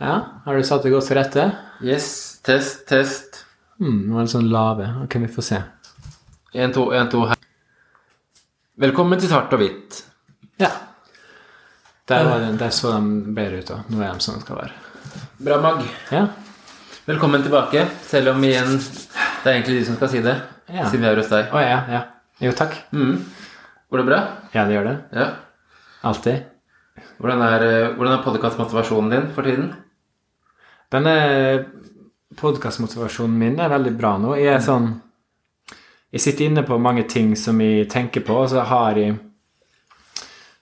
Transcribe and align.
Ja, 0.00 0.26
har 0.44 0.56
du 0.56 0.64
satt 0.64 0.82
det 0.86 0.90
godt 0.94 1.10
til 1.10 1.18
rette? 1.18 1.42
Yes, 1.84 2.06
test, 2.46 2.86
test. 2.88 3.42
Mm, 3.80 4.06
nå 4.08 4.16
er 4.16 4.24
det 4.24 4.32
sånn 4.32 4.46
lave. 4.48 4.86
Ok, 5.04 5.18
vi 5.20 5.28
får 5.28 5.44
se. 5.44 5.58
En, 6.56 6.72
to, 6.72 6.86
en, 6.96 7.10
to 7.12 7.20
her. 7.28 7.36
Velkommen 8.80 9.20
til 9.20 9.28
Svart 9.28 9.52
og 9.52 9.60
hvitt. 9.60 9.98
Ja. 10.60 10.70
Der, 12.08 12.24
var 12.26 12.40
det, 12.40 12.54
der 12.62 12.72
så 12.72 12.94
de 12.96 13.34
bedre 13.36 13.60
ut, 13.60 13.68
da. 13.68 13.76
Nå 13.92 14.00
er 14.00 14.16
de 14.16 14.24
sånn 14.24 14.38
de 14.40 14.46
skal 14.46 14.62
være. 14.62 14.78
Bra, 15.44 15.58
Mag. 15.66 15.84
Ja. 16.16 16.22
Velkommen 17.10 17.44
tilbake. 17.44 17.84
Selv 18.08 18.32
om 18.32 18.48
igjen 18.48 18.72
det 18.80 19.50
er 19.50 19.52
egentlig 19.58 19.82
de 19.82 19.84
som 19.90 20.00
skal 20.00 20.12
si 20.14 20.24
det, 20.24 20.38
Ja. 20.70 20.88
siden 20.88 21.04
vi 21.04 21.10
er 21.12 21.20
hos 21.20 21.28
deg. 21.32 21.52
Å 21.52 21.60
ja, 21.60 21.76
ja. 21.92 22.00
Jo, 22.40 22.54
takk. 22.56 22.72
Mm. 22.96 23.20
Går 23.92 24.00
det 24.00 24.08
bra? 24.08 24.22
Ja, 24.56 24.64
det 24.64 24.78
gjør 24.78 24.88
det. 24.88 24.96
Ja. 25.20 25.28
Alltid. 26.08 26.48
Hvordan 27.20 27.44
er, 27.44 27.68
eh, 27.68 27.92
hvordan 27.96 28.16
er 28.16 28.24
podkastmotivasjonen 28.24 29.12
din 29.12 29.30
for 29.36 29.44
tiden? 29.44 29.70
Denne 30.90 31.64
podkastmotivasjonen 32.40 33.38
min 33.38 33.58
er 33.62 33.70
veldig 33.70 33.92
bra 33.98 34.16
nå. 34.18 34.34
Jeg 34.38 34.56
er 34.56 34.64
sånn 34.64 34.88
Jeg 36.10 36.22
sitter 36.24 36.48
inne 36.48 36.64
på 36.66 36.78
mange 36.82 37.04
ting 37.10 37.36
som 37.38 37.60
jeg 37.62 37.86
tenker 37.92 38.24
på, 38.26 38.34
og 38.42 38.48
så 38.50 38.64
har 38.66 38.98
jeg 38.98 39.14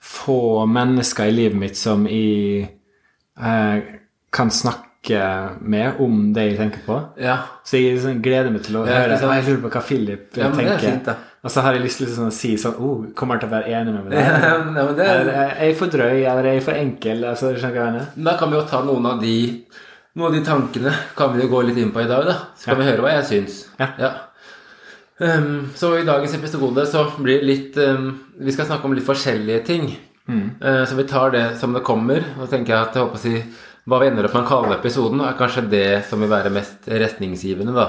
få 0.09 0.67
mennesker 0.69 1.31
i 1.31 1.33
livet 1.33 1.57
mitt 1.57 1.79
som 1.79 2.05
jeg 2.05 2.67
eh, 3.41 3.79
kan 4.29 4.51
snakke 4.53 5.23
med 5.65 5.97
om 6.05 6.27
det 6.35 6.43
jeg 6.51 6.59
tenker 6.59 6.83
på. 6.85 6.99
Ja. 7.17 7.39
Så 7.65 7.81
jeg 7.81 7.97
sånn, 8.03 8.21
gleder 8.21 8.53
meg 8.53 8.61
til 8.67 8.77
å 8.77 8.85
høre. 8.85 9.17
ja, 9.17 9.33
Jeg 9.39 9.47
lurer 9.47 9.63
på 9.65 9.73
hva 9.73 9.81
Philip 9.87 10.37
Ja, 10.37 10.51
det 10.53 10.67
er 10.67 10.77
tenker. 10.77 10.85
fint. 10.85 11.11
Og 11.39 11.53
så 11.55 11.63
har 11.65 11.73
jeg 11.73 11.85
lyst 11.87 12.03
til 12.03 12.13
sånn, 12.13 12.29
å 12.29 12.35
si 12.35 12.51
sånn 12.59 12.77
oh, 12.83 13.05
Kommer 13.17 13.37
han 13.37 13.41
til 13.41 13.49
å 13.49 13.53
være 13.55 13.73
enig 13.79 13.93
med 13.95 14.09
meg? 14.11 14.17
ja, 14.19 14.55
men 14.61 14.97
det, 14.99 15.05
er... 15.07 15.29
er 15.39 15.69
jeg 15.71 15.77
for 15.79 15.93
drøy, 15.93 16.17
eller 16.19 16.43
er 16.43 16.59
jeg 16.59 16.65
for 16.67 16.77
enkel? 16.77 17.25
Altså, 17.31 17.53
da 17.57 18.35
kan 18.37 18.51
vi 18.51 18.59
jo 18.59 18.65
ta 18.69 18.83
noen 18.85 19.07
av 19.15 19.23
de 19.23 19.37
Noen 20.17 20.27
av 20.27 20.33
de 20.33 20.41
tankene 20.45 20.91
kan 21.15 21.33
vi 21.35 21.43
jo 21.43 21.49
gå 21.51 21.61
litt 21.67 21.77
inn 21.77 21.91
på 21.93 22.01
i 22.01 22.07
dag, 22.09 22.25
da. 22.25 22.35
Så 22.57 22.65
kan 22.71 22.77
Ja. 22.77 22.83
vi 22.83 22.89
høre 22.91 23.01
hva 23.05 23.11
jeg 23.21 23.25
syns. 23.29 23.59
Ja. 23.79 24.11
Um, 25.19 25.69
så 25.75 25.97
i 25.99 26.05
dagens 26.07 26.33
episode 26.33 26.85
så 26.87 27.03
blir 27.19 27.41
det 27.41 27.47
litt 27.49 27.77
um, 27.83 28.05
Vi 28.39 28.51
skal 28.55 28.65
snakke 28.69 28.85
om 28.87 28.93
litt 28.95 29.03
forskjellige 29.05 29.65
ting. 29.67 29.89
Uh, 30.29 30.85
så 30.87 30.95
vi 30.95 31.03
tar 31.09 31.31
det 31.31 31.57
som 31.59 31.73
det 31.73 31.83
kommer. 31.83 32.23
Og 32.39 32.49
tenker 32.49 32.73
jeg 32.73 32.87
at 32.87 32.95
jeg 32.95 33.03
håper 33.03 33.19
å 33.19 33.23
si 33.23 33.43
hva 33.89 33.99
vi 33.99 34.07
ender 34.11 34.25
opp 34.27 34.33
med 34.37 34.43
å 34.45 34.47
kalle 34.49 34.75
episoden, 34.77 35.21
er 35.25 35.33
kanskje 35.39 35.63
det 35.69 36.05
som 36.05 36.21
vil 36.21 36.29
være 36.29 36.51
mest 36.53 36.85
retningsgivende, 36.87 37.73
da. 37.73 37.87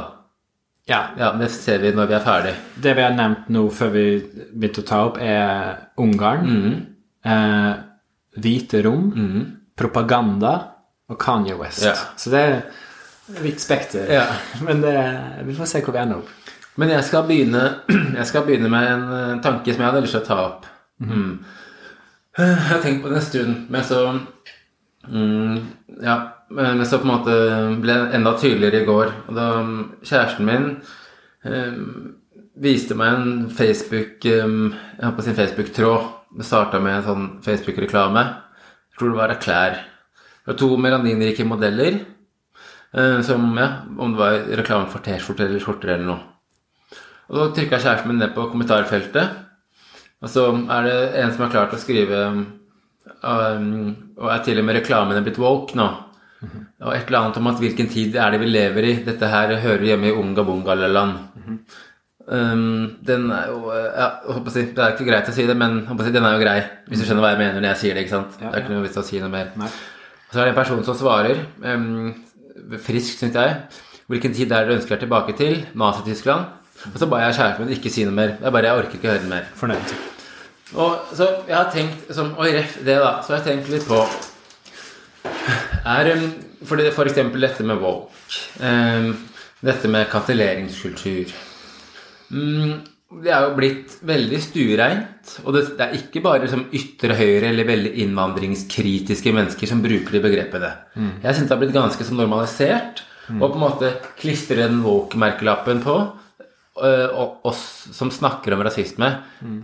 Ja. 0.88 1.00
Ja, 1.18 1.32
Det 1.36 1.50
ser 1.52 1.78
vi 1.78 1.90
når 1.92 2.06
vi 2.08 2.14
er 2.16 2.24
ferdig. 2.24 2.54
Det 2.80 2.94
vi 2.96 3.02
har 3.04 3.12
nevnt 3.12 3.50
nå 3.52 3.66
før 3.70 3.90
vi 3.92 4.04
begynte 4.56 4.80
å 4.82 4.86
ta 4.88 5.00
opp, 5.10 5.18
er 5.20 5.76
Ungarn, 6.00 6.86
eh, 7.24 7.74
hvite 8.40 8.80
rom, 8.86 9.10
propaganda 9.76 10.54
og 11.10 11.18
Kanye 11.20 11.56
West. 11.58 11.84
Ja. 11.84 11.94
Så 12.16 12.30
det 12.32 12.40
er 12.40 12.60
vidt 13.42 13.62
spekter. 13.62 14.06
Ja. 14.12 14.26
Men 14.66 14.82
det, 14.84 14.96
vi 15.46 15.56
får 15.56 15.70
se 15.70 15.82
hvor 15.84 15.96
vi 15.96 16.02
ender 16.02 16.22
opp. 16.22 16.36
Men 16.80 16.92
jeg 16.94 17.04
skal 17.04 17.26
begynne, 17.28 17.64
jeg 18.18 18.26
skal 18.28 18.46
begynne 18.46 18.70
med 18.72 18.90
en 18.90 19.08
eh, 19.16 19.38
tanke 19.44 19.74
som 19.74 19.82
jeg 19.82 19.90
hadde 19.90 20.04
lyst 20.06 20.16
til 20.16 20.22
å 20.22 20.28
ta 20.28 20.38
opp. 20.46 20.68
Mm. 21.00 21.32
Jeg 22.38 22.60
har 22.70 22.84
tenkt 22.84 23.02
på 23.02 23.10
det 23.10 23.18
en 23.18 23.26
stund, 23.26 23.56
men 23.72 23.84
så 23.84 24.04
mm, 25.08 25.56
Ja, 26.04 26.16
men 26.54 26.84
så 26.86 27.00
på 27.00 27.08
en 27.08 27.12
måte 27.12 27.34
ble 27.82 27.96
det 28.04 28.16
enda 28.16 28.32
tydeligere 28.38 28.82
i 28.82 28.88
går. 28.88 29.12
Og 29.28 29.36
da 29.36 29.48
mm, 29.66 29.76
kjæresten 30.06 30.48
min 30.48 30.70
eh, 31.44 31.76
viste 32.60 32.96
meg 32.98 33.18
en 33.18 33.34
Facebook 33.56 34.24
eh, 34.28 34.56
Jeg 34.96 35.04
har 35.04 35.16
på 35.16 35.26
sin 35.26 35.38
Facebook-tråd. 35.38 36.08
Det 36.38 36.46
starta 36.46 36.78
med 36.80 37.00
en 37.00 37.06
sånn 37.08 37.30
Facebook-reklame. 37.44 38.22
Jeg 38.22 39.00
tror 39.00 39.10
det 39.12 39.18
var 39.18 39.38
klær. 39.42 39.80
Det 40.50 40.56
var 40.56 40.58
to 40.66 40.76
melaninrike 40.82 41.44
modeller. 41.46 42.00
eh, 42.92 43.20
Som, 43.22 43.52
ja, 43.54 43.68
om 43.98 44.16
det 44.16 44.18
var 44.18 44.38
reklame 44.58 44.90
for 44.90 44.98
T-skjorter 44.98 45.46
eller 45.46 45.62
skjorter 45.62 45.92
eller 45.94 46.08
noe. 46.08 46.18
Og 47.30 47.36
så 47.36 47.44
trykka 47.54 47.78
kjæresten 47.78 48.10
min 48.10 48.18
ned 48.18 48.32
på 48.34 48.48
kommentarfeltet. 48.50 49.36
Og 50.20 50.28
så 50.28 50.48
er 50.50 50.88
det 50.88 50.96
en 51.20 51.30
som 51.30 51.44
har 51.44 51.52
klart 51.52 51.76
å 51.76 51.78
skrive 51.78 52.18
um, 53.22 53.94
Og 54.18 54.26
er 54.26 54.42
til 54.42 54.58
og 54.58 54.66
med 54.66 54.80
reklamene 54.80 55.22
blitt 55.22 55.38
woke 55.38 55.78
nå. 55.78 55.86
Og 56.82 56.90
et 56.96 57.06
eller 57.06 57.20
annet 57.20 57.38
om 57.38 57.46
at 57.52 57.62
hvilken 57.62 57.88
tid 57.92 58.18
er 58.18 58.34
det 58.34 58.40
vi 58.42 58.50
lever 58.50 58.88
i. 58.88 58.92
Dette 59.06 59.30
her 59.30 59.54
hører 59.62 59.86
hjemme 59.86 60.10
i 60.10 60.16
unga 60.16 60.42
bungaland. 60.42 61.14
Um, 62.26 62.98
den 63.06 63.30
er 63.30 63.54
jo 63.54 63.70
ja, 63.70 64.10
si, 64.50 64.66
Det 64.74 64.82
er 64.82 64.96
ikke 64.96 65.06
greit 65.06 65.30
å 65.30 65.32
si 65.38 65.46
det, 65.46 65.54
men 65.54 65.84
si, 65.86 66.10
den 66.10 66.26
er 66.26 66.34
jo 66.34 66.42
grei. 66.42 66.58
Hvis 66.90 67.04
du 67.04 67.06
skjønner 67.06 67.22
hva 67.22 67.32
jeg 67.36 67.42
mener 67.44 67.62
når 67.62 67.70
jeg 67.70 67.82
sier 67.84 67.94
det. 67.94 68.08
ikke 68.08 68.16
sant? 68.18 68.36
Det 68.42 68.50
er 68.50 68.64
ikke 68.64 68.74
noe 68.74 68.88
vits 68.88 68.98
å 68.98 69.06
si 69.06 69.22
noe 69.22 69.30
mer. 69.30 69.54
Nei. 69.62 69.70
Og 70.30 70.36
så 70.36 70.40
er 70.40 70.46
det 70.46 70.52
en 70.54 70.60
person 70.60 70.84
som 70.86 70.94
svarer, 70.94 71.40
um, 71.66 72.12
frisk 72.86 73.18
syns 73.18 73.34
jeg, 73.34 73.54
hvilken 74.06 74.34
tid 74.34 74.52
er 74.52 74.62
det 74.62 74.70
du 74.70 74.76
ønsker 74.76 74.94
deg 74.94 75.02
tilbake 75.02 75.34
til? 75.38 75.64
Nazi-Tyskland? 75.74 76.44
Og 76.92 76.98
så 77.02 77.08
ba 77.10 77.18
jeg 77.24 77.34
kjæresten 77.34 77.66
min 77.66 77.74
ikke 77.74 77.90
si 77.90 78.04
noe 78.06 78.14
mer. 78.14 78.36
Jeg 78.38 78.54
bare, 78.54 78.68
jeg 78.68 78.78
orker 78.78 78.94
ikke 78.94 79.10
høre 79.10 79.30
mer. 79.30 79.48
Fornøyd. 79.58 79.94
Og 80.78 81.10
så 81.18 81.26
jeg 81.48 81.56
har 81.56 81.72
tenkt 81.74 82.14
som, 82.14 82.30
Oi, 82.38 82.52
ref 82.54 82.78
det, 82.78 82.96
da. 83.02 83.16
Så 83.26 83.34
jeg 83.36 83.46
tenkt 83.48 83.72
litt 83.74 83.88
på 83.90 83.98
er, 85.90 86.12
um, 86.14 86.24
for, 86.62 86.78
det, 86.78 86.92
for 86.94 87.10
eksempel 87.10 87.42
dette 87.42 87.66
med 87.66 87.82
woke. 87.82 88.14
Um, 88.62 89.12
dette 89.66 89.90
med 89.90 90.06
kanselleringskultur. 90.14 91.34
Mm, 92.30 92.78
det 93.10 93.32
er 93.34 93.42
jo 93.42 93.54
blitt 93.56 93.96
veldig 94.06 94.38
stuereint. 94.38 95.32
Og 95.42 95.54
det, 95.56 95.64
det 95.78 95.86
er 95.86 95.96
ikke 95.98 96.22
bare 96.22 96.46
som 96.50 96.62
ytre 96.76 97.16
høyre 97.18 97.50
eller 97.50 97.66
veldig 97.66 97.92
innvandringskritiske 98.04 99.32
mennesker 99.34 99.70
som 99.70 99.82
bruker 99.82 100.14
de 100.14 100.22
begrepene. 100.22 100.70
Jeg 101.24 101.34
syns 101.34 101.48
det 101.48 101.56
har 101.56 101.62
blitt 101.64 101.74
ganske 101.74 102.06
så 102.06 102.14
normalisert 102.16 103.02
Og 103.30 103.52
på 103.52 103.58
en 103.58 103.62
måte 103.62 103.90
klistre 104.18 104.58
den 104.62 104.80
woke-merkelappen 104.82 105.82
på 105.84 105.96
oss 106.80 107.62
som 107.92 108.10
snakker 108.10 108.54
om 108.54 108.62
rasisme 108.64 109.08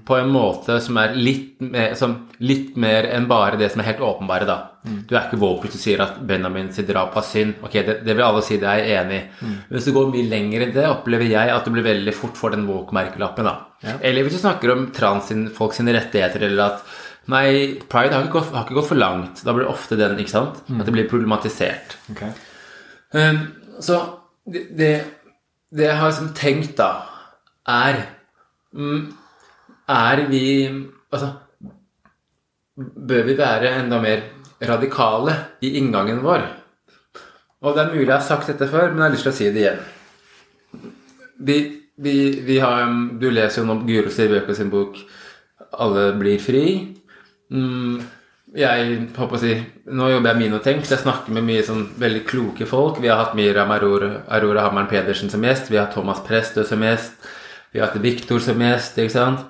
på 0.04 0.16
en 0.16 0.28
måte 0.32 0.78
som 0.84 0.98
er 1.00 1.14
litt 1.16 1.62
mer, 1.64 1.94
som, 1.98 2.16
litt 2.38 2.76
mer 2.80 3.08
enn 3.16 3.28
bare 3.30 3.58
det 3.60 3.70
som 3.72 3.82
er 3.82 3.90
helt 3.90 4.02
åpenbare, 4.04 4.48
da. 4.48 4.58
Du 4.86 5.16
er 5.16 5.24
ikke 5.24 5.40
woke 5.40 5.66
hvis 5.66 5.78
du 5.78 5.82
sier 5.82 6.02
at 6.04 6.20
Benjamin 6.28 6.68
sitt 6.74 6.88
drap 6.90 7.16
var 7.16 7.24
synd. 7.26 7.56
Ok, 7.66 7.78
det, 7.86 8.00
det 8.06 8.14
vil 8.14 8.26
alle 8.26 8.44
si, 8.44 8.60
det 8.62 8.68
er 8.70 8.82
jeg 8.82 9.00
enig 9.00 9.18
i. 9.18 9.48
Men 9.48 9.78
hvis 9.78 9.88
du 9.88 9.94
går 9.96 10.12
mye 10.12 10.28
lenger 10.30 10.66
enn 10.66 10.76
det, 10.76 10.86
opplever 10.90 11.30
jeg 11.30 11.54
at 11.54 11.66
du 11.66 11.74
blir 11.74 11.88
veldig 11.88 12.14
fort 12.16 12.38
for 12.38 12.54
den 12.54 12.68
woke-merkelappen, 12.68 13.48
da. 13.48 13.96
Eller 14.00 14.26
hvis 14.26 14.38
du 14.38 14.42
snakker 14.44 14.74
om 14.74 14.88
trans-folk 14.94 15.74
sine 15.76 15.96
rettigheter, 15.96 16.48
eller 16.48 16.70
at 16.70 16.96
Nei, 17.26 17.82
pride 17.90 18.14
har 18.14 18.22
ikke, 18.22 18.38
gått, 18.38 18.52
har 18.54 18.66
ikke 18.66 18.76
gått 18.78 18.90
for 18.92 19.00
langt. 19.00 19.40
Da 19.42 19.50
blir 19.54 19.64
det 19.66 19.72
ofte 19.72 19.98
den, 19.98 20.14
ikke 20.22 20.30
sant? 20.30 20.60
At 20.70 20.86
det 20.86 20.94
blir 20.94 21.08
problematisert. 21.10 21.96
Okay. 22.12 22.30
Um, 23.10 23.40
så 23.82 23.98
det, 24.46 24.68
det, 24.78 24.90
det 25.74 25.88
jeg 25.88 25.98
har 25.98 26.12
liksom 26.12 26.32
tenkt, 26.36 26.76
da, 26.78 26.90
er 27.66 28.02
mm, 28.72 29.12
Er 29.88 30.22
vi 30.30 30.44
Altså 31.12 31.32
Bør 32.76 33.22
vi 33.24 33.36
være 33.38 33.72
enda 33.80 33.98
mer 34.02 34.22
radikale 34.68 35.32
i 35.64 35.76
inngangen 35.78 36.20
vår? 36.24 36.44
Og 37.64 37.74
det 37.74 37.82
er 37.82 37.94
mulig 37.94 38.06
jeg 38.06 38.12
har 38.18 38.26
sagt 38.26 38.50
dette 38.50 38.68
før, 38.68 38.90
men 38.90 39.00
jeg 39.00 39.06
har 39.06 39.14
lyst 39.14 39.24
til 39.26 39.32
å 39.32 39.36
si 39.36 39.46
det 39.54 39.62
igjen. 39.62 39.78
Vi, 41.48 41.56
vi, 41.96 42.16
vi 42.44 42.58
har, 42.60 42.84
du 43.16 43.30
leser 43.32 43.62
jo 43.62 43.66
nå 43.70 43.78
Guro 43.88 44.12
Sivøko 44.12 44.54
sin 44.54 44.70
bok 44.70 45.00
'Alle 45.72 46.12
blir 46.20 46.38
fri'. 46.40 46.96
Mm, 47.50 47.96
jeg 48.54 48.98
håper 49.16 49.36
å 49.36 49.40
si, 49.40 49.54
Nå 49.90 50.10
jobber 50.10 50.32
jeg 50.32 50.42
minotenkt. 50.44 50.90
Jeg 50.90 51.02
snakker 51.02 51.34
med 51.34 51.46
mye 51.46 51.64
sånn 51.66 51.86
veldig 51.98 52.22
kloke 52.28 52.66
folk. 52.68 53.00
Vi 53.02 53.10
har 53.10 53.18
hatt 53.20 53.34
Mira 53.38 53.66
Aurora, 53.66 54.22
Aurora 54.28 54.66
Hammeren 54.66 54.90
Pedersen 54.90 55.30
som 55.30 55.42
gjest. 55.44 55.70
Vi 55.70 55.78
har 55.80 55.90
Thomas 55.92 56.22
Prestø 56.26 56.64
som 56.66 56.82
gjest. 56.82 57.14
Vi 57.72 57.80
har 57.80 57.90
hatt 57.90 58.02
Viktor 58.02 58.42
som 58.42 58.62
gjest. 58.62 58.98
ikke 58.98 59.14
sant? 59.14 59.42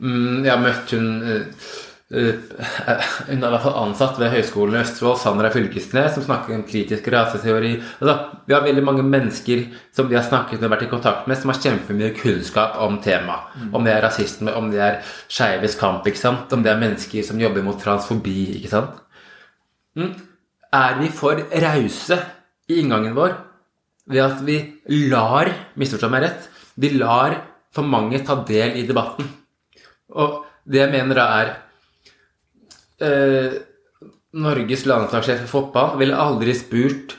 Mm, 0.00 0.44
jeg 0.44 0.52
har 0.52 0.62
møtt 0.62 0.94
hun 0.96 1.08
eh, 1.22 1.70
Hun 3.30 3.36
er 3.38 3.46
i 3.46 3.50
hvert 3.52 3.62
fall 3.62 3.76
ansatt 3.84 4.16
ved 4.18 4.32
Høgskolen 4.32 4.74
i 4.74 4.80
Østfold, 4.80 5.20
Sandra 5.22 5.50
Fylkesnes, 5.54 6.16
som 6.16 6.24
snakker 6.24 6.56
om 6.56 6.64
kritisk 6.66 7.06
raseteori. 7.14 7.76
Altså, 8.00 8.16
vi 8.48 8.56
har 8.56 8.64
veldig 8.64 8.82
mange 8.82 9.04
mennesker 9.06 9.62
som 9.94 10.08
vi 10.10 10.18
har 10.18 10.26
snakket 10.26 10.58
med 10.58 10.66
og 10.66 10.74
vært 10.74 10.88
i 10.88 10.90
kontakt 10.90 11.28
med, 11.30 11.38
som 11.38 11.52
har 11.52 11.60
kjempemye 11.62 12.10
kunnskap 12.18 12.80
om 12.82 12.98
temaet. 13.04 13.54
Om 13.70 13.86
det 13.86 13.94
er 13.94 14.02
rasisme, 14.08 14.56
om 14.58 14.72
det 14.72 14.82
er 14.82 14.98
skeives 15.30 15.78
kamp, 15.78 16.10
om 16.50 16.66
det 16.66 16.74
er 16.74 16.82
mennesker 16.82 17.30
som 17.30 17.38
jobber 17.38 17.62
mot 17.62 17.78
transfobi. 17.78 18.56
ikke 18.58 18.74
sant? 18.74 18.98
Mm. 19.94 20.10
Er 20.74 20.98
vi 20.98 21.14
for 21.14 21.38
rause 21.62 22.18
i 22.70 22.82
inngangen 22.82 23.14
vår 23.14 23.38
ved 24.10 24.22
at 24.22 24.42
vi 24.46 24.58
lar 25.10 25.50
Misforstå 25.78 26.10
meg 26.10 26.26
rett. 26.26 26.50
Vi 26.74 26.90
lar 26.98 27.38
for 27.70 27.86
mange 27.86 28.18
ta 28.26 28.40
del 28.46 28.78
i 28.82 28.86
debatten. 28.86 29.30
Og 30.10 30.40
det 30.66 30.82
jeg 30.82 30.90
mener 30.90 31.14
da 31.14 31.26
er 31.38 31.58
eh, 33.04 33.58
Norges 34.40 34.86
landslagssjef 34.86 35.42
for 35.44 35.52
fotball 35.56 35.98
ville 36.00 36.18
aldri 36.18 36.54
spurt 36.56 37.16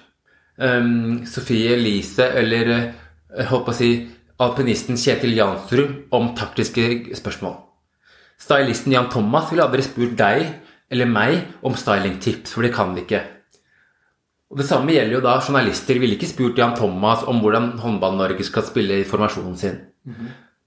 eh, 0.62 0.86
Sofie 1.28 1.76
Elise 1.76 2.30
eller 2.42 2.72
eh, 2.76 3.46
holdt 3.50 3.68
på 3.68 3.76
å 3.76 3.78
si 3.78 3.92
alpinisten 4.42 4.98
Kjetil 4.98 5.36
Jansrud 5.38 6.14
om 6.18 6.32
taktiske 6.38 7.16
spørsmål. 7.18 7.60
Stylisten 8.42 8.96
Jan 8.96 9.12
Thomas 9.14 9.52
ville 9.52 9.68
aldri 9.68 9.86
spurt 9.86 10.16
deg 10.18 10.48
eller 10.92 11.08
meg 11.08 11.38
om 11.64 11.76
stylingtips, 11.78 12.56
for 12.56 12.66
det 12.66 12.74
kan 12.76 12.96
de 12.96 13.06
ikke. 13.06 13.22
Og 14.52 14.60
det 14.60 14.68
samme 14.68 14.92
gjelder 14.92 15.16
jo 15.16 15.24
da 15.24 15.38
journalister. 15.40 16.00
Ville 16.02 16.18
ikke 16.18 16.28
spurt 16.28 16.58
Jan 16.60 16.74
Thomas 16.76 17.24
om 17.30 17.40
hvordan 17.40 17.70
Håndball-Norge 17.80 18.44
skal 18.44 18.66
spille 18.68 18.98
i 19.00 19.08
formasjonen 19.08 19.56
sin. 19.60 19.78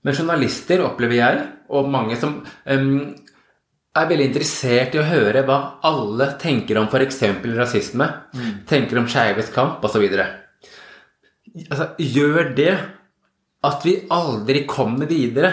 Men 0.05 0.17
journalister 0.17 0.81
opplever 0.87 1.19
jeg, 1.19 1.43
og 1.69 1.90
mange 1.93 2.17
som 2.20 2.38
em, 2.64 3.12
er 3.94 4.08
veldig 4.11 4.26
interessert 4.31 4.96
i 4.96 5.00
å 5.00 5.06
høre 5.06 5.44
hva 5.46 5.58
alle 5.87 6.32
tenker 6.41 6.81
om 6.81 6.88
f.eks. 6.91 7.20
rasisme, 7.55 8.08
tenker 8.69 8.99
om 8.99 9.06
skeives 9.11 9.52
kamp 9.55 9.85
osv. 9.87 10.08
Altså, 11.70 11.88
gjør 12.02 12.50
det 12.56 12.73
at 13.64 13.87
vi 13.87 13.96
aldri 14.12 14.64
kommer 14.69 15.08
videre? 15.11 15.52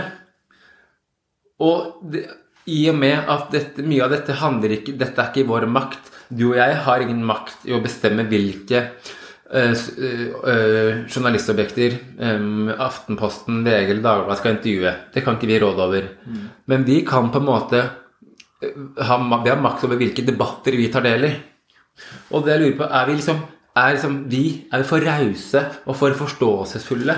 Og 1.62 2.02
det, 2.10 2.26
i 2.72 2.84
og 2.90 2.98
med 2.98 3.30
at 3.30 3.54
dette, 3.54 3.86
mye 3.86 4.06
av 4.06 4.14
dette 4.14 4.38
handler 4.38 4.76
ikke 4.78 4.94
Dette 4.98 5.18
er 5.22 5.32
ikke 5.32 5.44
i 5.44 5.50
vår 5.50 5.68
makt. 5.70 6.12
Du 6.30 6.52
og 6.52 6.60
jeg 6.60 6.78
har 6.86 7.04
ingen 7.04 7.24
makt 7.28 7.66
i 7.70 7.74
å 7.76 7.82
bestemme 7.84 8.26
hvilke 8.30 8.84
øh, 9.52 9.74
eh, 9.74 11.02
journalistobjekter 11.10 11.98
øh, 11.98 12.70
Aftenposten, 12.78 13.64
VG 13.66 13.90
eller 13.94 14.06
Dagbladet 14.06 14.42
skal 14.42 14.56
intervjue. 14.56 14.94
Det 15.14 15.26
kan 15.26 15.38
ikke 15.38 15.50
vi 15.50 15.60
råde 15.62 15.86
over. 15.86 16.08
Men 16.72 16.86
vi 16.88 17.02
kan 17.06 17.30
på 17.34 17.42
en 17.42 17.50
måte 17.50 17.84
eh, 18.62 18.76
vi 18.98 19.50
har 19.50 19.62
makt 19.62 19.88
over 19.88 20.00
hvilke 20.00 20.26
debatter 20.26 20.78
vi 20.78 20.92
tar 20.94 21.06
del 21.06 21.28
i. 21.28 21.34
Og 22.32 22.46
det 22.46 22.56
jeg 22.56 22.62
lurer 22.62 22.78
på, 22.80 22.88
er 22.88 23.10
vi 23.10 23.18
liksom 23.20 23.42
er, 23.76 23.94
liksom, 23.96 24.18
vi, 24.28 24.46
er 24.72 24.82
vi 24.82 24.88
for 24.88 25.06
rause 25.06 25.62
og 25.86 25.96
for 25.96 26.16
forståelsesfulle 26.24 27.16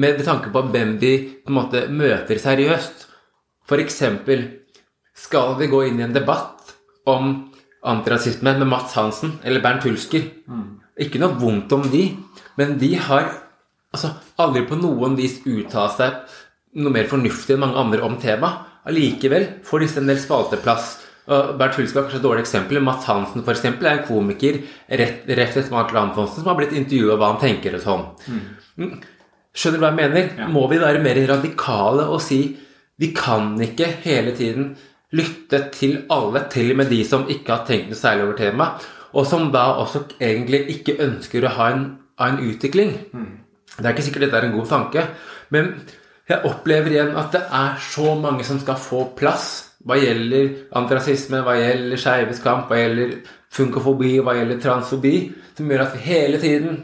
med 0.00 0.20
tanke 0.24 0.52
på 0.52 0.62
hvem 0.70 0.96
vi 1.00 1.14
på 1.40 1.50
en 1.50 1.56
måte 1.56 1.86
møter 1.88 2.38
seriøst? 2.40 3.06
For 3.68 3.80
eksempel, 3.82 4.44
skal 5.16 5.56
vi 5.58 5.70
gå 5.70 5.84
inn 5.88 6.00
i 6.00 6.06
en 6.06 6.14
debatt 6.14 6.74
om 7.08 7.32
antirasisme 7.86 8.52
med 8.58 8.68
Mats 8.68 8.94
Hansen 8.98 9.38
eller 9.44 9.62
Bernt 9.64 9.86
Hulsker? 9.88 10.26
Ikke 11.00 11.20
noe 11.22 11.38
vondt 11.40 11.72
om 11.72 11.86
de, 11.90 12.10
men 12.60 12.76
de 12.80 12.92
har 13.00 13.30
altså, 13.90 14.12
aldri 14.40 14.66
på 14.68 14.78
noen 14.78 15.16
vis 15.18 15.40
uttalt 15.48 15.96
seg 15.96 16.18
noe 16.80 16.92
mer 16.94 17.08
fornuftig 17.10 17.56
enn 17.56 17.64
mange 17.64 17.80
andre 17.80 18.04
om 18.06 18.18
temaet. 18.20 18.66
Allikevel 18.88 19.46
får 19.66 19.84
disse 19.84 20.00
en 20.00 20.10
del 20.10 20.20
spalteplass. 20.20 20.96
Og 21.30 21.54
Bernt 21.60 21.76
Hulsker 21.78 22.00
er 22.00 22.06
kanskje 22.06 22.18
et 22.18 22.26
dårlig 22.26 22.44
eksempel. 22.44 22.80
Mats 22.82 23.06
Hansen 23.10 23.44
for 23.44 23.54
eksempel, 23.54 23.86
er 23.86 24.00
en 24.00 24.06
komiker 24.08 24.62
rett, 24.88 25.26
rett 25.28 25.56
etter 25.56 25.72
Mark 25.74 25.92
Antonsen 25.94 26.40
som 26.40 26.50
har 26.50 26.58
blitt 26.58 26.74
intervjua 26.74 27.18
hva 27.20 27.34
han 27.34 27.42
tenker 27.42 27.76
og 27.78 27.84
sånn. 27.84 28.06
Mm. 28.80 28.94
Skjønner 29.50 29.78
du 29.78 29.84
hva 29.84 29.90
jeg 29.92 30.00
mener? 30.00 30.48
Må 30.50 30.64
vi 30.70 30.80
være 30.80 31.02
mer 31.04 31.20
radikale 31.30 32.06
og 32.10 32.22
si 32.24 32.40
vi 33.00 33.12
kan 33.16 33.54
ikke 33.64 33.86
hele 34.04 34.34
tiden 34.36 34.74
lytte 35.16 35.62
til 35.74 36.02
alle, 36.12 36.44
til 36.52 36.74
og 36.74 36.80
med 36.82 36.90
de 36.92 37.00
som 37.06 37.24
ikke 37.32 37.54
har 37.54 37.64
tenkt 37.68 37.88
noe 37.90 37.98
særlig 37.98 38.26
over 38.26 38.36
temaet, 38.38 38.84
og 39.16 39.24
som 39.26 39.48
da 39.54 39.64
også 39.82 40.04
egentlig 40.20 40.66
ikke 40.76 40.98
ønsker 41.02 41.46
å 41.46 41.54
ha 41.56 41.70
en, 41.74 41.86
ha 42.20 42.28
en 42.30 42.42
utvikling. 42.44 42.92
Det 43.72 43.82
er 43.82 43.94
ikke 43.94 44.04
sikkert 44.06 44.26
dette 44.28 44.38
er 44.38 44.46
en 44.50 44.54
god 44.54 44.68
tanke, 44.70 45.06
men 45.50 45.72
jeg 46.34 46.46
opplever 46.48 46.94
igjen 46.94 47.16
at 47.18 47.32
det 47.34 47.42
er 47.60 47.82
så 47.82 48.14
mange 48.18 48.46
som 48.46 48.60
skal 48.62 48.78
få 48.80 49.04
plass 49.18 49.48
hva 49.86 49.96
gjelder 49.96 50.50
antirasisme, 50.76 51.40
hva 51.44 51.56
gjelder 51.56 52.00
skeives 52.00 52.42
kamp, 52.44 52.68
hva 52.68 52.78
gjelder 52.82 53.14
funkofobi, 53.50 54.18
hva 54.20 54.36
gjelder 54.36 54.60
transfobi, 54.62 55.14
som 55.56 55.70
gjør 55.72 55.86
at 55.86 55.96
vi 55.96 56.04
hele 56.04 56.40
tiden 56.42 56.78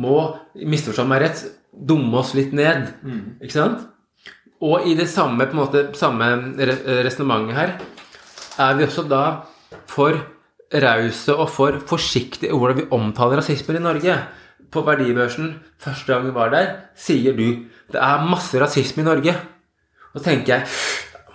må, 0.00 0.16
misforstå 0.56 1.04
meg 1.08 1.24
rett, 1.26 1.44
dumme 1.70 2.22
oss 2.22 2.32
litt 2.38 2.54
ned. 2.56 2.88
Ikke 3.44 3.58
sant? 3.58 3.84
Og 4.64 4.88
i 4.88 4.96
det 4.96 5.08
samme, 5.12 5.46
på 5.46 5.56
en 5.56 5.62
måte, 5.62 5.84
samme 5.96 6.32
resonnementet 7.04 7.56
her 7.56 7.76
er 8.60 8.76
vi 8.76 8.84
også 8.88 9.06
da 9.08 9.22
for 9.88 10.18
rause 10.80 11.34
og 11.34 11.48
for 11.50 11.80
forsiktige 11.92 12.50
i 12.50 12.56
hvordan 12.56 12.80
vi 12.80 12.88
omtaler 12.94 13.40
rasismer 13.40 13.78
i 13.78 13.84
Norge. 13.84 14.16
På 14.70 14.84
verdibørsen, 14.86 15.54
første 15.82 16.12
gang 16.12 16.26
vi 16.28 16.34
var 16.34 16.52
der, 16.54 16.72
sier 16.94 17.34
du 17.34 17.46
det 17.90 17.98
er 17.98 18.22
masse 18.22 18.54
rasisme 18.60 19.02
i 19.02 19.06
Norge. 19.08 19.34
Og 20.12 20.20
så 20.20 20.28
tenker 20.28 20.52
jeg 20.54 20.66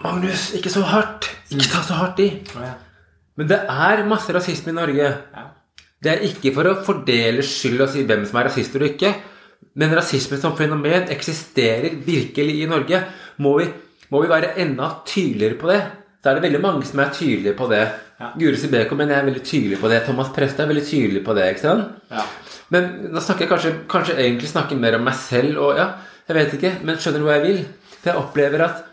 Magnus, 0.04 0.52
ikke 0.56 0.72
så 0.72 0.84
hardt. 0.88 1.28
Ikke 1.52 1.68
ta 1.72 1.82
så 1.84 1.98
hardt 1.98 2.20
i. 2.24 2.30
Men 3.36 3.50
det 3.50 3.58
er 3.68 4.04
masse 4.08 4.32
rasisme 4.36 4.72
i 4.72 4.78
Norge. 4.78 5.10
Det 6.04 6.12
er 6.12 6.26
ikke 6.28 6.54
for 6.56 6.70
å 6.70 6.76
fordele 6.86 7.44
skyld 7.44 7.82
og 7.84 7.92
si 7.92 8.04
hvem 8.08 8.26
som 8.28 8.40
er 8.40 8.48
rasist 8.50 8.76
og 8.78 8.86
ikke. 8.88 9.12
Men 9.82 9.96
rasisme 9.98 10.40
som 10.40 10.56
fenomen 10.56 11.10
eksisterer 11.12 11.98
virkelig 12.06 12.62
i 12.62 12.70
Norge. 12.70 13.02
Må 13.44 13.58
vi, 13.60 13.68
må 14.14 14.22
vi 14.24 14.32
være 14.32 14.54
enda 14.64 14.92
tydeligere 15.08 15.60
på 15.60 15.72
det? 15.72 15.82
Så 16.22 16.32
er 16.32 16.38
det 16.38 16.46
veldig 16.48 16.62
mange 16.64 16.88
som 16.88 17.02
er 17.04 17.12
tydelige 17.14 17.58
på 17.58 17.68
det. 17.72 17.84
Guri 18.40 18.58
Sibeko 18.58 18.96
mener 18.96 19.18
jeg 19.18 19.24
er 19.24 19.30
veldig 19.32 19.44
tydelig 19.46 19.80
på 19.82 19.92
det. 19.92 20.04
Thomas 20.06 20.32
Preste 20.36 20.64
er 20.64 20.72
veldig 20.72 20.86
tydelig 20.88 21.26
på 21.26 21.36
det. 21.38 21.50
ikke 21.52 21.66
sant? 21.66 21.98
Ja. 22.12 22.24
Men 22.74 22.92
da 23.14 23.22
snakker 23.22 23.46
jeg 23.46 23.52
kanskje, 23.52 23.74
kanskje 23.92 24.18
egentlig 24.18 24.50
snakker 24.50 24.80
mer 24.80 24.98
om 24.98 25.06
meg 25.06 25.18
selv 25.20 25.62
og 25.62 25.80
ja, 25.80 25.92
jeg 26.26 26.38
vet 26.40 26.54
ikke, 26.58 26.74
men 26.88 26.98
skjønner 26.98 27.22
du 27.22 27.28
hva 27.28 27.38
jeg 27.38 27.46
vil? 27.46 27.64
For 28.00 28.12
jeg 28.12 28.22
opplever 28.22 28.66
at 28.66 28.84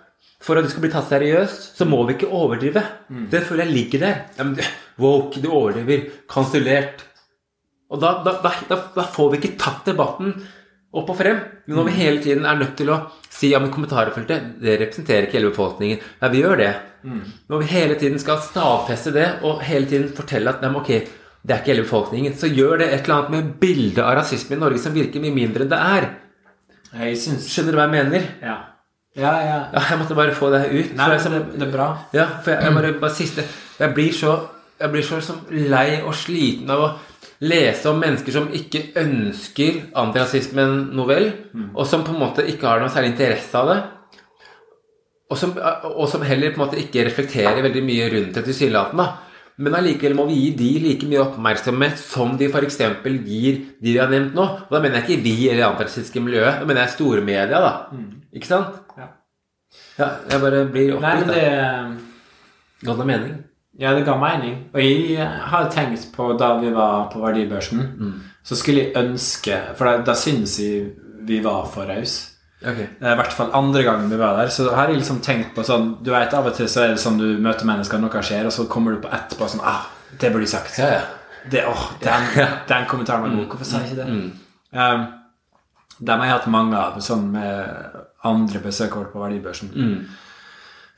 for 0.43 0.59
at 0.59 0.67
du 0.67 0.73
skal 0.73 0.83
bli 0.83 0.91
tatt 0.91 1.07
seriøst, 1.07 1.69
så 1.79 1.87
må 1.87 2.01
vi 2.09 2.17
ikke 2.17 2.33
overdrive. 2.35 2.83
Det 3.31 3.45
føler 3.47 3.69
jeg 3.69 3.77
ligger 3.77 4.03
der. 4.03 4.17
Ja, 4.39 4.47
men, 4.49 4.59
woke, 4.99 5.41
du 5.43 5.49
overdriver. 5.53 6.09
Kansellert. 6.31 7.05
Og 7.93 8.01
da, 8.03 8.17
da, 8.25 8.33
da, 8.43 8.79
da, 8.97 9.05
får 9.15 9.31
vi 9.31 9.39
ikke 9.39 9.59
tatt 9.61 9.87
debatten 9.87 10.35
opp 10.93 11.13
og 11.13 11.19
frem. 11.19 11.39
Men 11.67 11.79
når 11.79 11.89
vi 11.89 11.99
hele 12.01 12.23
tiden 12.25 12.49
er 12.49 12.59
nødt 12.59 12.75
til 12.81 12.91
å 12.91 12.99
si 13.33 13.53
ja, 13.53 13.61
men 13.63 13.71
kommentarfeltet 13.73 14.57
det 14.63 14.81
representerer 14.81 15.29
ikke 15.29 15.39
hele 15.39 15.53
befolkningen. 15.53 16.03
Ja, 16.21 16.31
vi 16.33 16.43
gjør 16.43 16.59
det. 16.59 16.73
Når 17.51 17.63
vi 17.63 17.71
hele 17.73 17.99
tiden 18.01 18.19
skal 18.23 18.43
stadfeste 18.43 19.15
det 19.15 19.29
og 19.47 19.63
hele 19.67 19.89
tiden 19.91 20.11
fortelle 20.17 20.53
at 20.53 20.63
nei, 20.63 20.73
men 20.73 20.83
ok, 20.83 20.93
det 21.43 21.55
er 21.55 21.63
ikke 21.63 21.73
hele 21.73 21.87
befolkningen, 21.87 22.35
så 22.39 22.47
gjør 22.47 22.79
det 22.79 22.87
et 22.93 23.01
eller 23.03 23.17
annet 23.17 23.31
med 23.35 23.55
bildet 23.63 24.03
av 24.05 24.15
rasisme 24.21 24.55
i 24.55 24.61
Norge 24.61 24.79
som 24.79 24.95
virker 24.95 25.23
mye 25.23 25.35
mindre 25.35 25.65
enn 25.65 25.73
det 25.73 25.81
er. 25.83 26.07
Jeg 26.93 27.17
syns 27.19 27.49
Skjønner 27.51 27.75
du 27.75 27.79
hva 27.81 27.87
jeg 27.89 27.95
mener? 27.97 28.27
Ja. 28.45 28.59
Ja, 29.17 29.33
ja. 29.45 29.57
Ja, 29.75 29.81
jeg 29.91 29.99
måtte 30.01 30.17
bare 30.17 30.35
få 30.37 30.49
det 30.53 30.63
ut. 30.71 30.93
Nei, 30.97 31.09
jeg, 31.13 31.21
som, 31.21 31.35
det, 31.37 31.59
det 31.61 31.67
er 31.67 31.73
bra. 31.73 31.89
ja, 32.17 32.27
for 32.45 32.55
jeg, 32.55 32.65
jeg 32.65 32.77
bare, 32.79 32.93
bare 33.01 33.13
siste 33.13 33.43
Jeg 33.79 33.93
blir 33.97 34.13
så 34.17 34.37
Jeg 34.81 34.93
blir 34.95 35.05
så 35.05 35.19
som, 35.21 35.43
lei 35.53 35.99
og 36.01 36.15
sliten 36.17 36.71
av 36.73 36.85
å 36.87 36.93
lese 37.43 37.91
om 37.91 37.99
mennesker 37.99 38.33
som 38.35 38.47
ikke 38.55 38.81
ønsker 39.03 39.81
antirasismen 39.99 40.77
noe 40.95 41.09
vel, 41.11 41.25
og 41.75 41.87
som 41.91 42.05
på 42.07 42.15
en 42.15 42.21
måte 42.21 42.45
ikke 42.47 42.69
har 42.71 42.79
noe 42.79 42.91
særlig 42.91 43.13
interesse 43.17 43.59
av 43.59 43.67
det. 43.67 43.77
Og 45.27 45.39
som, 45.41 45.55
og 45.91 46.07
som 46.11 46.23
heller 46.23 46.55
på 46.55 46.61
en 46.61 46.65
måte 46.69 46.79
ikke 46.79 47.03
reflekterer 47.09 47.59
veldig 47.65 47.83
mye 47.83 48.07
rundt 48.15 48.39
det 48.39 48.45
tilsynelatende. 48.47 49.09
Men 49.59 49.75
allikevel 49.77 50.15
må 50.17 50.25
vi 50.31 50.39
gi 50.41 50.51
de 50.57 50.71
like 50.87 51.09
mye 51.11 51.21
oppmerksomhet 51.27 51.99
som 52.01 52.37
de 52.41 52.49
f.eks. 52.49 52.79
gir 52.79 53.59
de 53.83 53.93
vi 53.93 53.99
har 53.99 54.09
nevnt 54.11 54.35
nå. 54.35 54.47
Og 54.65 54.73
da 54.73 54.81
mener 54.81 55.01
jeg 55.01 55.09
ikke 55.09 55.25
vi 55.27 55.35
eller 55.51 55.61
det 55.61 55.69
antirasistiske 55.69 56.23
miljøet, 56.25 56.61
da 56.63 56.69
mener 56.69 56.87
jeg 56.87 56.95
store 56.97 57.21
media, 57.27 57.61
da. 57.61 57.73
Ikke 58.33 58.49
sant? 58.49 58.81
Ja. 58.97 59.11
Ja, 59.99 60.09
jeg 60.31 60.41
bare 60.41 60.65
blir 60.73 60.95
oppgitt. 60.97 61.05
Nei, 61.05 61.17
men 61.21 61.29
det. 61.37 62.09
Ga 62.83 62.97
det 62.99 63.07
mening? 63.07 63.37
Ja, 63.81 63.95
det 63.97 64.05
ga 64.05 64.17
mening. 64.21 64.57
Og 64.75 64.83
jeg 64.83 65.29
har 65.53 65.71
tenkt 65.73 66.09
på 66.17 66.33
da 66.41 66.55
vi 66.61 66.73
var 66.75 67.07
på 67.13 67.23
verdibørsen, 67.23 67.85
så 68.45 68.57
skulle 68.59 68.89
jeg 68.89 68.97
ønske 68.99 69.57
For 69.79 69.87
da, 69.87 70.03
da 70.05 70.15
synes 70.19 70.59
jeg 70.61 70.91
vi 71.29 71.39
var 71.45 71.69
for 71.73 71.89
rause. 71.89 72.32
Ok. 72.63 72.79
Eh, 72.79 73.13
I 73.13 73.17
hvert 73.19 73.35
fall 73.37 73.51
andre 73.59 73.83
gangen 73.87 74.11
vi 74.11 74.19
var 74.21 74.37
der. 74.39 74.53
Så 74.55 74.69
har 74.75 74.91
jeg 74.91 75.01
liksom 75.01 75.21
tenkt 75.25 75.55
på 75.57 75.65
sånn 75.67 75.97
Du 76.05 76.13
vet, 76.15 76.35
Av 76.35 76.47
og 76.47 76.55
til 76.57 76.69
så 76.71 76.85
er 76.85 76.95
det 76.95 77.03
sånn 77.03 77.19
du 77.21 77.27
møter 77.43 77.69
mennesker, 77.69 78.03
noe 78.03 78.23
skjer, 78.23 78.47
og 78.47 78.55
så 78.55 78.69
kommer 78.71 78.95
du 78.95 79.03
på 79.03 79.11
etterpå 79.13 79.49
sånn 79.51 79.65
ah, 79.67 79.89
Det 80.13 80.31
burde 80.31 80.47
jeg 80.47 80.55
sagt. 80.55 80.79
Ja, 80.79 80.93
ja. 80.99 81.03
Det, 81.51 81.65
åh, 81.67 81.89
den, 82.03 82.29
den 82.71 82.87
kommentaren 82.91 83.25
var 83.25 83.35
god. 83.35 83.47
Hvorfor 83.51 83.67
sa 83.67 83.83
jeg 83.83 83.93
ikke 83.93 84.05
det? 84.05 84.09
Mm. 84.13 84.29
Um, 84.79 85.07
dem 85.99 86.21
har 86.23 86.29
jeg 86.29 86.37
hatt 86.37 86.53
mange 86.55 86.79
av 86.79 87.01
sånn 87.03 87.25
med 87.35 87.97
andre 88.27 88.61
besøk 88.63 88.95
på 89.13 89.23
verdibørsen. 89.23 89.73
Mm. 89.75 89.97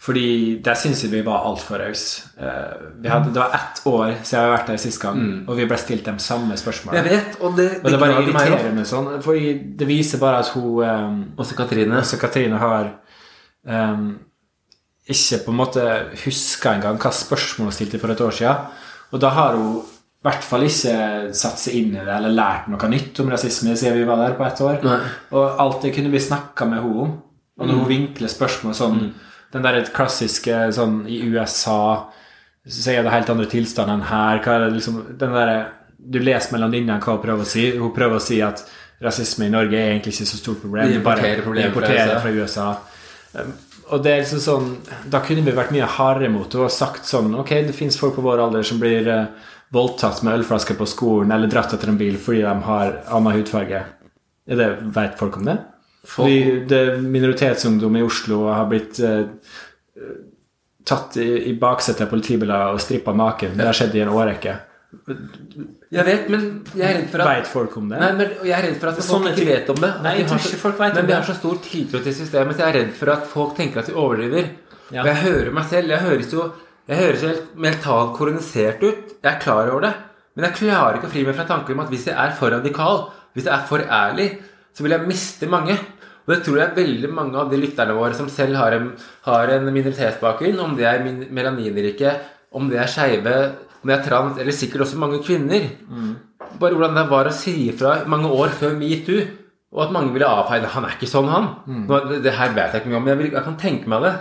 Fordi 0.04 0.60
der 0.64 0.76
syns 0.76 1.00
jeg 1.00 1.12
vi 1.14 1.22
var 1.24 1.46
altfor 1.48 1.80
rause. 1.80 2.26
Uh, 2.36 3.00
det 3.00 3.08
var 3.38 3.54
ett 3.56 3.80
år 3.88 4.10
siden 4.20 4.42
vi 4.42 4.42
har 4.42 4.52
vært 4.52 4.68
der 4.68 4.82
sist 4.82 5.00
gang, 5.00 5.22
og 5.48 5.56
vi 5.56 5.64
ble 5.70 5.78
stilt 5.80 6.04
de 6.04 6.12
samme 6.20 6.58
spørsmålene. 6.60 7.00
Jeg 7.00 7.10
vet, 7.10 7.38
og 7.40 7.56
det, 7.56 7.70
Og 7.80 7.88
det 7.90 8.00
bare 8.02 8.18
irriterer 8.20 8.76
meg 8.76 8.90
sånn, 8.90 9.08
fordi 9.24 9.54
det 9.80 9.88
viser 9.88 10.20
bare 10.20 10.42
at 10.44 10.52
hun 10.52 10.84
um, 10.84 11.16
Også 11.40 11.56
Katrine. 11.56 12.02
Også 12.02 12.20
Katrine 12.20 12.60
har 12.60 12.92
um, 13.64 14.06
ikke 15.08 15.40
på 15.46 15.52
en 15.54 15.60
måte 15.62 15.88
huska 16.26 16.76
engang 16.76 17.00
hva 17.00 17.12
spørsmål 17.12 17.72
hun 17.72 17.76
stilte 17.76 18.00
for 18.02 18.12
et 18.12 18.24
år 18.24 18.36
siden. 18.42 18.70
Og 19.12 19.24
da 19.24 19.32
har 19.32 19.56
hun 19.56 19.82
i 19.84 20.24
hvert 20.24 20.44
fall 20.44 20.64
ikke 20.64 21.32
satt 21.36 21.60
seg 21.60 21.80
inn 21.80 21.96
i 21.96 22.04
det 22.04 22.12
eller 22.12 22.32
lært 22.32 22.68
noe 22.72 22.88
nytt 22.88 23.18
om 23.20 23.28
rasisme 23.32 23.72
siden 23.76 23.98
vi 23.98 24.06
var 24.08 24.20
der 24.20 24.36
på 24.36 24.44
ett 24.46 24.60
år. 24.64 24.78
Nei. 24.84 25.02
Og 25.36 25.60
alt 25.64 25.84
det 25.84 25.92
kunne 25.96 26.12
vi 26.12 26.20
snakka 26.20 26.68
med 26.68 26.80
henne 26.80 27.04
om. 27.08 27.20
Og 27.60 27.68
når 27.68 27.80
hun 27.82 27.88
vinkler 27.88 28.32
spørsmål 28.32 28.74
sånn 28.76 29.02
Den 29.54 29.64
der 29.64 29.80
klassiske 29.94 30.66
sånn 30.74 31.04
i 31.10 31.22
USA 31.30 32.10
så 32.64 32.94
er 32.94 33.04
det 33.04 33.12
helt 33.12 33.30
andre 33.30 33.46
tilstander 33.50 33.98
enn 33.98 34.06
her. 34.08 34.40
Hva 34.44 34.56
er 34.56 34.64
det 34.64 34.76
liksom 34.78 35.02
den 35.20 35.34
der, 35.36 35.54
Du 36.04 36.18
leser 36.20 36.52
mellom 36.52 36.72
linjene 36.72 37.00
hva 37.00 37.14
hun 37.14 37.22
prøver 37.22 37.44
å 37.44 37.48
si. 37.48 37.70
Hun 37.78 37.92
prøver 37.96 38.18
å 38.18 38.24
si 38.24 38.40
at 38.44 38.64
rasisme 39.04 39.46
i 39.46 39.52
Norge 39.52 39.78
er 39.78 39.94
egentlig 39.94 40.14
ikke 40.14 40.26
så 40.28 40.40
stort 40.40 40.60
problem. 40.60 40.88
Vi 40.88 40.96
er 40.96 41.00
importerer 41.00 41.44
problemet 41.44 41.70
importerer 41.72 42.12
fra 42.12 42.20
fra 42.20 42.32
USA. 42.32 42.66
Um, 43.34 43.54
Og 43.92 44.00
det 44.00 44.12
er 44.12 44.20
liksom 44.22 44.40
sånn 44.40 44.68
Da 45.10 45.18
kunne 45.20 45.42
vi 45.44 45.52
vært 45.52 45.72
mye 45.74 45.84
hardere 45.84 46.30
mot 46.32 46.46
henne 46.48 46.68
og 46.68 46.72
sagt 46.72 47.04
sånn 47.04 47.34
Ok, 47.36 47.50
det 47.66 47.74
fins 47.76 47.98
folk 48.00 48.14
på 48.16 48.22
vår 48.24 48.40
alder 48.46 48.62
som 48.64 48.78
blir 48.80 49.08
eh, 49.10 49.26
voldtatt 49.74 50.22
med 50.22 50.38
ølflasker 50.38 50.78
på 50.78 50.86
skolen 50.88 51.34
eller 51.34 51.50
dratt 51.52 51.74
etter 51.74 51.90
en 51.92 51.98
bil 52.00 52.16
fordi 52.16 52.44
de 52.46 52.54
har 52.68 52.94
annen 53.10 53.36
hudfarge. 53.36 53.82
Er 54.46 54.60
det, 54.60 54.68
vet 54.94 55.18
folk 55.18 55.36
om 55.36 55.50
det? 55.50 55.58
Fordi 56.04 56.66
det 56.68 56.82
minoritetsungdom 57.00 57.96
i 57.96 58.02
Oslo 58.04 58.42
har 58.52 58.66
blitt 58.68 58.98
eh, 59.00 59.24
tatt 60.84 61.16
i, 61.16 61.28
i 61.50 61.54
baksetet 61.58 62.04
av 62.06 62.10
politibiler 62.12 62.74
og 62.74 62.80
strippa 62.84 63.14
naken. 63.16 63.54
Det 63.56 63.66
har 63.70 63.76
skjedd 63.76 63.96
i 63.96 64.02
en 64.04 64.12
årrekke. 64.12 64.56
Jeg 65.94 66.04
vet, 66.06 66.28
men 66.30 66.44
jeg 66.76 66.84
er 66.86 66.98
redd 67.00 67.08
for 67.10 67.22
at 67.24 67.30
Veit 67.30 67.48
folk 67.50 67.72
om 67.80 67.88
det? 67.90 67.98
Nei, 68.02 68.10
men 68.18 68.34
jeg 68.46 68.54
er 68.54 68.66
redd 68.68 68.76
for 68.82 68.90
at 68.92 68.98
folk 69.00 69.08
sånn 69.08 69.24
ikke 69.30 69.40
ting- 69.40 69.48
vet 69.50 69.72
om 69.74 69.80
det. 69.82 69.90
Nei, 70.04 70.12
jeg 70.20 70.28
tror 70.28 70.44
ikke 70.44 70.60
folk 70.60 70.78
vet 70.82 70.92
om 70.92 71.00
Men 71.00 71.08
vi 71.08 71.16
har 71.16 71.26
så 71.26 71.34
stor 71.38 71.56
tiltro 71.64 72.02
til 72.04 72.14
systemet, 72.14 72.54
så 72.56 72.62
jeg 72.64 72.68
er 72.74 72.78
redd 72.80 72.92
for 73.00 73.14
at 73.14 73.26
folk 73.32 73.56
tenker 73.58 73.82
at 73.82 73.90
vi 73.90 73.96
overdriver. 74.04 74.50
Ja. 74.92 75.02
Og 75.02 75.08
jeg 75.10 75.16
hører 75.24 75.50
meg 75.56 75.66
selv. 75.72 75.90
Jeg 75.96 76.04
høres 76.04 76.32
jo 76.36 76.52
jeg 76.84 77.00
høres 77.00 77.22
helt 77.24 77.54
mentalt 77.56 78.10
koronisert 78.18 78.82
ut. 78.84 79.14
Jeg 79.24 79.30
er 79.30 79.38
klar 79.40 79.70
over 79.72 79.86
det. 79.86 79.94
Men 80.36 80.44
jeg 80.50 80.58
klarer 80.58 80.98
ikke 80.98 81.08
å 81.08 81.12
fri 81.14 81.22
meg 81.24 81.36
fra 81.38 81.46
tanken 81.48 81.78
om 81.78 81.80
at 81.86 81.92
hvis 81.94 82.04
jeg 82.10 82.16
er 82.18 82.34
for 82.36 82.52
radikal, 82.52 83.06
hvis 83.32 83.46
jeg 83.48 83.54
er 83.54 83.62
for 83.70 83.80
ærlig, 83.80 84.26
så 84.74 84.84
vil 84.84 84.94
jeg 84.96 85.08
miste 85.08 85.48
mange. 85.50 85.76
Og 86.24 86.32
det 86.32 86.40
tror 86.46 86.58
jeg 86.60 86.76
veldig 86.78 87.10
mange 87.12 87.36
av 87.36 87.50
de 87.52 87.60
lytterne 87.60 87.94
våre 87.96 88.16
som 88.16 88.30
selv 88.32 88.56
har 88.56 88.76
en, 88.76 88.90
har 89.26 89.52
en 89.52 89.68
minoritetsbakgrunn, 89.68 90.60
om 90.64 90.74
det 90.78 90.86
er 90.88 91.04
melaninrike, 91.04 92.14
om 92.56 92.70
det 92.70 92.80
er 92.80 92.90
skeive, 92.90 93.36
om 93.82 93.90
det 93.90 93.98
er 93.98 94.04
trans, 94.06 94.38
eller 94.40 94.56
sikkert 94.56 94.86
også 94.86 95.00
mange 95.02 95.20
kvinner. 95.26 95.68
Bare 96.60 96.76
hvordan 96.76 96.96
det 96.96 97.08
var 97.10 97.28
å 97.28 97.34
si 97.34 97.68
ifra 97.68 97.98
mange 98.08 98.30
år 98.32 98.54
før 98.56 98.76
metoo. 98.78 99.20
Og 99.74 99.80
at 99.82 99.90
mange 99.92 100.12
ville 100.14 100.26
avfeie. 100.30 100.68
Han 100.70 100.84
er 100.86 100.92
ikke 100.94 101.10
sånn, 101.10 101.26
han. 101.28 101.48
Nå, 101.90 101.96
det, 102.08 102.20
det 102.22 102.36
her 102.38 102.52
vet 102.54 102.76
jeg 102.76 102.84
ikke 102.84 102.92
mye 102.92 102.98
om, 103.00 103.02
men 103.08 103.10
jeg, 103.16 103.20
vil, 103.24 103.32
jeg 103.34 103.46
kan 103.48 103.56
tenke 103.58 103.90
meg 103.90 104.04
det. 104.06 104.12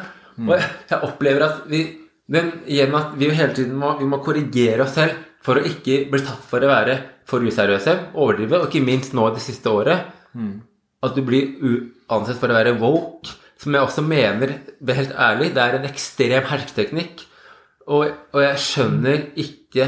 Og 0.47 0.55
jeg, 0.57 0.69
jeg 0.89 1.05
opplever 1.05 1.45
at 1.45 1.67
vi 1.69 1.83
men 2.33 2.49
igjen 2.71 2.93
at 2.95 3.15
vi 3.19 3.27
hele 3.35 3.53
tiden 3.53 3.75
må, 3.77 3.97
vi 3.99 4.07
må 4.07 4.21
korrigere 4.23 4.85
oss 4.85 4.95
selv 4.95 5.17
for 5.43 5.59
å 5.59 5.65
ikke 5.67 6.05
bli 6.11 6.21
tatt 6.23 6.45
for 6.47 6.63
å 6.63 6.69
være 6.71 6.95
for 7.27 7.43
useriøse, 7.43 7.93
overdrive, 8.15 8.61
og 8.61 8.69
ikke 8.69 8.83
minst 8.85 9.13
nå 9.15 9.27
det 9.35 9.43
siste 9.43 9.71
året. 9.71 10.07
At 11.03 11.15
du 11.17 11.23
blir 11.25 11.55
uansett 11.59 12.13
ansett 12.13 12.39
for 12.39 12.51
å 12.51 12.57
være 12.57 12.77
woke, 12.79 13.33
som 13.59 13.75
jeg 13.75 13.85
også 13.85 14.03
mener, 14.05 14.57
er 14.83 14.97
helt 14.99 15.13
ærlig, 15.15 15.53
det 15.55 15.61
er 15.63 15.77
en 15.77 15.87
ekstrem 15.87 16.47
hersketeknikk. 16.49 17.23
Og, 17.87 18.11
og 18.31 18.41
jeg 18.43 18.59
skjønner 18.63 19.23
ikke 19.39 19.87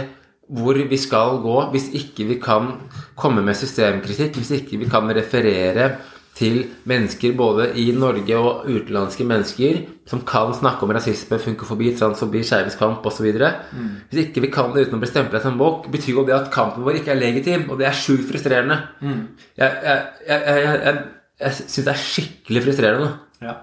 hvor 0.55 0.77
vi 0.77 0.97
skal 1.01 1.39
gå 1.41 1.55
hvis 1.73 1.87
ikke 1.97 2.27
vi 2.29 2.35
kan 2.41 2.73
komme 3.17 3.41
med 3.45 3.57
systemkritikk, 3.57 4.37
hvis 4.37 4.51
ikke 4.59 4.79
vi 4.83 4.89
kan 4.91 5.09
referere 5.15 5.95
til 6.35 6.65
mennesker 6.83 7.35
både 7.37 7.69
i 7.79 7.85
Norge 7.95 8.37
og 8.37 8.65
utenlandske 8.67 9.23
mennesker 9.27 9.77
som 10.09 10.21
kan 10.27 10.51
snakke 10.53 10.83
om 10.83 10.91
rasisme, 10.93 11.39
funkofobi, 11.39 11.93
transfobi, 11.97 12.41
skeives 12.43 12.75
kamp 12.75 13.05
osv. 13.07 13.29
Mm. 13.31 13.85
Hvis 14.11 14.25
ikke 14.27 14.43
vi 14.43 14.49
kan 14.53 14.73
det 14.75 14.85
uten 14.85 14.97
å 14.97 15.01
bli 15.01 15.09
stempla 15.09 15.39
som 15.41 15.55
woke, 15.61 15.89
betyr 15.93 16.19
jo 16.19 16.25
det 16.27 16.35
at 16.35 16.51
kampen 16.53 16.83
vår 16.85 16.99
ikke 16.99 17.13
er 17.15 17.21
legitim, 17.21 17.63
og 17.69 17.79
det 17.79 17.87
er 17.87 17.95
sjukt 17.97 18.27
frustrerende. 18.29 18.81
Jeg, 19.01 19.23
jeg, 19.57 20.03
jeg, 20.27 20.43
jeg, 20.49 20.75
jeg, 20.83 20.99
jeg 21.45 21.57
syns 21.61 21.79
det 21.87 21.93
er 21.93 22.03
skikkelig 22.03 22.65
frustrerende. 22.67 23.09
Ja. 23.45 23.55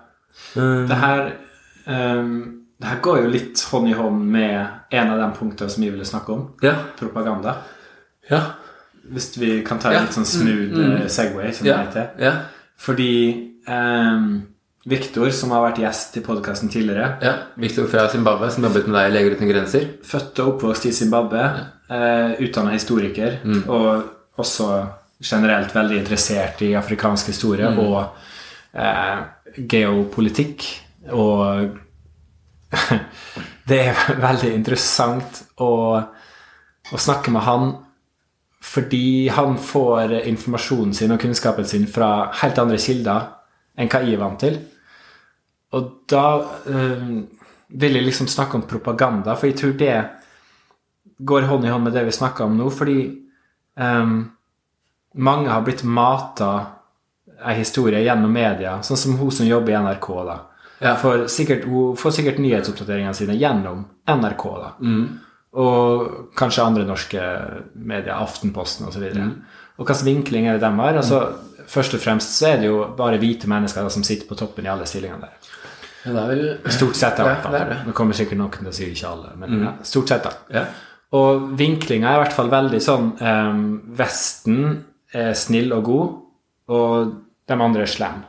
Det 0.56 0.98
her 1.00 1.22
um, 1.86 2.32
Det 2.80 2.88
her 2.88 2.98
går 3.04 3.20
jo 3.22 3.28
litt 3.30 3.60
hånd 3.70 3.88
i 3.88 3.94
hånd 3.94 4.24
med 4.32 4.56
en 4.90 5.12
av 5.12 5.20
de 5.20 5.28
punktene 5.38 5.70
som 5.70 5.84
vi 5.84 5.92
ville 5.92 6.08
snakke 6.08 6.34
om. 6.34 6.48
Ja. 6.64 6.74
Propaganda. 6.98 7.54
Ja. 8.30 8.40
Hvis 9.12 9.36
vi 9.38 9.60
kan 9.66 9.78
ta 9.78 9.90
en 9.92 9.94
Ja. 9.94 10.02
litt 10.02 10.16
sånn 10.16 10.26
smooth 10.26 10.74
mm. 10.74 11.08
Segway, 11.10 11.52
som 11.54 11.66
det 11.68 11.76
heter. 11.78 12.10
Ja. 12.18 12.32
Fordi 12.82 13.12
um, 13.68 14.24
Viktor, 14.90 15.28
som 15.34 15.52
har 15.54 15.62
vært 15.68 15.82
gjest 15.84 16.16
i 16.18 16.24
podkasten 16.26 16.72
tidligere, 16.72 17.12
ja. 17.22 17.34
Victor 17.62 17.86
fra 17.90 18.08
Zimbabwe, 18.10 18.48
som 18.50 18.66
jobbet 18.66 18.88
med 18.88 18.98
deg 18.98 19.10
i 19.10 19.14
Leger 19.14 19.36
uten 19.36 19.52
grenser. 19.52 19.86
født 20.02 20.42
og 20.42 20.56
oppvokst 20.56 20.88
i 20.90 20.96
Zimbabwe, 20.96 21.44
uh, 21.92 22.34
utdanna 22.42 22.74
historiker, 22.74 23.38
og 23.70 24.42
også 24.42 24.72
generelt 25.22 25.74
veldig 25.74 26.00
interessert 26.02 26.62
i 26.66 26.72
afrikansk 26.78 27.30
historie 27.32 27.68
og 27.78 27.98
eh, 28.74 29.22
geopolitikk. 29.70 30.66
Og 31.14 31.76
det 33.70 33.80
er 33.86 34.02
veldig 34.26 34.52
interessant 34.56 35.42
å, 35.62 35.72
å 36.02 37.00
snakke 37.06 37.34
med 37.34 37.46
han 37.46 37.72
fordi 38.62 39.28
han 39.28 39.56
får 39.58 40.12
informasjonen 40.30 40.94
sin 40.94 41.12
og 41.12 41.20
kunnskapen 41.20 41.66
sin 41.66 41.86
fra 41.90 42.30
helt 42.42 42.58
andre 42.62 42.78
kilder 42.78 43.24
enn 43.76 43.90
hva 43.90 44.02
jeg 44.04 44.14
er 44.14 44.20
vant 44.22 44.42
til. 44.42 44.58
Og 45.72 45.88
da 46.10 46.26
øh, 46.68 47.08
vil 47.68 47.96
jeg 47.98 48.06
liksom 48.06 48.28
snakke 48.28 48.58
om 48.58 48.66
propaganda, 48.68 49.34
for 49.34 49.48
jeg 49.48 49.58
tror 49.58 49.74
det 49.80 49.96
går 51.18 51.48
hånd 51.48 51.66
i 51.66 51.72
hånd 51.72 51.88
med 51.88 51.96
det 51.96 52.04
vi 52.06 52.14
snakker 52.14 52.44
om 52.44 52.56
nå, 52.58 52.68
fordi 52.70 53.00
øh, 53.80 54.14
mange 55.14 55.50
har 55.50 55.66
blitt 55.66 55.84
mata 55.84 56.52
ei 57.42 57.58
historie 57.58 58.04
gjennom 58.04 58.30
media, 58.32 58.78
sånn 58.86 59.00
som 59.00 59.18
hun 59.18 59.32
som 59.34 59.48
jobber 59.48 59.74
i 59.74 59.80
NRK. 59.82 60.08
da. 60.28 60.38
Ja. 60.82 60.94
For 60.98 61.26
sikkert, 61.30 61.66
hun 61.66 61.96
får 61.98 62.16
sikkert 62.18 62.38
nyhetsoppdateringene 62.42 63.14
sine 63.14 63.36
gjennom 63.38 63.84
NRK. 64.06 64.44
da. 64.62 64.72
Og 65.52 66.32
kanskje 66.38 66.64
andre 66.64 66.84
norske 66.88 67.22
medier, 67.74 68.14
Aftenposten 68.16 68.86
osv. 68.88 69.02
Og, 69.04 69.16
så 69.16 69.26
og 69.76 69.88
hvilken 69.88 70.06
vinkling 70.06 70.46
er 70.48 70.56
det 70.56 70.64
de 70.64 70.78
har? 70.80 71.00
Altså, 71.02 71.24
Først 71.72 71.94
og 71.94 72.00
fremst 72.02 72.34
så 72.36 72.48
er 72.50 72.56
det 72.60 72.66
jo 72.66 72.80
bare 72.98 73.20
hvite 73.22 73.48
mennesker 73.48 73.86
som 73.92 74.02
sitter 74.04 74.26
på 74.28 74.36
toppen 74.36 74.66
i 74.66 74.70
alle 74.72 74.84
stillingene 74.88 75.28
der. 75.28 75.50
Ja, 76.02 76.12
det 76.12 76.22
er 76.22 76.30
vel 76.32 76.72
Stort 76.74 76.98
sett, 76.98 77.20
da. 77.20 77.28
Ja, 77.30 77.50
det 77.52 77.60
er 77.60 77.68
det. 77.70 77.76
Nå 77.86 77.94
kommer 77.96 78.18
sikkert 78.18 78.40
noen 78.40 78.52
til 78.56 78.68
å 78.68 78.74
si 78.74 78.88
ikke 78.90 79.12
alle, 79.12 79.30
men 79.38 79.62
ja, 79.62 79.72
stort 79.86 80.10
sett, 80.10 80.26
da. 80.26 80.32
Ja. 80.52 80.64
Og 81.16 81.52
vinklinga 81.60 82.10
er 82.10 82.18
i 82.18 82.22
hvert 82.24 82.34
fall 82.34 82.50
veldig 82.52 82.80
sånn 82.82 83.12
um, 83.20 83.62
Vesten 83.96 84.58
er 85.14 85.36
snill 85.38 85.72
og 85.76 85.84
god, 85.86 86.18
og 86.72 87.14
de 87.48 87.58
andre 87.68 87.84
er 87.86 87.92
slemme. 87.92 88.26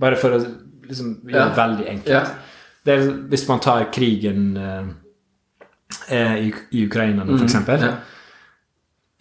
Bare 0.00 0.18
for 0.20 0.36
å 0.36 0.42
liksom 0.42 1.16
gjøre 1.30 1.48
det 1.48 1.58
veldig 1.58 1.88
enkelt. 1.94 2.32
Det 2.84 2.94
er, 2.94 3.04
hvis 3.32 3.46
man 3.48 3.62
tar 3.64 3.86
krigen 3.94 4.48
eh, 4.60 4.88
i, 6.10 6.52
i 6.70 6.84
Ukraina 6.86 7.24
nå, 7.24 7.38
eksempel. 7.44 7.80
Mm, 7.80 7.86
ja. 7.88 7.94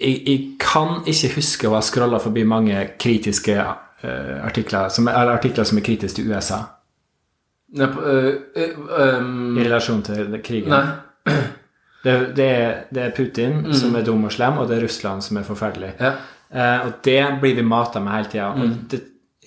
Jeg, 0.04 0.20
jeg 0.28 0.40
kan 0.60 1.02
ikke 1.08 1.34
huske 1.38 1.70
å 1.70 1.76
ha 1.78 1.82
scrolla 1.86 2.20
forbi 2.22 2.44
mange 2.48 2.80
kritiske 3.00 3.56
uh, 3.62 4.38
artikler, 4.44 4.90
som, 4.92 5.08
eller 5.08 5.36
artikler 5.38 5.68
som 5.70 5.80
er 5.80 5.86
kritiske 5.86 6.22
til 6.22 6.32
USA 6.34 6.64
Nei, 7.74 7.88
uh, 7.88 8.34
øh, 8.56 8.80
øh, 9.00 9.30
i 9.58 9.64
relasjon 9.66 10.04
til 10.06 10.36
krigen. 10.46 10.74
Nei. 10.74 11.38
Det, 12.04 12.14
det, 12.36 12.46
er, 12.46 12.74
det 12.94 13.04
er 13.04 13.14
Putin 13.16 13.74
som 13.74 13.96
er 13.96 14.04
dum 14.04 14.26
og 14.28 14.34
slem, 14.36 14.58
og 14.60 14.68
det 14.68 14.76
er 14.76 14.84
Russland 14.84 15.24
som 15.24 15.38
er 15.40 15.46
forferdelig. 15.48 15.94
Ja. 16.02 16.12
Uh, 16.54 16.88
og 16.88 16.92
det 17.06 17.22
blir 17.42 17.56
vi 17.56 17.64
mata 17.66 18.02
med 18.04 18.14
hele 18.14 18.30
tida. 18.30 18.50
Mm. 18.54 18.74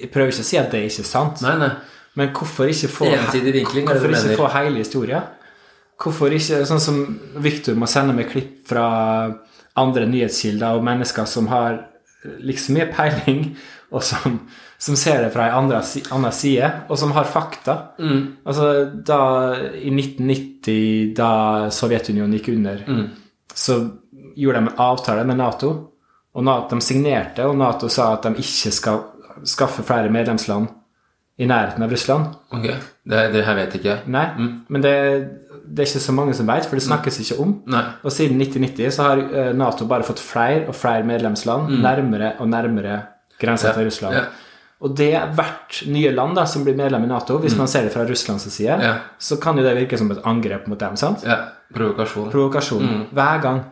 jeg 0.01 0.11
prøver 0.11 0.33
ikke 0.33 0.43
å 0.47 0.49
si 0.49 0.57
at 0.59 0.73
det 0.73 0.81
er 0.81 0.89
ikke 0.89 1.05
sant, 1.07 1.43
Nei, 1.45 1.53
nei. 1.61 1.69
men 2.17 2.33
hvorfor 2.35 2.73
ikke 2.73 2.89
få, 2.89 3.11
hvorfor 3.13 4.17
ikke 4.17 4.39
få 4.41 4.49
hele 4.57 4.81
historier? 4.81 5.29
Hvorfor 5.97 6.35
ikke 6.37 6.65
Sånn 6.69 6.83
som 6.83 7.03
Victor 7.41 7.77
må 7.79 7.89
sende 7.89 8.15
meg 8.17 8.31
klipp 8.33 8.67
fra 8.69 8.87
andre 9.77 10.07
nyhetskilder 10.09 10.77
og 10.77 10.85
mennesker 10.85 11.29
som 11.29 11.49
har 11.53 11.83
liksom 12.41 12.77
mye 12.77 12.87
peiling, 12.91 13.43
og 13.95 14.03
som, 14.05 14.39
som 14.83 14.97
ser 14.99 15.23
det 15.23 15.33
fra 15.35 15.47
ei 15.47 15.55
anna 15.55 16.33
side, 16.35 16.71
og 16.91 16.99
som 16.99 17.13
har 17.17 17.29
fakta. 17.31 17.77
Mm. 18.01 18.23
Altså, 18.45 18.71
da 19.07 19.21
I 19.79 19.93
1990, 19.93 21.13
da 21.17 21.31
Sovjetunionen 21.73 22.35
gikk 22.39 22.51
under, 22.57 22.83
så 23.55 23.79
gjorde 24.37 24.63
de 24.63 24.67
en 24.67 24.81
avtale 24.89 25.27
med 25.29 25.39
Nato. 25.39 25.75
Og 26.37 26.45
NATO, 26.45 26.77
de 26.77 26.85
signerte, 26.85 27.47
og 27.49 27.57
Nato 27.57 27.89
sa 27.89 28.11
at 28.17 28.27
de 28.27 28.43
ikke 28.43 28.73
skal 28.75 29.05
skaffe 29.47 29.85
flere 29.87 30.11
medlemsland 30.13 30.67
i 31.41 31.47
nærheten 31.49 31.85
av 31.85 31.93
Russland. 31.93 32.35
Ok. 32.53 32.67
Det, 33.05 33.23
det 33.33 33.45
her 33.47 33.57
vet 33.59 33.75
jeg 33.77 33.83
ikke 33.83 33.97
Nei, 34.13 34.27
Nei, 34.37 34.51
men 34.73 34.85
det, 34.85 34.93
det 35.69 35.83
er 35.83 35.89
ikke 35.91 36.05
så 36.07 36.13
mange 36.17 36.35
som 36.39 36.47
vet, 36.49 36.67
for 36.69 36.79
det 36.79 36.85
snakkes 36.87 37.19
ikke 37.23 37.37
om. 37.43 37.53
Nei. 37.73 37.83
Og 38.05 38.13
siden 38.15 38.41
1990 38.41 38.91
så 38.97 39.03
har 39.09 39.19
eh, 39.27 39.53
Nato 39.57 39.87
bare 39.91 40.07
fått 40.07 40.21
flere 40.23 40.67
og 40.69 40.75
flere 40.79 41.05
medlemsland 41.05 41.71
nærmere 41.83 42.35
og 42.41 42.49
nærmere 42.49 42.99
grensa 43.41 43.73
til 43.77 43.89
Russland. 43.89 44.15
Ja. 44.17 44.25
Og 44.85 44.93
det 44.97 45.11
hvert 45.35 45.79
nye 45.89 46.11
land 46.13 46.37
da, 46.37 46.45
som 46.47 46.65
blir 46.65 46.77
medlem 46.77 47.05
i 47.05 47.09
Nato, 47.09 47.39
hvis 47.41 47.57
man 47.57 47.69
ser 47.69 47.87
det 47.87 47.93
fra 47.95 48.05
Russlands 48.09 48.45
side, 48.53 48.77
Ja. 48.83 48.95
så 49.19 49.39
kan 49.41 49.57
jo 49.57 49.65
det 49.65 49.75
virke 49.77 49.99
som 49.99 50.11
et 50.13 50.21
angrep 50.25 50.67
mot 50.69 50.79
dem. 50.79 50.97
sant? 50.97 51.25
Ja. 51.25 51.37
Provokasjon. 51.75 52.31
Provokasjon. 52.31 53.07
Hver 53.13 53.41
gang. 53.43 53.63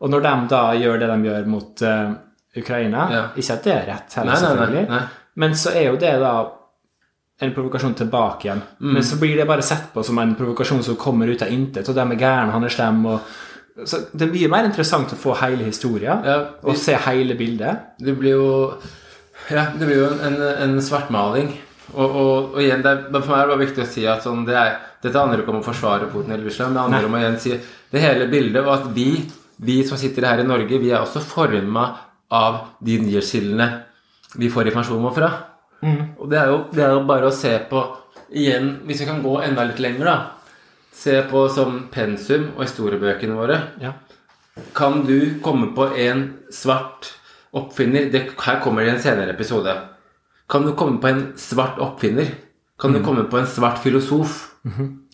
Og 0.00 0.10
når 0.10 0.20
de 0.22 0.34
da 0.50 0.62
gjør 0.78 0.98
det 1.00 1.08
de 1.10 1.28
gjør 1.28 1.46
mot 1.46 1.82
uh, 1.82 2.12
Ukraina 2.56 3.08
Ja. 3.10 3.22
Ikke 3.36 3.52
at 3.52 3.64
det 3.64 3.72
er 3.72 3.86
rett, 3.88 4.14
heller, 4.14 4.32
nei, 4.32 4.40
selvfølgelig, 4.40 4.88
nei. 4.88 5.00
men 5.36 5.54
så 5.58 5.70
er 5.74 5.86
jo 5.90 5.96
det 5.96 6.12
da 6.22 6.32
en 7.42 7.54
provokasjon 7.54 7.96
tilbake 7.98 8.46
igjen. 8.46 8.60
Mm. 8.80 8.92
Men 8.94 9.02
så 9.06 9.16
blir 9.18 9.36
det 9.36 9.46
bare 9.48 9.62
sett 9.66 9.88
på 9.94 10.04
som 10.06 10.18
en 10.22 10.36
provokasjon 10.38 10.84
som 10.86 10.96
kommer 11.00 11.26
ut 11.32 11.42
av 11.42 11.50
intet, 11.52 11.88
og 11.88 11.96
de 11.96 12.04
er 12.04 12.20
gærne, 12.20 12.54
han 12.54 12.64
er 12.64 12.74
slem 12.74 13.04
og 13.10 13.34
så 13.74 14.04
Det 14.14 14.28
blir 14.30 14.46
mer 14.46 14.68
interessant 14.68 15.10
å 15.10 15.16
få 15.18 15.32
hele 15.40 15.64
historien 15.66 16.20
Ja, 16.22 16.36
vi- 16.62 16.68
og 16.70 16.76
se 16.78 16.94
hele 16.94 17.34
bildet. 17.34 17.96
Det 17.98 18.12
blir 18.16 18.36
jo 18.36 18.74
Ja, 19.50 19.64
det 19.74 19.86
blir 19.88 19.96
jo 19.96 20.04
en, 20.12 20.20
en, 20.28 20.42
en 20.62 20.80
svartmaling. 20.80 21.48
Og, 21.94 22.04
og, 22.10 22.54
og 22.54 22.60
igjen, 22.62 22.82
det 22.82 22.90
er, 22.92 23.00
for 23.10 23.32
meg 23.32 23.40
er 23.40 23.48
det 23.48 23.50
bare 23.56 23.64
viktig 23.66 23.82
å 23.82 23.88
si 23.90 24.06
at 24.06 24.22
sånn, 24.22 24.44
det 24.46 24.54
er, 24.54 24.76
dette 25.02 25.18
handler 25.18 25.42
ikke 25.42 25.50
om 25.50 25.58
å 25.58 25.66
forsvare 25.66 26.06
Putin 26.12 26.32
eller 26.32 26.46
Russland, 26.46 26.74
det 26.78 26.84
handler 26.84 27.02
Nei. 27.02 27.08
om 27.10 27.16
å 27.18 27.22
igjen 27.24 27.40
si 27.42 27.50
det 27.90 28.00
hele 28.00 28.28
bildet, 28.30 28.62
og 28.62 28.72
at 28.76 28.86
vi 28.94 29.08
vi 29.58 29.82
som 29.86 29.98
sitter 29.98 30.26
her 30.26 30.42
i 30.42 30.46
Norge, 30.46 30.78
vi 30.80 30.90
er 30.90 31.02
også 31.02 31.20
forma 31.22 31.84
av 32.34 32.60
de 32.84 32.98
nyhetskildene 33.02 33.68
vi 34.40 34.48
får 34.50 34.70
informasjon 34.70 35.14
fra. 35.14 35.28
Og 36.18 36.30
det 36.30 36.38
er, 36.40 36.52
jo, 36.52 36.62
det 36.72 36.84
er 36.84 36.94
jo 36.96 37.04
bare 37.08 37.28
å 37.28 37.34
se 37.34 37.52
på 37.70 37.82
igjen, 38.34 38.70
hvis 38.88 39.02
vi 39.02 39.08
kan 39.08 39.22
gå 39.24 39.34
enda 39.44 39.66
litt 39.68 39.82
lenger, 39.82 40.08
da. 40.08 40.16
Se 40.94 41.18
på 41.28 41.44
som 41.52 41.84
pensum 41.92 42.52
og 42.54 42.64
historiebøkene 42.64 43.36
våre. 43.36 43.58
Ja. 43.82 43.96
Kan 44.76 45.02
du 45.08 45.40
komme 45.42 45.72
på 45.74 45.88
en 45.98 46.24
svart 46.54 47.10
oppfinner 47.54 48.10
det, 48.10 48.28
Her 48.38 48.60
kommer 48.62 48.82
det 48.82 48.92
i 48.92 48.94
en 48.94 49.02
senere 49.02 49.34
episode. 49.34 49.74
Kan 50.50 50.66
du 50.66 50.74
komme 50.78 51.00
på 51.02 51.10
en 51.10 51.24
svart 51.40 51.80
oppfinner? 51.82 52.30
Kan 52.78 52.94
du 52.94 53.02
komme 53.02 53.24
på 53.30 53.38
en 53.38 53.46
svart 53.50 53.82
filosof? 53.82 54.54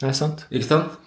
Det 0.00 0.08
er 0.08 0.16
sant. 0.16 0.46
Ikke 0.50 0.68
sant? 0.68 1.00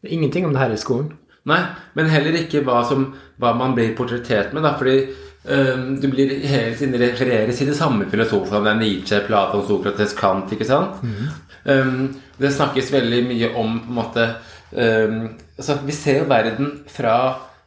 Det 0.00 0.10
er 0.10 0.16
ingenting 0.16 0.46
om 0.46 0.54
det 0.54 0.62
her 0.62 0.74
i 0.74 0.80
skolen. 0.80 1.12
Nei, 1.46 1.60
men 1.98 2.10
heller 2.10 2.36
ikke 2.38 2.62
hva, 2.66 2.82
som, 2.86 3.08
hva 3.42 3.52
man 3.58 3.74
blir 3.74 3.94
portrettert 3.98 4.52
med. 4.54 4.62
Da, 4.62 4.76
fordi 4.78 5.10
du 5.44 6.04
blir 6.12 6.36
hele 6.46 6.74
tiden 6.78 6.94
refereres 7.00 7.58
til 7.58 7.70
de 7.72 7.74
samme 7.74 8.06
filosofene. 8.10 8.62
Det 8.62 8.70
er 8.72 8.80
Nietzsche, 8.80 9.20
Platon, 9.26 9.64
Sokrates, 9.66 10.14
Kant. 10.14 10.52
ikke 10.54 10.68
sant? 10.68 11.00
Mm. 11.02 12.14
det 12.38 12.50
snakkes 12.54 12.92
veldig 12.92 13.22
mye 13.28 13.48
om 13.58 13.76
på 13.84 13.90
en 13.90 13.94
måte 13.94 14.24
altså, 14.72 15.76
Vi 15.86 15.92
ser 15.94 16.22
jo 16.22 16.28
verden 16.30 16.70
fra, 16.90 17.16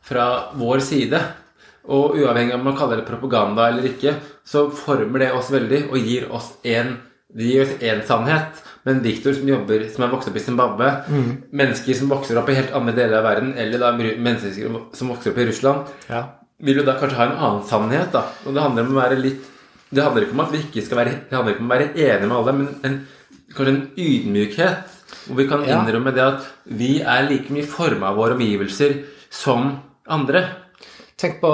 fra 0.03 0.27
vår 0.55 0.79
side. 0.83 1.19
Og 1.85 2.15
uavhengig 2.17 2.55
av 2.55 2.59
om 2.59 2.65
man 2.71 2.77
kaller 2.77 3.01
det 3.01 3.09
propaganda 3.09 3.67
eller 3.69 3.85
ikke, 3.91 4.15
så 4.45 4.69
former 4.73 5.21
det 5.21 5.33
oss 5.37 5.51
veldig 5.53 5.83
og 5.91 5.99
gir 6.01 6.31
oss 6.33 6.53
en, 6.65 6.95
det 7.35 7.45
gir 7.51 7.65
oss 7.65 7.75
én 7.83 8.01
sannhet. 8.07 8.63
Men 8.85 9.03
Victor 9.03 9.33
som 9.33 9.47
jobber, 9.49 9.85
som 9.93 10.05
er 10.05 10.11
vokst 10.13 10.29
opp 10.29 10.39
i 10.39 10.43
Zimbabwe, 10.45 10.89
mennesker 11.53 11.97
som 11.97 12.09
vokser 12.09 12.37
opp 12.41 12.49
i 12.49 12.57
helt 12.57 12.73
andre 12.77 12.93
deler 12.97 13.19
av 13.19 13.27
verden, 13.27 13.53
eller 13.57 13.81
da 13.81 13.91
mennesker 13.97 14.75
som 14.97 15.13
vokser 15.13 15.33
opp 15.33 15.39
i 15.41 15.47
Russland, 15.51 15.93
Ja. 16.09 16.23
Vil 16.63 16.79
jo 16.79 16.85
da 16.87 16.95
kanskje 16.99 17.19
ha 17.19 17.27
en 17.27 17.37
annen 17.37 17.63
sannhet. 17.67 18.11
da. 18.13 18.25
Og 18.45 18.55
det 18.55 18.63
handler 18.63 18.87
om 18.87 18.95
å 18.95 19.01
være 19.01 19.19
litt 19.19 19.51
Det 19.95 20.03
handler 20.03 20.25
ikke 20.25 20.33
om 20.33 20.43
at 20.43 20.51
vi 20.51 20.59
ikke 20.63 20.81
skal 20.83 20.97
være 20.97 21.11
Det 21.29 21.35
handler 21.35 21.53
ikke 21.53 21.63
om 21.63 21.69
å 21.69 21.75
være 21.75 21.89
enige 21.93 22.27
med 22.27 22.37
alle, 22.37 22.53
men 22.57 22.67
en, 22.83 22.95
kanskje 23.53 23.73
en 23.73 23.81
ydmykhet. 23.95 24.93
Hvor 25.25 25.37
vi 25.39 25.47
kan 25.49 25.65
innrømme 25.65 26.13
det 26.15 26.23
at 26.23 26.47
vi 26.65 26.91
er 27.01 27.27
like 27.29 27.53
mye 27.53 27.65
forma 27.69 28.09
av 28.09 28.19
våre 28.19 28.37
omgivelser 28.37 28.97
som 29.29 29.71
andre. 30.07 30.43
Tenk 31.17 31.39
på 31.41 31.51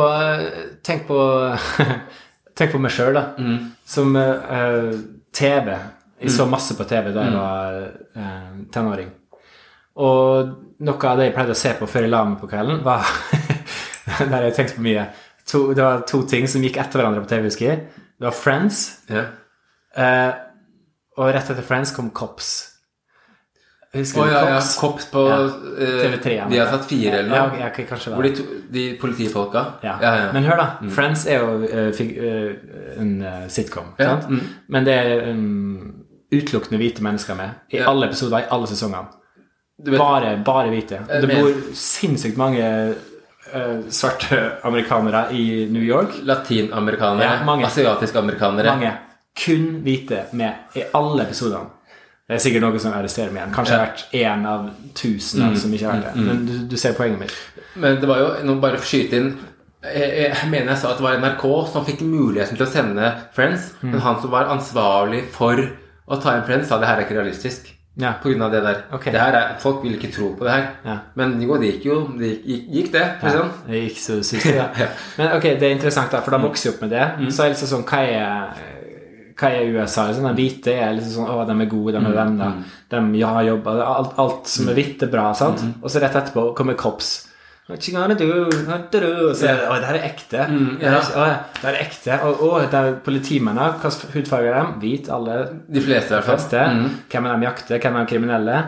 Tenk 0.84 1.08
på 1.08 1.20
Tenk 2.58 2.74
på 2.74 2.81
meg 2.84 2.93
sjøl, 2.93 3.15
da. 3.15 3.25
Som 3.88 4.15
uh, 4.15 4.91
TV. 5.34 5.72
Jeg 6.22 6.34
så 6.36 6.46
masse 6.46 6.75
på 6.77 6.86
TV 6.86 7.10
da 7.15 7.24
jeg 7.25 7.38
var 7.38 7.77
uh, 8.17 8.58
tenåring. 8.74 9.10
Og 10.01 10.51
noe 10.86 11.08
av 11.10 11.20
det 11.20 11.29
jeg 11.29 11.36
pleide 11.36 11.55
å 11.55 11.62
se 11.62 11.72
på 11.77 11.88
før 11.89 12.05
jeg 12.05 12.13
la 12.13 12.22
meg 12.27 12.39
på 12.41 12.50
kvelden, 12.51 12.84
var 12.86 13.08
Der 14.31 14.41
jeg 14.48 14.53
tenkte 14.58 14.75
på 14.79 14.86
mye. 14.86 15.05
To, 15.51 15.74
det 15.74 15.84
var 15.84 16.03
to 16.08 16.22
ting 16.29 16.48
som 16.50 16.62
gikk 16.63 16.77
etter 16.81 17.01
hverandre 17.01 17.22
på 17.25 17.29
TV, 17.31 17.43
husker 17.50 17.65
jeg. 17.67 17.79
Det 18.22 18.27
var 18.29 18.36
Friends, 18.38 18.81
Yeah. 19.10 19.31
eh, 19.98 20.34
og 21.17 21.31
rett 21.36 21.50
etter 21.50 21.65
Friends 21.65 21.91
kom 21.96 22.12
Cops. 22.15 22.51
Husker 23.93 24.22
oh, 24.22 24.27
du 24.29 24.31
ja, 24.31 24.43
ja. 24.53 24.60
Cops? 24.79 25.05
På 25.12 25.25
Ja. 25.27 25.39
eh, 25.43 25.98
TV3. 26.05 26.36
Vi 26.50 26.58
har 26.62 26.70
tatt 26.72 26.86
fire 26.88 27.17
eller 27.20 27.29
noe. 27.29 27.60
ja, 27.60 27.67
okay, 27.67 27.84
kanskje 27.89 28.12
det. 28.13 28.15
Hvor 28.15 28.24
de, 28.24 28.36
to, 28.38 28.43
de 28.72 28.86
politifolka 29.01 29.63
Ja. 29.84 29.98
ja, 30.01 30.12
ja. 30.22 30.29
Men 30.34 30.43
hør, 30.48 30.58
da. 30.62 30.89
Friends 30.96 31.25
er 31.27 31.41
jo 31.41 31.58
uh, 31.65 31.89
fig, 31.98 32.13
uh, 32.22 33.01
en 33.01 33.12
uh, 33.25 33.48
sitcom. 33.51 33.89
Ja, 34.00 34.13
Sant? 34.22 34.29
mm. 34.29 34.48
Men 34.70 34.86
det 34.88 34.93
er 34.96 35.25
um, 35.34 36.05
utelukkende 36.31 36.79
hvite 36.79 37.03
mennesker 37.03 37.36
med 37.36 37.50
i 37.74 37.81
Ja. 37.81 37.89
alle 37.91 38.08
episoder 38.08 38.46
i 38.46 38.48
alle 38.51 38.67
sesongene. 38.72 39.08
Bare, 39.98 40.38
bare 40.46 40.70
hvite. 40.70 41.01
Det 41.10 41.27
bor 41.27 41.51
sinnssykt 41.75 42.38
mange 42.38 42.63
svarte 43.91 44.39
amerikanere 44.63 45.27
i 45.36 45.67
New 45.72 45.84
York. 45.84 46.20
Latinamerikanere, 46.24 47.24
Ja, 47.39 47.43
mange. 47.46 47.65
asiatiske 47.65 48.20
amerikanere. 48.20 48.72
Mange 48.75 48.93
kun 49.46 49.81
hvite 49.84 50.25
med 50.33 50.53
i 50.75 50.83
alle 50.94 51.24
episodene. 51.24 51.70
Det 52.27 52.35
er 52.37 52.44
sikkert 52.50 52.61
noe 52.64 52.79
som 52.79 52.94
arresterer 52.96 53.31
meg 53.31 53.42
igjen. 53.44 53.53
Kanskje 53.55 53.72
Ja. 53.72 53.77
har 53.77 53.87
vært 53.87 54.03
én 54.14 54.46
av 54.48 54.70
tusen 54.96 55.57
som 55.57 55.72
ikke 55.74 55.92
har 55.92 56.01
det. 56.01 56.16
Men 56.16 56.46
du, 56.46 56.53
du 56.68 56.77
ser 56.77 56.94
poenget 56.94 57.20
mitt. 57.20 57.33
Men 57.75 58.00
det 58.00 58.07
var 58.07 58.18
jo 58.20 58.27
Nå 58.46 58.59
bare 58.61 58.77
skyte 58.77 59.14
inn 59.18 59.37
jeg, 59.83 60.29
jeg 60.29 60.50
mener 60.51 60.68
jeg 60.68 60.77
sa 60.77 60.92
at 60.92 60.98
det 61.00 61.03
var 61.03 61.18
NRK 61.18 61.68
som 61.74 61.83
fikk 61.85 62.01
muligheten 62.05 62.55
til 62.55 62.66
å 62.68 62.70
sende 62.70 63.14
Friends, 63.33 63.72
Mm. 63.81 63.92
men 63.92 64.00
han 64.01 64.22
som 64.22 64.29
var 64.29 64.46
ansvarlig 64.46 65.24
for 65.33 65.57
å 66.07 66.22
ta 66.22 66.35
inn 66.37 66.44
Friends, 66.46 66.68
sa 66.70 66.77
det 66.77 66.87
her 66.87 66.98
er 67.00 67.05
ikke 67.05 67.18
realistisk. 67.18 67.72
Ja. 68.01 68.16
På 68.22 68.31
grunn 68.31 68.42
av 68.42 68.51
det 68.55 68.64
der. 68.66 68.81
Okay. 68.98 69.14
Det 69.14 69.22
er, 69.22 69.37
folk 69.61 69.83
vil 69.85 69.94
ikke 70.00 70.09
tro 70.16 70.31
på 70.40 70.48
det 70.48 70.55
her. 70.55 70.68
Ja. 70.87 70.98
Men 71.22 71.35
jo, 71.44 71.55
det 71.61 71.70
gikk 71.75 71.85
jo 71.92 71.98
Det 72.18 72.31
gikk, 72.42 72.68
gikk 72.75 72.92
det. 72.96 73.05
For 73.22 73.29
Ja, 73.29 73.40
sånn. 73.44 73.51
det 73.70 73.81
gikk 73.85 74.01
så 74.01 74.20
sykt. 74.25 74.50
Ja. 74.59 74.68
Men 75.20 75.35
ok, 75.37 75.48
det 75.61 75.70
er 75.70 75.75
interessant, 75.77 76.11
da, 76.11 76.22
for 76.25 76.33
da 76.35 76.42
vokser 76.44 76.70
jeg 76.72 76.75
opp 76.75 76.85
med 76.87 76.94
det. 76.98 77.07
Så 77.31 77.44
er 77.46 77.51
det 77.51 77.55
liksom 77.55 77.72
sånn 77.75 77.87
Hva 77.92 78.01
er, 78.09 78.61
hva 79.42 79.50
er 79.57 79.72
USA? 79.77 80.07
Sånn, 80.14 80.27
de 80.35 80.44
hvite 80.44 80.74
er 80.75 80.96
liksom 80.98 81.16
sånn 81.22 81.29
Å, 81.33 81.42
de 81.50 81.55
er 81.64 81.70
gode, 81.72 81.96
de 81.96 82.01
er 82.11 82.18
venner, 82.18 82.59
de 82.92 83.22
har 83.25 83.44
jobba 83.48 83.77
alt, 83.85 84.18
alt 84.22 84.50
som 84.51 84.70
er 84.70 84.77
hvitt, 84.77 85.05
er 85.05 85.14
bra, 85.14 85.29
sant? 85.37 85.64
Og 85.81 85.90
så 85.90 86.01
rett 86.03 86.18
etterpå 86.20 86.51
kommer 86.57 86.77
Cops. 86.77 87.14
What 87.72 88.92
du? 88.92 89.29
Og 89.29 89.36
så 89.40 89.48
ja. 89.48 89.55
det 89.55 89.70
Å, 89.70 89.79
det 89.79 89.88
her 89.88 90.00
er 90.01 90.05
ekte. 90.10 90.44
Det, 90.44 90.84
ja. 90.84 90.98
er, 90.98 91.16
å, 91.16 91.27
det 91.55 91.64
her 91.70 91.77
er 91.77 91.84
ekte. 91.86 92.18
Og 92.27 92.44
å, 92.48 92.51
det 92.66 92.81
er 92.81 92.98
politimennene. 93.05 93.79
Hvilken 93.79 94.14
hudfarge 94.18 94.51
er 94.51 94.57
de? 94.60 94.77
Hvit, 94.84 95.10
alle 95.14 95.38
De 95.72 95.84
fleste, 95.84 96.12
i 96.12 96.18
hvert 96.20 96.29
fall. 96.51 96.75
Mm. 96.81 96.86
Hvem 97.14 97.29
er 97.29 97.40
de 97.40 97.48
jakter? 97.48 97.79
Hvem 97.79 97.98
er 97.98 98.05
de 98.05 98.12
kriminelle? 98.12 98.60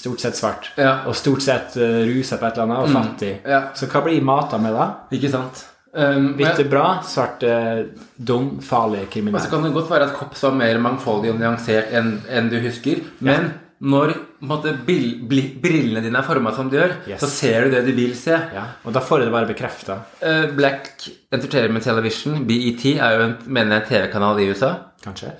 Stort 0.00 0.22
sett 0.22 0.36
svart. 0.38 0.70
Ja. 0.76 0.92
Og 1.08 1.16
stort 1.18 1.44
sett 1.44 1.74
uh, 1.80 2.02
rusa 2.08 2.38
på 2.40 2.46
et 2.46 2.60
eller 2.60 2.68
annet, 2.68 2.84
og 2.84 2.94
fattig. 2.94 3.32
Ja. 3.48 3.64
Så 3.76 3.88
hva 3.90 4.04
blir 4.04 4.22
mata 4.24 4.60
med 4.60 4.76
da? 4.76 4.86
Ikke 5.16 5.32
sant? 5.32 5.64
Um, 5.90 6.36
Hvitt 6.38 6.60
er 6.62 6.68
bra, 6.70 6.84
svart 7.02 7.42
er 7.42 7.88
dum, 8.14 8.60
farlig, 8.62 9.08
Og 9.10 9.40
så 9.40 9.48
kan 9.50 9.64
det 9.66 9.72
godt 9.74 9.90
være 9.90 10.06
at 10.06 10.14
Kops 10.14 10.44
var 10.46 10.54
mer 10.54 10.78
mangfoldig 10.78 11.32
og 11.32 11.40
nyansert 11.40 11.90
enn 11.90 12.12
enn 12.30 12.52
du 12.52 12.60
husker. 12.62 13.02
Men 13.18 13.50
når 13.80 14.10
måtte, 14.44 14.74
brillene 14.84 16.02
dine 16.04 16.18
er 16.20 16.26
forma 16.26 16.50
som 16.52 16.68
de 16.68 16.76
gjør, 16.76 16.92
Yes. 17.08 17.20
så 17.22 17.28
ser 17.32 17.64
du 17.64 17.70
det 17.72 17.84
du 17.86 17.92
vil 17.96 18.12
se. 18.14 18.36
Ja, 18.52 18.66
og 18.84 18.92
da 18.92 19.00
får 19.00 19.18
du 19.22 19.24
det 19.24 19.32
bare 19.32 19.48
bekrefta. 19.48 19.96
Eh, 20.20 20.50
Black 20.52 21.06
Entertainment 21.32 21.84
Television, 21.84 22.42
BET, 22.46 22.84
er 23.00 23.16
jo 23.16 23.22
en, 23.24 23.36
mener 23.46 23.78
jeg, 23.80 23.88
TV-kanal 23.88 24.40
i 24.44 24.50
USA. 24.52 24.74
Kanskje? 25.02 25.32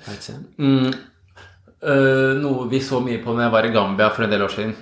Mm, 0.57 0.89
eh, 1.83 2.31
noe 2.41 2.67
vi 2.71 2.79
så 2.81 2.99
mye 3.03 3.21
på 3.23 3.33
når 3.35 3.43
jeg 3.45 3.51
var 3.57 3.67
i 3.69 3.73
Gambia 3.75 4.09
for 4.09 4.25
en 4.25 4.33
del 4.33 4.41
år 4.47 4.55
siden. 4.55 4.73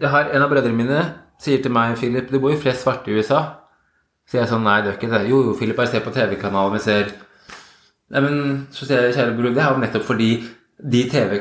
Jeg 0.00 0.08
har 0.12 0.30
En 0.32 0.42
av 0.42 0.50
brødrene 0.50 0.76
mine 0.76 1.00
sier 1.40 1.62
til 1.62 1.72
meg 1.72 1.96
Philip, 1.96 2.28
det 2.30 2.40
bor 2.40 2.50
jo 2.52 2.60
flest 2.60 2.84
svarte 2.84 3.08
i 3.12 3.16
USA. 3.16 3.40
Så 4.28 4.38
jeg 4.40 4.48
sånn, 4.50 4.64
nei, 4.66 4.80
det 4.82 4.92
er 4.92 4.96
ikke 4.98 5.10
det. 5.12 5.28
Jo, 5.30 5.40
jo, 5.44 5.54
Philip, 5.56 5.76
bare 5.76 5.88
se 5.88 6.00
på 6.00 6.12
TV-kanalen 6.12 6.72
vi 6.76 6.78
ser 6.84 7.12
Nei, 8.10 8.20
men 8.22 8.66
så 8.70 8.86
sier 8.86 9.02
jeg, 9.08 9.14
kjære 9.16 9.32
bror, 9.36 9.50
det 9.54 9.62
er 9.64 9.72
jo 9.72 9.80
nettopp 9.82 10.04
fordi 10.06 10.28
de 10.82 11.02
TV, 11.08 11.38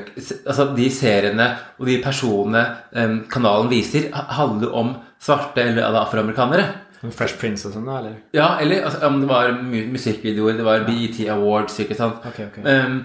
altså 0.48 0.70
de 0.78 0.86
seriene 0.96 1.50
og 1.80 1.86
de 1.90 1.98
personene 2.04 2.62
kanalen 3.30 3.68
viser, 3.70 4.10
ha- 4.16 4.30
handler 4.38 4.72
om 4.74 4.94
svarte 5.20 5.62
eller 5.62 5.84
afroamerikanere. 6.06 6.68
Fresh 7.12 7.36
Prince 7.38 7.68
og 7.68 7.74
sånn, 7.76 7.86
da, 7.86 8.00
eller? 8.00 8.14
Ja, 8.34 8.48
eller 8.64 8.86
altså, 8.88 9.04
om 9.06 9.20
det 9.22 9.28
var 9.30 9.52
musikkvideoer, 9.62 10.56
det 10.58 10.64
var 10.66 10.86
BET 10.88 11.20
Awards, 11.30 11.76
ikke 11.84 11.98
sant. 12.00 12.24
Ok, 12.26 12.40
ok. 12.48 12.58
Em, 12.66 12.96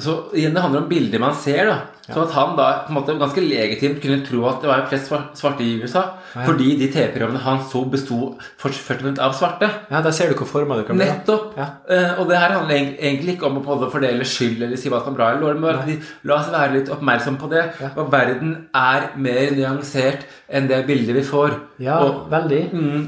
så 0.00 0.12
igjen, 0.32 0.54
det 0.56 0.62
handler 0.64 0.80
om 0.80 0.88
bilder 0.88 1.20
man 1.20 1.34
ser, 1.36 1.66
da. 1.68 1.74
Så 2.06 2.22
at 2.24 2.32
han 2.34 2.54
da 2.56 2.66
på 2.86 2.90
en 2.90 2.96
måte 2.96 3.14
ganske 3.20 3.42
legitimt 3.44 3.98
kunne 4.02 4.22
tro 4.24 4.40
at 4.48 4.62
det 4.64 4.70
var 4.70 4.86
flest 4.88 5.10
svarte 5.38 5.62
i 5.62 5.74
USA, 5.82 6.00
fordi 6.32 6.78
de 6.80 6.88
TV-programmene 6.90 7.42
han 7.44 7.60
så 7.68 7.82
besto 7.92 8.32
40 8.62 9.20
av 9.22 9.34
svarte. 9.36 9.68
Ja, 9.92 10.00
da 10.02 10.10
ser 10.16 10.32
du 10.32 10.38
hvor 10.40 10.48
forma 10.48 10.78
du 10.80 10.86
kan 10.88 10.96
bli. 10.96 11.06
Nettopp. 11.10 11.52
Ja. 11.60 11.66
Uh, 11.84 12.22
og 12.22 12.30
det 12.30 12.40
her 12.40 12.54
handler 12.56 12.78
egentlig 12.80 13.36
ikke 13.36 13.50
om 13.50 13.60
å 13.60 13.62
på 13.62 13.68
en 13.68 13.82
måte 13.82 13.92
fordele 13.92 14.26
skyld 14.28 14.64
eller 14.64 14.80
si 14.80 14.90
hva 14.92 15.02
som 15.04 15.12
er 15.12 15.18
bra 15.20 15.28
eller 15.30 15.44
dårlig, 15.44 15.62
men 15.66 15.82
de, 15.90 15.98
la 16.30 16.38
oss 16.40 16.48
være 16.54 16.76
litt 16.78 16.92
oppmerksom 16.96 17.36
på 17.42 17.50
det. 17.52 17.64
Og 17.92 18.08
verden 18.12 18.54
er 18.72 19.10
mer 19.28 19.52
nyansert 19.58 20.24
enn 20.48 20.72
det 20.72 20.86
bildet 20.88 21.20
vi 21.20 21.26
får. 21.28 21.58
Ja, 21.84 22.00
Og, 22.06 22.24
veldig. 22.32 22.62
mm, 22.72 23.04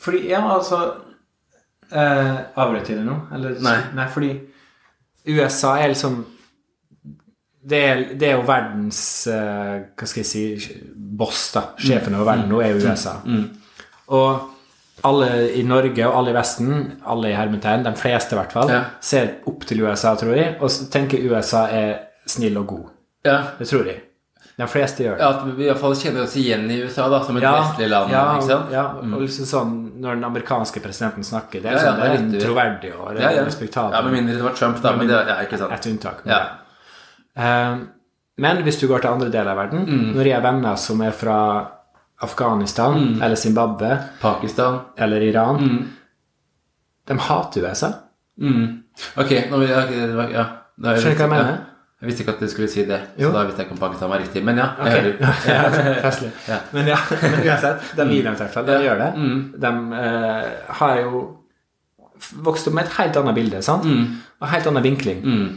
Fordi, 0.00 0.22
ja, 0.30 0.40
altså 0.54 0.78
eh, 1.90 2.38
Avbrøt 2.54 2.88
jeg 2.88 3.02
det 3.02 3.06
nå? 3.10 3.18
Eller, 3.34 3.58
Nei. 3.66 3.76
Nei, 3.98 4.06
fordi 4.14 4.30
USA 5.28 5.76
er 5.82 5.88
liksom 5.92 6.24
det 7.70 7.78
er, 7.84 7.98
det 8.16 8.28
er 8.30 8.38
jo 8.38 8.44
verdens 8.48 9.26
eh, 9.28 9.82
Hva 9.98 10.06
skal 10.08 10.22
jeg 10.22 10.28
si 10.30 10.44
Boss, 11.20 11.50
da. 11.52 11.66
Sjefen 11.76 12.14
over 12.16 12.24
verden 12.30 12.48
nå 12.48 12.62
er 12.64 12.70
jo 12.72 12.86
USA. 12.88 13.18
Og 14.08 14.46
alle 15.04 15.28
i 15.56 15.62
Norge 15.64 16.06
og 16.08 16.16
alle 16.18 16.32
i 16.32 16.36
Vesten, 16.36 16.70
alle 17.08 17.30
i 17.30 17.36
hermetegn, 17.36 17.84
de 17.84 17.92
fleste 17.96 18.34
i 18.34 18.38
hvert 18.40 18.52
fall, 18.52 18.68
Ja. 18.72 18.80
ser 19.00 19.34
opp 19.48 19.64
til 19.68 19.82
USA, 19.84 20.14
tror 20.16 20.34
jeg, 20.36 20.56
og 20.60 20.70
tenker 20.92 21.22
USA 21.30 21.66
er 21.72 21.98
snill 22.26 22.56
og 22.60 22.66
god. 22.66 22.86
ja, 23.24 23.42
Det 23.58 23.68
tror 23.68 23.84
jeg. 23.86 24.00
De 24.60 24.66
fleste 24.68 25.04
gjør 25.06 25.16
det. 25.18 25.26
at 25.26 25.44
vi 25.56 25.64
i 25.64 25.68
hvert 25.70 25.80
fall 25.80 25.94
kjenner 25.96 26.22
oss 26.26 26.34
igjen 26.36 26.66
i 26.70 26.76
USA 26.84 27.06
da, 27.08 27.20
som 27.24 27.36
et 27.40 27.44
vestlig 27.46 27.88
land. 27.88 28.10
ja, 28.12 28.24
ikke 28.36 28.46
sant? 28.48 28.72
Mm. 29.04 29.14
og 29.16 29.20
liksom 29.24 29.46
sånn 29.48 29.70
Når 30.00 30.14
den 30.18 30.24
amerikanske 30.28 30.80
presidenten 30.84 31.24
snakker, 31.24 31.62
det 31.64 31.70
er, 31.70 31.78
Ja, 31.78 31.80
ja, 31.80 31.86
sånn, 31.90 32.00
det 32.00 32.08
er 32.10 32.26
det 32.30 32.40
er 32.42 32.44
troverdig 32.46 32.90
og 32.98 33.14
det 33.16 33.22
Ja, 33.22 33.30
er 33.30 33.36
ja. 33.40 33.44
respektabelt. 33.48 33.94
Ja, 33.96 34.02
Med 34.04 34.12
mindre 34.18 34.36
det 34.36 34.44
var 34.44 34.52
Trump, 34.58 34.82
da. 34.82 34.92
Men 34.96 35.08
det 35.08 35.16
er 35.16 35.42
ikke 35.46 35.58
sant. 35.62 35.72
Et 35.72 35.86
unntak. 35.92 36.20
Ja. 36.26 36.40
Eh, 37.36 37.76
men 38.40 38.62
hvis 38.64 38.78
du 38.80 38.86
går 38.88 39.00
til 39.04 39.10
andre 39.10 39.28
deler 39.30 39.50
av 39.52 39.56
verden 39.64 39.86
Mm. 39.86 40.14
Når 40.16 40.24
jeg 40.24 40.34
har 40.34 40.42
venner 40.52 40.76
som 40.76 41.00
er 41.02 41.10
fra 41.12 41.38
Afghanistan 42.22 43.18
eller 43.22 43.36
Zimbabwe 43.36 43.98
Pakistan. 44.20 44.80
eller 44.98 45.20
Iran, 45.22 45.88
de 47.08 47.18
hater 47.18 47.62
USA. 47.70 47.92
Mm. 48.40 48.82
Ok, 49.16 49.30
nå 49.50 49.58
vil 49.58 49.68
jeg 49.68 50.32
ja. 50.32 50.44
Skjønner 50.80 51.00
du 51.00 51.16
hva 51.16 51.18
jeg 51.18 51.28
mener? 51.30 51.58
Jeg 52.00 52.08
visste 52.08 52.22
ikke 52.24 52.32
at 52.32 52.40
du 52.40 52.48
skulle 52.48 52.68
si 52.72 52.84
det, 52.88 53.00
Jo. 53.18 53.28
så 53.28 53.32
da 53.34 53.42
visste 53.44 53.60
jeg 53.60 53.66
ikke 53.68 53.74
om 53.76 53.80
Pakistan 53.82 54.08
var 54.10 54.18
riktig. 54.22 54.40
Men 54.44 54.56
ja, 54.56 54.68
jeg 54.84 54.86
Ok. 54.86 55.18
hører. 55.20 56.30
Ja. 56.48 56.58
Men 56.72 56.86
ja, 56.88 56.96
men 57.22 57.40
uansett, 57.44 57.90
de 57.96 58.06
i 58.16 58.22
hvert 58.22 58.50
fall. 58.54 58.66
De 58.66 58.72
Ja. 58.72 58.80
gjør 58.86 58.98
det. 59.02 59.10
Mm. 59.16 59.54
De 59.60 59.66
uh, 59.92 60.74
har 60.80 61.00
jo 61.00 61.36
vokst 62.44 62.68
opp 62.68 62.74
med 62.74 62.84
et 62.84 62.96
helt 62.98 63.16
annet 63.16 63.34
bilde, 63.34 63.60
sant? 63.62 63.84
Mm. 63.84 64.06
Og 64.40 64.48
helt 64.48 64.66
annen 64.66 64.82
vinkling. 64.82 65.20
Mm. 65.24 65.48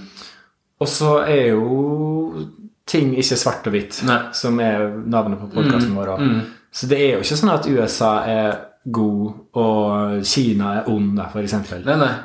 Og 0.83 0.87
så 0.87 1.13
er 1.27 1.47
jo 1.53 2.45
ting 2.85 3.13
ikke 3.17 3.37
svart 3.39 3.67
og 3.67 3.71
hvitt, 3.77 4.01
Nei. 4.03 4.19
som 4.35 4.59
er 4.59 4.89
navnet 5.07 5.39
på 5.39 5.47
podkasten 5.53 5.95
vår. 5.95 6.07
òg. 6.17 6.19
Mm. 6.19 6.41
Så 6.73 6.87
det 6.89 6.99
er 6.99 7.11
jo 7.13 7.23
ikke 7.23 7.37
sånn 7.39 7.53
at 7.53 7.67
USA 7.69 8.11
er 8.27 8.57
god 8.91 9.33
og 9.55 10.25
Kina 10.27 10.73
er 10.81 10.89
ond, 10.91 11.19
f.eks. 11.31 11.53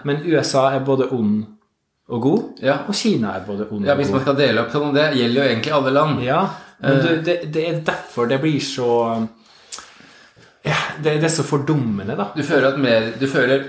Men 0.04 0.22
USA 0.26 0.70
er 0.74 0.80
både 0.80 1.06
ond 1.14 1.44
og 2.08 2.22
god, 2.22 2.42
Ja. 2.64 2.78
og 2.88 2.94
Kina 2.94 3.34
er 3.36 3.42
både 3.46 3.66
ond 3.66 3.72
og 3.72 3.78
god. 3.82 3.86
Ja, 3.90 3.94
hvis 4.00 4.10
man 4.10 4.20
skal 4.24 4.36
dele 4.38 4.62
opp 4.62 4.70
sånn, 4.72 4.94
det 4.96 5.10
gjelder 5.18 5.42
jo 5.42 5.48
egentlig 5.48 5.72
alle 5.76 5.90
land. 5.92 6.22
Ja, 6.24 6.42
men 6.80 7.00
du, 7.04 7.08
det, 7.26 7.34
det 7.52 7.64
er 7.68 7.80
derfor 7.84 8.28
det 8.30 8.38
blir 8.40 8.60
så 8.64 8.88
ja, 10.64 10.76
det, 11.02 11.18
det 11.20 11.24
er 11.28 11.32
så 11.32 11.44
fordummende, 11.46 12.16
da. 12.18 12.30
Du 12.36 12.42
føler 12.42 12.68
at 12.72 12.78
med, 12.80 13.12
du 13.20 13.26
føler, 13.30 13.62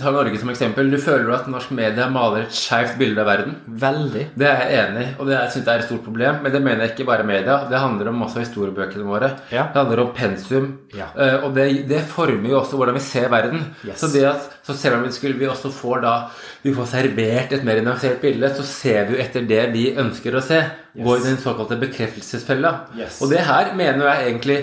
tar 0.00 0.12
Norge 0.14 0.38
som 0.38 0.50
eksempel, 0.52 0.90
du 0.92 0.96
føler 1.02 1.32
at 1.34 1.48
norsk 1.50 1.72
media 1.74 2.06
maler 2.12 2.44
et 2.44 2.54
skjevt 2.54 2.94
bilde 3.00 3.20
av 3.22 3.26
verden. 3.26 3.56
Veldig. 3.66 4.24
Det 4.38 4.46
er 4.46 4.60
jeg 4.62 4.82
enig 4.84 5.02
i, 5.04 5.08
og 5.18 5.26
det 5.30 5.38
syns 5.50 5.64
jeg 5.66 5.72
er 5.72 5.82
et 5.82 5.88
stort 5.88 6.04
problem. 6.06 6.38
Men 6.44 6.54
det 6.54 6.60
mener 6.62 6.84
jeg 6.84 6.92
ikke 6.94 7.06
bare 7.08 7.26
media. 7.26 7.56
Det 7.70 7.80
handler 7.82 8.10
om 8.12 8.22
også 8.26 8.44
historiebøkene 8.44 9.06
våre. 9.08 9.32
Ja. 9.50 9.64
Det 9.74 9.80
handler 9.82 10.04
om 10.04 10.12
pensum. 10.16 10.68
Ja. 10.94 11.08
eh, 11.18 11.44
Og 11.44 11.56
det, 11.56 11.66
det 11.90 12.04
former 12.12 12.48
jo 12.52 12.60
også 12.60 12.78
hvordan 12.78 12.94
vi 12.98 13.02
ser 13.06 13.28
verden. 13.32 13.64
Yes. 13.82 13.98
Så, 14.00 14.12
det 14.14 14.24
at, 14.30 14.46
så 14.62 14.76
selv 14.78 15.00
om 15.00 15.08
vi, 15.08 15.12
skulle, 15.16 15.38
vi 15.38 15.50
også 15.50 15.72
får 15.74 16.00
da 16.04 16.14
Vi 16.62 16.72
får 16.74 16.86
servert 16.94 17.52
et 17.52 17.64
mer 17.66 17.82
nyansert 17.82 18.22
bilde, 18.22 18.48
så 18.56 18.62
ser 18.64 19.04
vi 19.08 19.16
jo 19.16 19.20
etter 19.24 19.44
det 19.48 19.64
vi 19.74 19.88
ønsker 20.00 20.38
å 20.38 20.44
se. 20.44 20.62
Går 20.94 21.18
i 21.18 21.26
den 21.26 21.36
såkalte 21.42 21.76
bekreftelsesfella. 21.82 22.70
Yes. 22.96 23.18
Og 23.20 23.28
det 23.34 23.42
her 23.44 23.74
mener 23.76 24.06
jeg 24.06 24.30
egentlig 24.30 24.58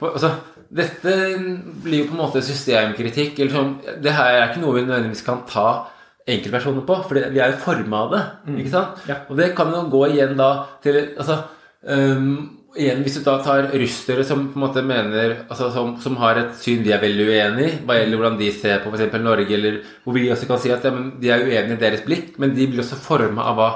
på, 0.00 0.08
altså, 0.10 0.32
Dette 0.70 1.16
blir 1.84 2.02
jo 2.02 2.08
på 2.10 2.16
en 2.16 2.22
måte 2.22 2.42
systemkritikk. 2.44 3.38
Eller 3.38 3.52
sånn, 3.54 3.74
det 4.04 4.14
her 4.16 4.38
er 4.38 4.46
ikke 4.48 4.62
noe 4.64 4.78
vi 4.78 4.86
nødvendigvis 4.86 5.26
kan 5.26 5.44
ta 5.48 5.68
enkeltpersoner 6.24 6.84
på, 6.88 6.98
for 7.04 7.20
vi 7.20 7.40
er 7.40 7.52
jo 7.52 7.62
forma 7.64 8.04
av 8.06 8.12
det. 8.14 8.24
ikke 8.62 8.72
sant? 8.72 9.00
Ja. 9.10 9.20
Og 9.28 9.38
det 9.40 9.52
kan 9.56 9.72
jo 9.74 9.84
gå 9.92 10.06
igjen 10.14 10.36
da 10.38 10.50
til 10.84 11.00
altså, 11.18 11.42
um, 11.84 12.60
igjen 12.74 13.04
Hvis 13.04 13.20
du 13.20 13.26
da 13.26 13.36
tar 13.44 13.68
russere 13.78 14.24
som 14.26 14.48
på 14.50 14.58
en 14.58 14.64
måte 14.64 14.82
mener 14.82 15.36
altså, 15.44 15.68
som, 15.70 15.92
som 16.02 16.16
har 16.18 16.40
et 16.40 16.56
syn 16.58 16.82
de 16.82 16.90
er 16.90 17.02
veldig 17.02 17.26
uenig 17.28 17.66
i, 17.68 17.76
hva 17.86 18.00
gjelder 18.00 18.18
hvordan 18.18 18.38
de 18.40 18.48
ser 18.56 18.80
på 18.82 18.90
f.eks. 18.90 19.18
Norge, 19.22 19.54
eller 19.54 19.76
hvor 20.02 20.16
vi 20.16 20.24
også 20.32 20.48
kan 20.50 20.62
si 20.62 20.72
at 20.74 20.82
ja, 20.82 20.90
men 20.94 21.12
de 21.22 21.30
er 21.30 21.44
uenige 21.44 21.76
i 21.76 21.82
deres 21.84 22.02
blikk, 22.06 22.32
men 22.42 22.56
de 22.56 22.66
blir 22.66 22.82
også 22.82 22.98
forma 22.98 23.46
av 23.52 23.60
hva 23.60 23.68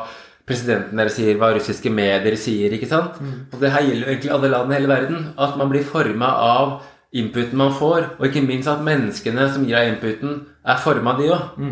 presidenten 0.49 0.97
deres 0.99 1.15
sier, 1.19 1.37
hva 1.39 1.53
russiske 1.55 1.91
medier 1.93 2.37
sier. 2.41 2.73
ikke 2.73 2.89
sant? 2.89 3.21
Og 3.53 3.61
det 3.61 3.71
her 3.75 3.85
gjelder 3.87 4.07
jo 4.07 4.13
egentlig 4.15 4.33
alle 4.35 4.49
land 4.55 4.73
i 4.73 4.75
hele 4.79 4.89
verden. 4.91 5.27
At 5.39 5.57
man 5.61 5.69
blir 5.71 5.85
forma 5.85 6.33
av 6.49 6.81
inputen 7.13 7.57
man 7.57 7.73
får, 7.73 8.09
og 8.19 8.27
ikke 8.27 8.43
minst 8.47 8.69
at 8.69 8.83
menneskene 8.85 9.47
som 9.53 9.65
gir 9.65 9.77
deg 9.79 9.95
inputen, 9.95 10.43
er 10.67 10.77
forma 10.83 11.15
de 11.21 11.31
òg. 11.37 11.63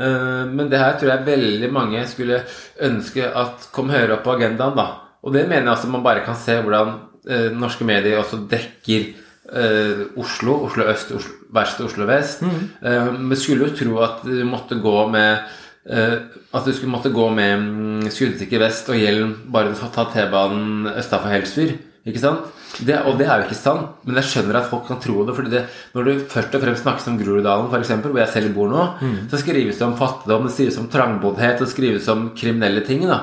Eh, 0.00 0.44
Men 0.50 0.68
det 0.70 0.78
her 0.78 0.98
tror 0.98 1.10
jeg 1.14 1.26
veldig 1.26 1.70
mange 1.72 2.02
skulle 2.08 2.42
ønske 2.80 3.24
at 3.36 3.68
kom 3.72 3.90
høyere 3.90 4.18
opp 4.18 4.24
på 4.24 4.34
agendaen. 4.36 4.76
da. 4.76 4.88
Og 5.22 5.32
det 5.32 5.46
mener 5.48 5.62
jeg 5.68 5.74
altså 5.76 5.88
man 5.88 6.02
bare 6.04 6.24
kan 6.24 6.36
se 6.36 6.60
hvordan 6.62 6.94
eh, 7.28 7.50
norske 7.52 7.84
medier 7.84 8.18
også 8.20 8.46
dekker 8.48 9.08
eh, 9.52 10.04
Oslo, 10.16 10.64
Oslo 10.68 10.84
øst 10.88 11.10
Oslo, 11.12 11.32
verst 11.52 11.80
Oslo 11.80 12.06
vest. 12.06 12.42
Eh, 12.82 13.12
Men 13.12 13.36
skulle 13.36 13.68
jo 13.68 13.76
tro 13.76 13.98
at 14.04 14.22
du 14.24 14.44
måtte 14.44 14.78
gå 14.80 15.08
med 15.10 15.38
at 15.88 16.66
du 16.66 16.72
skulle 16.74 16.92
måtte 16.92 17.12
gå 17.14 17.26
med 17.32 17.62
mm, 17.62 18.08
skuddsikker 18.12 18.60
vest 18.60 18.90
og 18.92 18.98
hjelm 19.00 19.32
bare 19.52 19.72
ta 19.94 20.04
T-banen 20.12 20.90
østafor 20.92 21.32
Helsfyr. 21.32 21.78
Ikke 22.08 22.20
sant? 22.20 22.48
Det, 22.80 22.94
og 23.04 23.18
det 23.18 23.26
er 23.26 23.40
jo 23.40 23.48
ikke 23.48 23.58
sant, 23.58 23.96
men 24.06 24.16
jeg 24.20 24.28
skjønner 24.30 24.60
at 24.60 24.68
folk 24.70 24.86
kan 24.88 25.00
tro 25.02 25.24
det. 25.26 25.34
fordi 25.36 25.50
det, 25.52 25.64
Når 25.92 26.04
du 26.06 26.12
først 26.30 26.54
og 26.54 26.62
fremst 26.62 26.84
snakkes 26.84 27.08
om 27.10 27.18
Groruddalen, 27.18 27.68
for 27.68 27.78
eksempel, 27.78 28.12
hvor 28.12 28.22
jeg 28.22 28.32
selv 28.32 28.54
bor 28.54 28.70
nå, 28.70 28.84
så 29.28 29.40
skrives 29.40 29.80
det 29.80 29.86
om 29.86 29.96
fattigdom, 29.98 30.46
det 30.46 30.54
skrives 30.54 30.78
om 30.78 30.88
trangboddhet, 30.88 31.58
det 31.58 31.68
skrives 31.68 32.08
om 32.08 32.30
kriminelle 32.36 32.84
ting. 32.86 33.04
da. 33.08 33.20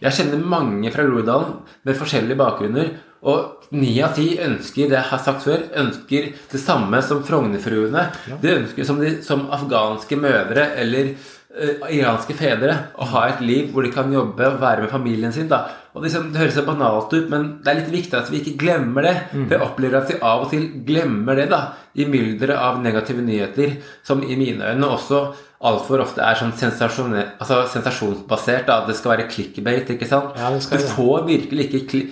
Jeg 0.00 0.16
kjenner 0.16 0.42
mange 0.42 0.90
fra 0.90 1.04
Groruddalen 1.06 1.60
med 1.84 2.00
forskjellige 2.00 2.40
bakgrunner. 2.40 2.90
Og 3.22 3.66
ni 3.76 4.00
av 4.02 4.14
ti 4.16 4.38
ønsker 4.40 4.88
det 4.88 4.96
jeg 4.96 5.10
har 5.10 5.20
sagt 5.22 5.44
før, 5.44 5.66
ønsker 5.76 6.32
det 6.50 6.60
samme 6.60 7.02
som 7.04 7.22
Frognerfruene. 7.22 8.06
De 8.40 8.54
ønsker 8.62 8.84
som, 8.88 8.98
de, 8.98 9.18
som 9.22 9.44
afghanske 9.52 10.16
mødre 10.16 10.70
eller 10.80 11.12
eh, 11.12 11.28
iranske 11.50 12.34
fedre 12.38 12.76
å 12.94 13.06
ha 13.10 13.24
et 13.26 13.40
liv 13.42 13.72
hvor 13.72 13.82
de 13.82 13.90
kan 13.90 14.12
jobbe 14.12 14.46
og 14.46 14.60
være 14.62 14.84
med 14.84 14.92
familien 14.92 15.32
sin. 15.34 15.48
da. 15.50 15.64
Og 15.94 16.04
liksom, 16.04 16.30
Det 16.32 16.38
høres 16.38 16.54
så 16.54 16.62
banalt 16.62 17.12
ut, 17.12 17.28
men 17.28 17.58
det 17.64 17.70
er 17.72 17.80
litt 17.80 17.90
viktig 17.90 18.14
at 18.14 18.30
vi 18.30 18.38
ikke 18.38 18.58
glemmer 18.60 19.02
det. 19.02 19.14
For 19.32 19.56
jeg 19.56 19.66
opplever 19.66 19.98
at 19.98 20.12
vi 20.12 20.20
av 20.22 20.44
og 20.44 20.50
til 20.52 20.68
glemmer 20.86 21.34
det 21.40 21.48
da, 21.50 21.60
i 21.98 22.06
mylderet 22.06 22.54
av 22.56 22.78
negative 22.82 23.22
nyheter, 23.26 23.80
som 24.06 24.22
i 24.22 24.36
mine 24.38 24.62
øyne 24.62 24.86
også 24.94 25.24
altfor 25.66 26.00
ofte 26.00 26.22
er 26.24 26.38
sånn 26.38 26.54
altså 26.54 27.66
sensasjonsbasert. 27.68 28.66
da, 28.66 28.80
At 28.82 28.86
det 28.88 28.96
skal 28.96 29.16
være 29.16 29.28
clickbait. 29.28 29.90
ikke 29.90 30.06
sant? 30.06 30.38
Ja, 30.38 30.50
du 30.54 30.86
får 30.94 31.26
virkelig 31.26 31.66
ikke 31.68 31.86
kli 31.90 32.08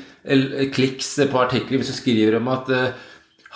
kliks 0.75 1.15
på 1.31 1.41
artikler 1.41 1.79
hvis 1.79 1.89
du 1.89 1.97
skriver 1.97 2.37
om 2.37 2.49
at 2.53 2.69
eh, 2.69 2.91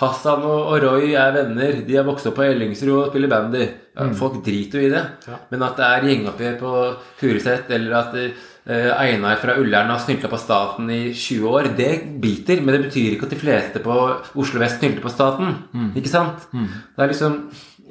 Hassan 0.00 0.42
og 0.48 0.70
og 0.72 0.78
Roy 0.82 1.12
er 1.14 1.34
venner. 1.36 1.82
De 1.86 1.96
har 1.98 2.06
vokst 2.06 2.26
opp 2.30 2.38
på 2.38 2.46
Ellingsrud 2.46 2.94
og 2.96 3.10
spiller 3.10 3.28
bandy. 3.28 3.66
Ja, 3.96 4.06
Folk 4.16 4.38
driter 4.44 4.80
jo 4.80 4.86
i 4.88 4.92
det. 4.94 5.02
Ja. 5.28 5.36
Men 5.50 5.62
at 5.66 5.76
det 5.76 5.84
er 5.90 6.06
gjengoppgjør 6.08 6.56
på 6.62 6.72
Furuset, 7.20 7.68
eller 7.76 7.96
at 7.98 8.14
eh, 8.16 8.88
Einar 8.96 9.36
fra 9.42 9.58
Ullern 9.60 9.90
har 9.92 10.00
snylta 10.00 10.30
på 10.32 10.40
staten 10.40 10.88
i 10.90 11.02
20 11.12 11.48
år, 11.50 11.68
det 11.76 11.90
biter. 12.22 12.62
Men 12.64 12.74
det 12.78 12.86
betyr 12.88 13.12
ikke 13.18 13.28
at 13.28 13.34
de 13.36 13.40
fleste 13.42 13.82
på 13.84 13.98
Oslo 14.40 14.62
vest 14.64 14.80
snylter 14.80 15.04
på 15.04 15.12
staten. 15.12 15.52
Ikke 15.98 16.08
sant? 16.08 16.48
Det 16.52 17.04
er 17.04 17.12
liksom 17.12 17.38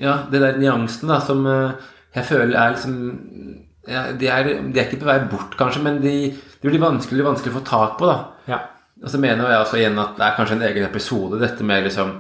Ja, 0.02 0.24
det 0.32 0.42
der 0.42 0.58
nyansen 0.58 1.12
da 1.14 1.20
som 1.22 1.46
eh, 1.46 1.72
jeg 2.16 2.26
føler 2.26 2.58
er 2.58 2.74
liksom 2.74 2.96
ja, 3.88 4.12
de, 4.14 4.28
er, 4.28 4.44
de 4.74 4.80
er 4.80 4.88
ikke 4.88 5.00
på 5.02 5.08
vei 5.10 5.20
bort, 5.30 5.54
kanskje, 5.58 5.82
men 5.86 6.02
de, 6.04 6.12
de 6.62 6.70
blir 6.70 6.82
vanskelig, 6.82 7.24
vanskelig 7.26 7.54
å 7.54 7.60
få 7.60 7.64
tak 7.66 7.96
på. 8.00 8.10
da 8.10 8.18
Ja. 8.50 8.60
Og 9.02 9.10
så 9.10 9.18
mener 9.22 9.50
jeg 9.50 9.60
også 9.64 9.78
igjen 9.80 10.00
at 10.00 10.16
det 10.18 10.26
er 10.28 10.36
kanskje 10.38 10.56
en 10.60 10.66
egen 10.70 10.86
episode, 10.88 11.40
dette 11.42 11.64
med 11.68 11.84
liksom 11.88 12.16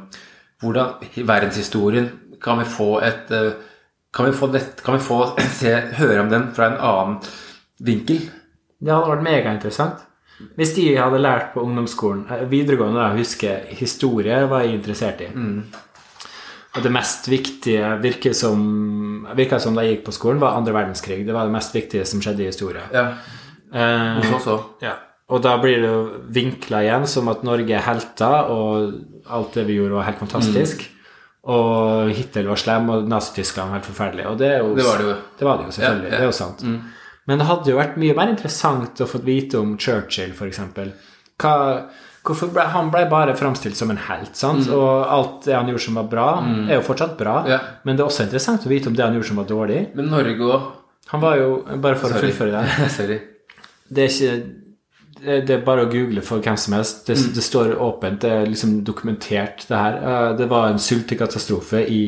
Hvordan 0.62 1.02
i 1.17 1.24
verdenshistorien 1.26 2.08
kan 2.41 2.60
vi 2.60 2.65
få 2.70 3.00
et 3.02 3.32
eh, 3.34 3.52
Kan 4.13 4.28
vi 4.28 4.32
få, 4.38 4.48
det, 4.54 4.62
kan 4.86 4.94
vi 4.98 5.02
få 5.02 5.17
se, 5.62 5.72
høre 5.98 6.22
om 6.22 6.30
den 6.30 6.50
fra 6.54 6.67
en 6.70 6.78
annen 6.78 7.15
vinkel? 7.80 8.20
Det 8.82 8.91
hadde 8.94 9.10
vært 9.13 9.24
megainteressant. 9.26 10.02
Hvis 10.58 10.74
de 10.76 10.88
hadde 10.98 11.22
lært 11.22 11.52
på 11.54 11.62
ungdomsskolen 11.63 12.26
eh, 12.30 12.44
Videregående, 12.52 13.00
da, 13.00 13.08
jeg 13.13 13.24
husker 13.26 13.65
historie 13.80 14.41
var 14.50 14.65
jeg 14.65 14.76
interessert 14.80 15.22
i. 15.26 15.30
Og 16.72 16.84
det 16.86 16.91
mest 16.94 17.28
viktige 17.28 17.88
virka 18.02 18.32
som, 18.38 18.62
virka 19.36 19.58
som 19.60 19.76
da 19.76 19.84
jeg 19.84 19.98
gikk 19.98 20.06
på 20.10 20.13
skolen, 20.15 20.39
var 20.41 20.56
andre 20.60 20.74
verdenskrig. 20.76 21.24
Det 21.28 21.34
var 21.36 21.50
det 21.50 21.56
mest 21.58 21.74
viktige 21.76 22.06
som 22.08 22.22
skjedde 22.24 22.46
i 22.46 22.52
historie. 22.52 22.84
Ja. 22.96 23.08
Eh, 23.74 24.22
Hos 24.22 24.36
oss 24.39 24.48
òg. 24.54 24.67
ja. 24.86 24.94
Og 25.32 25.44
da 25.44 25.54
blir 25.63 25.80
det 25.80 25.89
jo 25.89 26.00
vinkla 26.36 26.82
igjen 26.84 27.06
som 27.08 27.30
at 27.32 27.44
Norge 27.48 27.76
er 27.78 27.86
helter, 27.86 28.50
og 28.52 29.30
alt 29.32 29.54
det 29.56 29.63
vi 29.70 29.78
gjorde, 29.80 29.96
var 29.96 30.10
helt 30.10 30.20
fantastisk. 30.20 30.84
Og 31.52 32.12
Hitler 32.13 32.50
var 32.52 32.60
slem, 32.60 32.89
og 32.94 33.08
Nazi-Tyskland 33.10 33.72
var 33.72 33.80
helt 33.80 33.88
forferdelig. 33.88 34.26
Og 34.30 34.36
det, 34.41 34.50
er 34.58 34.60
jo, 34.65 34.76
Det 34.78 34.86
var 34.86 35.00
det 35.00 35.08
jo. 35.08 35.15
Det 35.39 35.48
var 35.48 35.58
det 35.62 35.70
jo, 35.70 35.76
selvfølgelig. 35.78 36.10
Ja, 36.10 36.12
ja. 36.12 36.17
Det 36.17 36.28
er 36.28 36.30
jo 36.30 36.38
sant. 36.38 36.65
Men 37.30 37.41
det 37.41 37.48
hadde 37.48 37.72
jo 37.72 37.80
vært 37.80 37.98
mye 38.02 38.17
mer 38.17 38.32
interessant 38.34 39.02
å 39.02 39.08
få 39.10 39.22
vite 39.26 39.60
om 39.62 39.74
Churchill, 39.80 40.36
f.eks. 40.36 40.62
Hvorfor 42.22 42.52
ble, 42.54 42.67
han 42.70 42.91
ble 42.94 43.08
bare 43.10 43.34
framstilt 43.38 43.78
som 43.80 43.89
en 43.89 43.98
helt, 44.10 44.36
sant? 44.38 44.67
og 44.70 45.08
alt 45.10 45.48
det 45.48 45.56
han 45.58 45.72
gjorde 45.72 45.86
som 45.88 45.98
var 45.98 46.10
bra, 46.12 46.28
er 46.67 46.76
jo 46.78 46.84
fortsatt 46.86 47.15
bra. 47.17 47.39
Ja. 47.50 47.58
Men 47.88 47.98
det 47.98 48.04
er 48.04 48.12
også 48.12 48.28
interessant 48.28 48.67
å 48.67 48.70
vite 48.70 48.91
om 48.91 48.98
det 48.98 49.08
han 49.08 49.15
gjorde 49.17 49.32
som 49.32 49.41
var 49.41 49.48
dårlig. 49.50 49.80
Men 49.98 50.12
Norge 50.13 50.38
òg 50.52 50.70
Han 51.12 51.20
var 51.20 51.36
jo, 51.36 51.48
bare 51.84 51.98
for 52.00 52.13
å 52.13 52.20
fullføre 52.22 52.62
det 52.62 52.89
Sorry. 52.98 53.17
det 53.91 54.04
er 54.06 54.13
ikke 54.13 54.36
det 55.25 55.39
det 55.47 55.55
er 55.60 55.65
bare 55.65 55.86
å 55.86 55.91
google 55.91 56.21
for 56.21 56.39
hvem 56.41 56.57
som 56.57 56.73
helst. 56.73 57.05
Det, 57.07 57.15
det 57.36 57.43
står 57.43 57.75
åpent. 57.81 58.19
Det 58.21 58.31
er 58.31 58.45
liksom 58.49 58.84
dokumentert, 58.84 59.65
det 59.69 59.77
her. 59.77 59.97
Eh, 60.01 60.38
Det 60.38 60.47
var 60.49 60.69
en 60.69 60.79
sultekatastrofe 60.79 61.84
i 61.89 62.01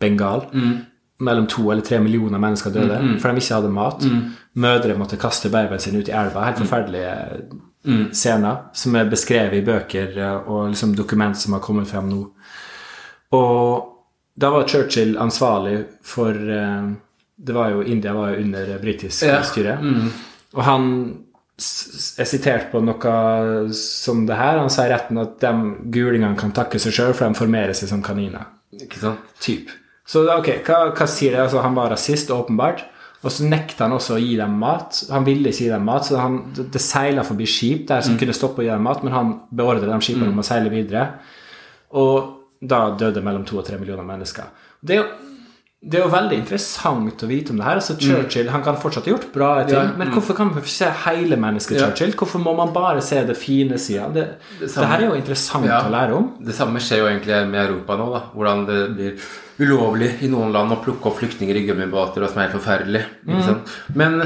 Bengal. 0.00 0.46
Bengal. 0.52 0.78
Mellom 1.18 1.46
to 1.48 1.70
eller 1.72 1.80
tre 1.82 1.98
millioner 1.98 2.38
mennesker 2.38 2.70
døde 2.70 3.18
for 3.20 3.32
de 3.32 3.40
ikke 3.40 3.54
hadde 3.54 3.70
mat. 3.72 4.02
Mødre 4.56 4.96
måtte 4.98 5.16
kaste 5.16 5.48
babyen 5.48 5.80
sin 5.80 5.96
ut 5.96 6.08
i 6.08 6.12
elva. 6.12 6.44
Helt 6.44 6.58
forferdelige 6.60 7.14
scener 8.12 8.56
som 8.74 8.94
er 8.96 9.08
beskrevet 9.08 9.54
i 9.60 9.64
bøker 9.64 10.16
eh, 10.18 10.48
og 10.50 10.68
liksom 10.74 10.94
dokument 10.98 11.36
som 11.38 11.52
har 11.56 11.60
kommet 11.64 11.88
frem 11.88 12.08
nå. 12.10 12.22
Og 13.32 13.92
da 14.36 14.50
var 14.52 14.66
Churchill 14.68 15.16
ansvarlig 15.18 15.84
for 16.04 16.30
eh, 16.36 16.90
Det 17.36 17.52
var 17.54 17.70
jo 17.70 17.82
India 17.84 18.12
var 18.16 18.30
jo 18.34 18.42
under 18.44 18.78
britisk 18.80 19.22
Ja. 19.26 19.42
styre. 19.42 19.78
Og 20.56 20.62
han 20.64 20.86
er 21.56 22.28
sitert 22.28 22.68
på 22.72 22.82
noe 22.84 23.12
som 23.76 24.26
det 24.28 24.36
her. 24.36 24.60
Han 24.60 24.72
sier 24.72 24.92
retten 24.92 25.22
at 25.22 25.38
de 25.40 25.52
gulingene 25.94 26.36
kan 26.38 26.52
takke 26.56 26.80
seg 26.82 26.92
sjøl, 26.92 27.14
for 27.16 27.26
de 27.26 27.38
formerer 27.38 27.76
seg 27.76 27.90
som 27.92 28.04
kaniner. 28.04 28.44
Ikke 28.76 29.00
sant? 29.00 29.32
Typ. 29.40 29.72
Så 30.06 30.22
ok, 30.30 30.52
hva, 30.66 30.82
hva 30.94 31.08
sier 31.10 31.34
det? 31.34 31.46
Altså, 31.46 31.62
han 31.64 31.78
var 31.78 31.90
rasist, 31.94 32.30
åpenbart. 32.34 32.84
Og 33.24 33.32
så 33.32 33.46
nekta 33.48 33.86
han 33.86 33.96
også 33.96 34.14
å 34.14 34.20
gi 34.22 34.36
dem 34.38 34.58
mat. 34.60 35.00
Han 35.10 35.24
ville 35.26 35.50
ikke 35.50 35.64
gi 35.64 35.72
dem 35.72 35.86
mat, 35.88 36.06
så 36.06 36.20
han, 36.20 36.38
det, 36.58 36.82
seila 36.82 37.24
forbi 37.26 37.48
skip 37.50 37.86
der 37.88 38.04
som 38.04 38.18
kunne 38.20 38.36
stoppe 38.36 38.62
å 38.62 38.66
gi 38.66 38.70
dem 38.70 38.84
mat, 38.86 39.02
men 39.02 39.16
han 39.16 39.32
beordret 39.50 39.88
de 39.88 39.98
skipene 40.04 40.30
om 40.30 40.42
å 40.42 40.46
seile 40.46 40.70
videre. 40.70 41.08
Og 41.98 42.34
da 42.60 42.84
døde 42.98 43.22
mellom 43.24 43.44
to 43.48 43.58
og 43.58 43.66
tre 43.66 43.80
millioner 43.80 44.06
mennesker. 44.06 44.52
Det 44.80 44.94
er 44.94 45.00
jo, 45.00 45.08
det 45.86 46.00
er 46.00 46.02
jo 46.02 46.10
veldig 46.10 46.36
interessant 46.40 47.22
å 47.22 47.26
vite 47.30 47.52
om 47.54 47.60
det 47.60 47.64
her. 47.66 47.78
Altså 47.78 47.94
Churchill 48.00 48.48
han 48.50 48.62
kan 48.66 48.78
fortsatt 48.82 49.06
ha 49.06 49.12
gjort 49.12 49.28
bra 49.34 49.50
ting, 49.64 49.76
Ja, 49.76 49.84
men 49.96 50.10
hvorfor 50.10 50.34
kan 50.34 50.48
man 50.50 50.58
ikke 50.58 50.72
se 50.72 50.88
hele 51.04 51.36
mennesket 51.38 51.76
Ja. 51.78 51.86
Churchill? 51.86 52.14
Hvorfor 52.18 52.42
må 52.42 52.56
man 52.58 52.72
bare 52.74 53.02
se 53.06 53.20
det 53.28 53.36
fine 53.38 53.78
sida? 53.78 54.08
Det, 54.14 54.24
det, 54.58 54.66
det, 54.74 54.86
her 54.90 54.98
er 55.04 55.06
jo 55.06 55.14
interessant 55.14 55.68
Ja. 55.68 55.78
å 55.86 55.92
lære 55.94 56.16
om. 56.16 56.26
Det 56.42 56.54
samme 56.58 56.82
skjer 56.82 57.04
jo 57.04 57.06
egentlig 57.12 57.38
med 57.52 57.62
Europa 57.68 57.96
nå, 58.00 58.08
da. 58.16 58.22
Hvordan 58.34 58.66
det 58.66 58.80
blir 58.96 59.28
ulovlig 59.60 60.10
i 60.26 60.28
noen 60.28 60.52
land 60.52 60.72
å 60.74 60.80
plukke 60.82 61.06
opp 61.06 61.20
flyktninger 61.22 61.56
i 61.56 61.64
gummibåter, 61.68 62.22
og 62.26 62.30
som 62.30 62.42
er 62.42 62.48
helt 62.50 62.58
forferdelig. 62.58 63.04
Sant? 63.46 63.70
Men 63.94 64.20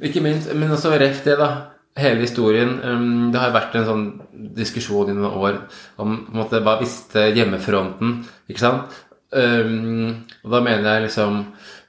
ikke 0.00 0.22
minst 0.22 0.54
Men 0.54 0.70
også 0.70 0.94
ref 0.98 1.24
det, 1.24 1.36
da. 1.38 1.50
Hele 1.98 2.22
historien. 2.22 2.78
um, 2.84 3.32
Det 3.32 3.40
har 3.40 3.50
jo 3.50 3.58
vært 3.58 3.74
en 3.74 3.84
sånn 3.84 4.06
diskusjon 4.54 5.10
i 5.10 5.12
noen 5.18 5.34
år 5.34 5.58
om 5.98 6.16
på 6.24 6.32
en 6.32 6.38
måte, 6.38 6.62
hva 6.62 6.78
visste 6.80 7.32
hjemmefronten, 7.34 8.20
ikke 8.48 8.62
sant? 8.62 9.00
Um, 9.32 10.24
og 10.44 10.50
da 10.50 10.60
mener 10.60 10.86
jeg 10.96 11.02
liksom 11.04 11.34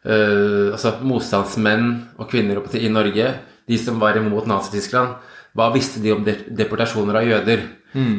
uh, 0.06 0.67
Altså 0.75 0.91
motstandsmenn 1.01 1.88
og 2.19 2.27
-kvinner 2.30 2.58
oppe 2.58 2.69
til- 2.69 2.86
i 2.86 2.89
Norge, 2.89 3.34
de 3.67 3.77
som 3.77 3.99
var 3.99 4.13
imot 4.17 4.45
Nazi-Tyskland, 4.45 5.15
hva 5.56 5.71
visste 5.73 5.99
de 6.04 6.12
om 6.13 6.23
deportasjoner 6.23 7.15
av 7.15 7.23
jøder? 7.27 7.60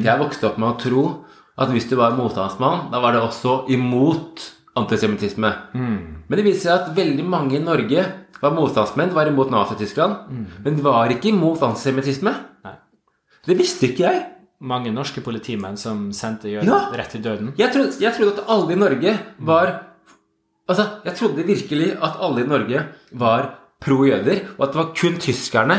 Jeg 0.03 0.19
vokste 0.19 0.43
opp 0.47 0.57
med 0.57 0.69
å 0.69 0.79
tro 0.79 1.25
at 1.57 1.69
hvis 1.69 1.87
du 1.89 1.95
var 1.95 2.11
motstandsmann, 2.17 2.91
da 2.91 2.99
var 2.99 3.13
det 3.13 3.21
også 3.21 3.65
imot 3.69 4.51
antisemittisme. 4.75 5.53
Men 5.73 6.37
det 6.37 6.43
viser 6.45 6.61
seg 6.61 6.71
at 6.81 6.95
veldig 6.95 7.25
mange 7.25 7.55
i 7.55 7.63
Norge 7.63 8.05
var 8.41 8.51
motstandsmenn, 8.51 9.13
var 9.13 9.25
imot 9.27 9.49
Nazi-Tyskland, 9.51 10.15
men 10.63 10.75
de 10.75 10.81
var 10.83 11.07
ikke 11.09 11.29
imot 11.29 11.61
antisemittisme. 11.61 12.33
Det 13.47 13.57
visste 13.57 13.87
ikke 13.87 14.03
jeg. 14.11 14.25
Mange 14.63 14.93
norske 14.95 15.19
politimenn 15.25 15.75
som 15.77 16.05
sendte 16.15 16.47
jøder 16.51 16.69
Ja. 16.71 16.77
rett 16.95 17.11
til 17.11 17.21
døden. 17.25 17.53
Jeg 17.59 17.73
trodde, 17.73 17.97
jeg 17.99 18.15
trodde 18.15 18.37
at 18.37 18.45
alle 18.47 18.71
i 18.71 18.79
Norge 18.79 19.17
var 19.39 19.73
Altså, 20.69 20.85
jeg 21.03 21.15
trodde 21.19 21.43
virkelig 21.43 21.89
at 22.01 22.13
alle 22.23 22.45
i 22.45 22.47
Norge 22.47 22.85
var 23.19 23.49
pro-jøder, 23.83 24.45
og 24.57 24.61
at 24.63 24.71
det 24.71 24.79
var 24.79 24.93
kun 24.95 25.17
tyskerne 25.19 25.75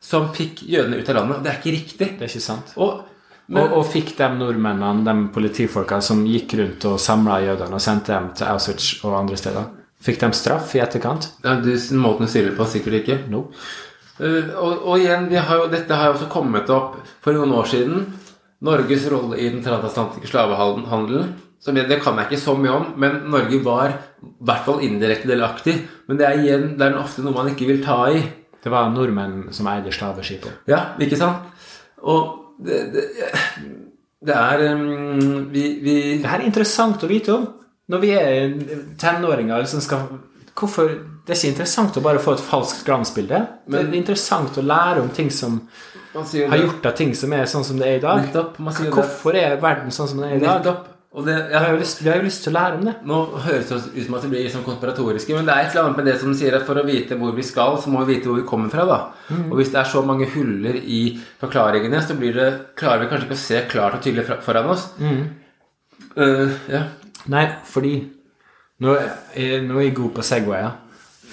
som 0.00 0.28
fikk 0.32 0.62
jødene 0.62 1.00
ut 1.00 1.08
av 1.10 1.16
landet. 1.18 1.40
Og 1.40 1.42
det 1.42 1.50
er 1.50 1.58
ikke 1.58 1.72
riktig. 1.74 2.08
Det 2.20 2.22
er 2.22 2.30
ikke 2.30 2.44
sant. 2.44 2.70
Og, 2.78 3.00
men, 3.48 3.64
og, 3.64 3.80
og 3.80 3.88
fikk 3.90 4.12
de 4.20 4.28
nordmennene, 4.38 5.02
de 5.08 5.32
politifolka 5.34 5.98
som 6.04 6.22
gikk 6.28 6.54
rundt 6.60 6.86
og 6.86 7.00
samla 7.02 7.40
jødene 7.48 7.74
og 7.74 7.82
sendte 7.82 8.14
dem 8.14 8.30
til 8.38 8.46
Auschwitz 8.52 9.02
og 9.02 9.18
andre 9.18 9.40
steder, 9.40 9.66
fikk 10.06 10.22
de 10.22 10.30
straff 10.38 10.76
i 10.78 10.84
etterkant? 10.84 11.32
ja, 11.42 11.56
du, 11.58 11.72
måten 11.98 12.28
du 12.28 12.30
sier 12.30 12.46
det 12.46 12.54
på, 12.60 12.68
sikkert 12.70 13.00
ikke. 13.02 13.18
No. 13.34 13.48
Uh, 14.20 14.54
og, 14.54 14.86
og 14.86 15.02
igjen, 15.02 15.26
vi 15.30 15.42
har 15.42 15.64
jo, 15.64 15.66
dette 15.74 15.94
har 15.98 16.12
jo 16.12 16.16
også 16.16 16.30
kommet 16.30 16.70
opp 16.70 16.94
for 17.22 17.34
noen 17.34 17.58
år 17.58 17.66
siden. 17.74 18.06
Norges 18.64 19.04
rolle 19.10 19.38
i 19.38 19.50
den 19.52 19.62
transatlantiske 19.62 20.30
slavehandelen. 20.32 21.36
Som 21.62 21.78
jeg, 21.78 21.88
det 21.90 21.98
kan 22.02 22.18
jeg 22.20 22.28
ikke 22.28 22.40
så 22.40 22.54
mye 22.54 22.74
om, 22.74 22.90
men 23.02 23.22
Norge 23.32 23.58
var 23.64 23.90
i 23.90 24.28
hvert 24.46 24.66
fall 24.66 24.82
indirekte 24.86 25.30
delaktig. 25.30 25.74
Men 26.06 26.20
det 26.20 26.26
er 26.26 26.42
igjen 26.42 26.68
det 26.78 26.86
er 26.86 26.98
ofte 27.00 27.24
noe 27.26 27.34
man 27.34 27.50
ikke 27.50 27.66
vil 27.70 27.82
ta 27.82 28.04
i. 28.14 28.22
Det 28.62 28.70
var 28.70 28.90
nordmenn 28.94 29.48
som 29.54 29.66
eide 29.70 29.92
slaveskipet. 29.94 30.64
Ja, 30.70 30.94
ikke 31.02 31.18
sant? 31.18 31.46
Og 32.06 32.54
det, 32.62 32.78
det, 32.94 33.04
det 34.26 34.34
er 34.34 34.64
um, 34.74 35.48
vi, 35.50 35.64
vi 35.82 35.96
Det 36.22 36.30
her 36.30 36.42
er 36.42 36.46
interessant 36.46 37.02
å 37.02 37.10
vite 37.10 37.34
om. 37.34 37.46
Når 37.88 38.02
vi 38.02 38.10
er 38.14 38.56
tenåringer 39.00 39.62
liksom 39.62 39.82
skal 39.84 40.08
Hvorfor 40.58 40.88
Det 40.90 41.30
er 41.30 41.38
ikke 41.38 41.52
interessant 41.52 41.96
å 42.00 42.02
bare 42.02 42.22
få 42.22 42.32
et 42.34 42.42
falskt 42.42 42.82
glansbilde. 42.86 43.38
det 43.70 43.78
er 43.78 43.92
interessant 43.94 44.56
å 44.58 44.64
lære 44.64 45.04
om 45.04 45.10
ting 45.14 45.28
som 45.30 45.60
har 46.14 46.56
det. 46.56 46.60
gjort 46.66 46.86
av 46.86 46.92
ting 46.96 47.14
som 47.14 47.32
er 47.32 47.44
sånn 47.44 47.64
som 47.64 47.76
det 47.78 47.86
er 47.88 47.96
i 47.98 48.00
dag. 48.00 48.22
Nettopp, 48.26 48.58
man 48.58 48.74
det. 48.74 48.90
Hvorfor 48.92 49.34
er 49.36 49.56
verden 49.60 49.90
sånn 49.90 50.08
som 50.08 50.18
den 50.22 50.30
er 50.32 50.36
i 50.36 50.40
dag? 50.40 50.62
Nettopp. 50.62 50.86
Det, 51.24 51.34
Vi 51.50 51.54
har 51.56 51.72
lyst, 51.78 52.02
vi 52.04 52.10
har 52.10 52.18
jo 52.20 52.22
lyst 52.28 52.42
til 52.44 52.52
å 52.52 52.54
lære 52.60 52.76
om 52.78 52.84
det. 52.84 52.92
nå 53.04 53.16
høres 53.42 53.68
det 53.68 53.76
ut 53.96 54.04
som 54.06 54.14
at 54.14 54.22
det 54.22 54.28
blir 54.30 54.42
liksom 54.44 54.62
konspiratoriske, 54.62 55.34
men 55.34 55.46
det 55.48 55.54
er 55.54 55.60
et 55.64 55.70
eller 55.72 55.84
annet 55.88 55.96
med 55.96 56.06
det 56.06 56.20
som 56.20 56.34
sier 56.36 56.54
at 56.54 56.66
for 56.68 56.78
å 56.78 56.84
vite 56.86 57.16
hvor 57.18 57.32
vi 57.34 57.42
skal, 57.42 57.78
så 57.82 57.88
må 57.90 58.04
vi 58.04 58.14
vite 58.14 58.28
hvor 58.28 58.36
vi 58.38 58.46
kommer 58.46 58.68
fra. 58.70 58.84
da. 58.86 58.98
Og 59.50 59.56
hvis 59.58 59.72
det 59.72 59.80
er 59.80 59.84
så 59.88 60.02
mange 60.04 60.28
huller 60.30 60.76
i 60.76 61.18
forklaringene, 61.40 62.02
så 62.06 62.14
blir 62.14 62.34
det, 62.36 62.48
klarer 62.76 63.00
vi 63.00 63.06
kanskje 63.10 63.26
ikke 63.26 63.38
å 63.38 63.46
se 63.46 63.62
klart 63.72 63.94
og 63.98 64.02
tydelig 64.04 64.26
foran 64.44 64.70
oss. 64.70 64.86
Eh, 66.16 66.48
ja. 66.70 66.82
Nei, 67.26 67.46
fordi 67.64 67.96
Nå 68.80 68.92
er, 68.94 69.60
nå 69.66 69.78
er 69.80 69.88
jeg 69.88 69.94
god 69.96 70.12
på 70.14 70.22
Segway. 70.22 70.68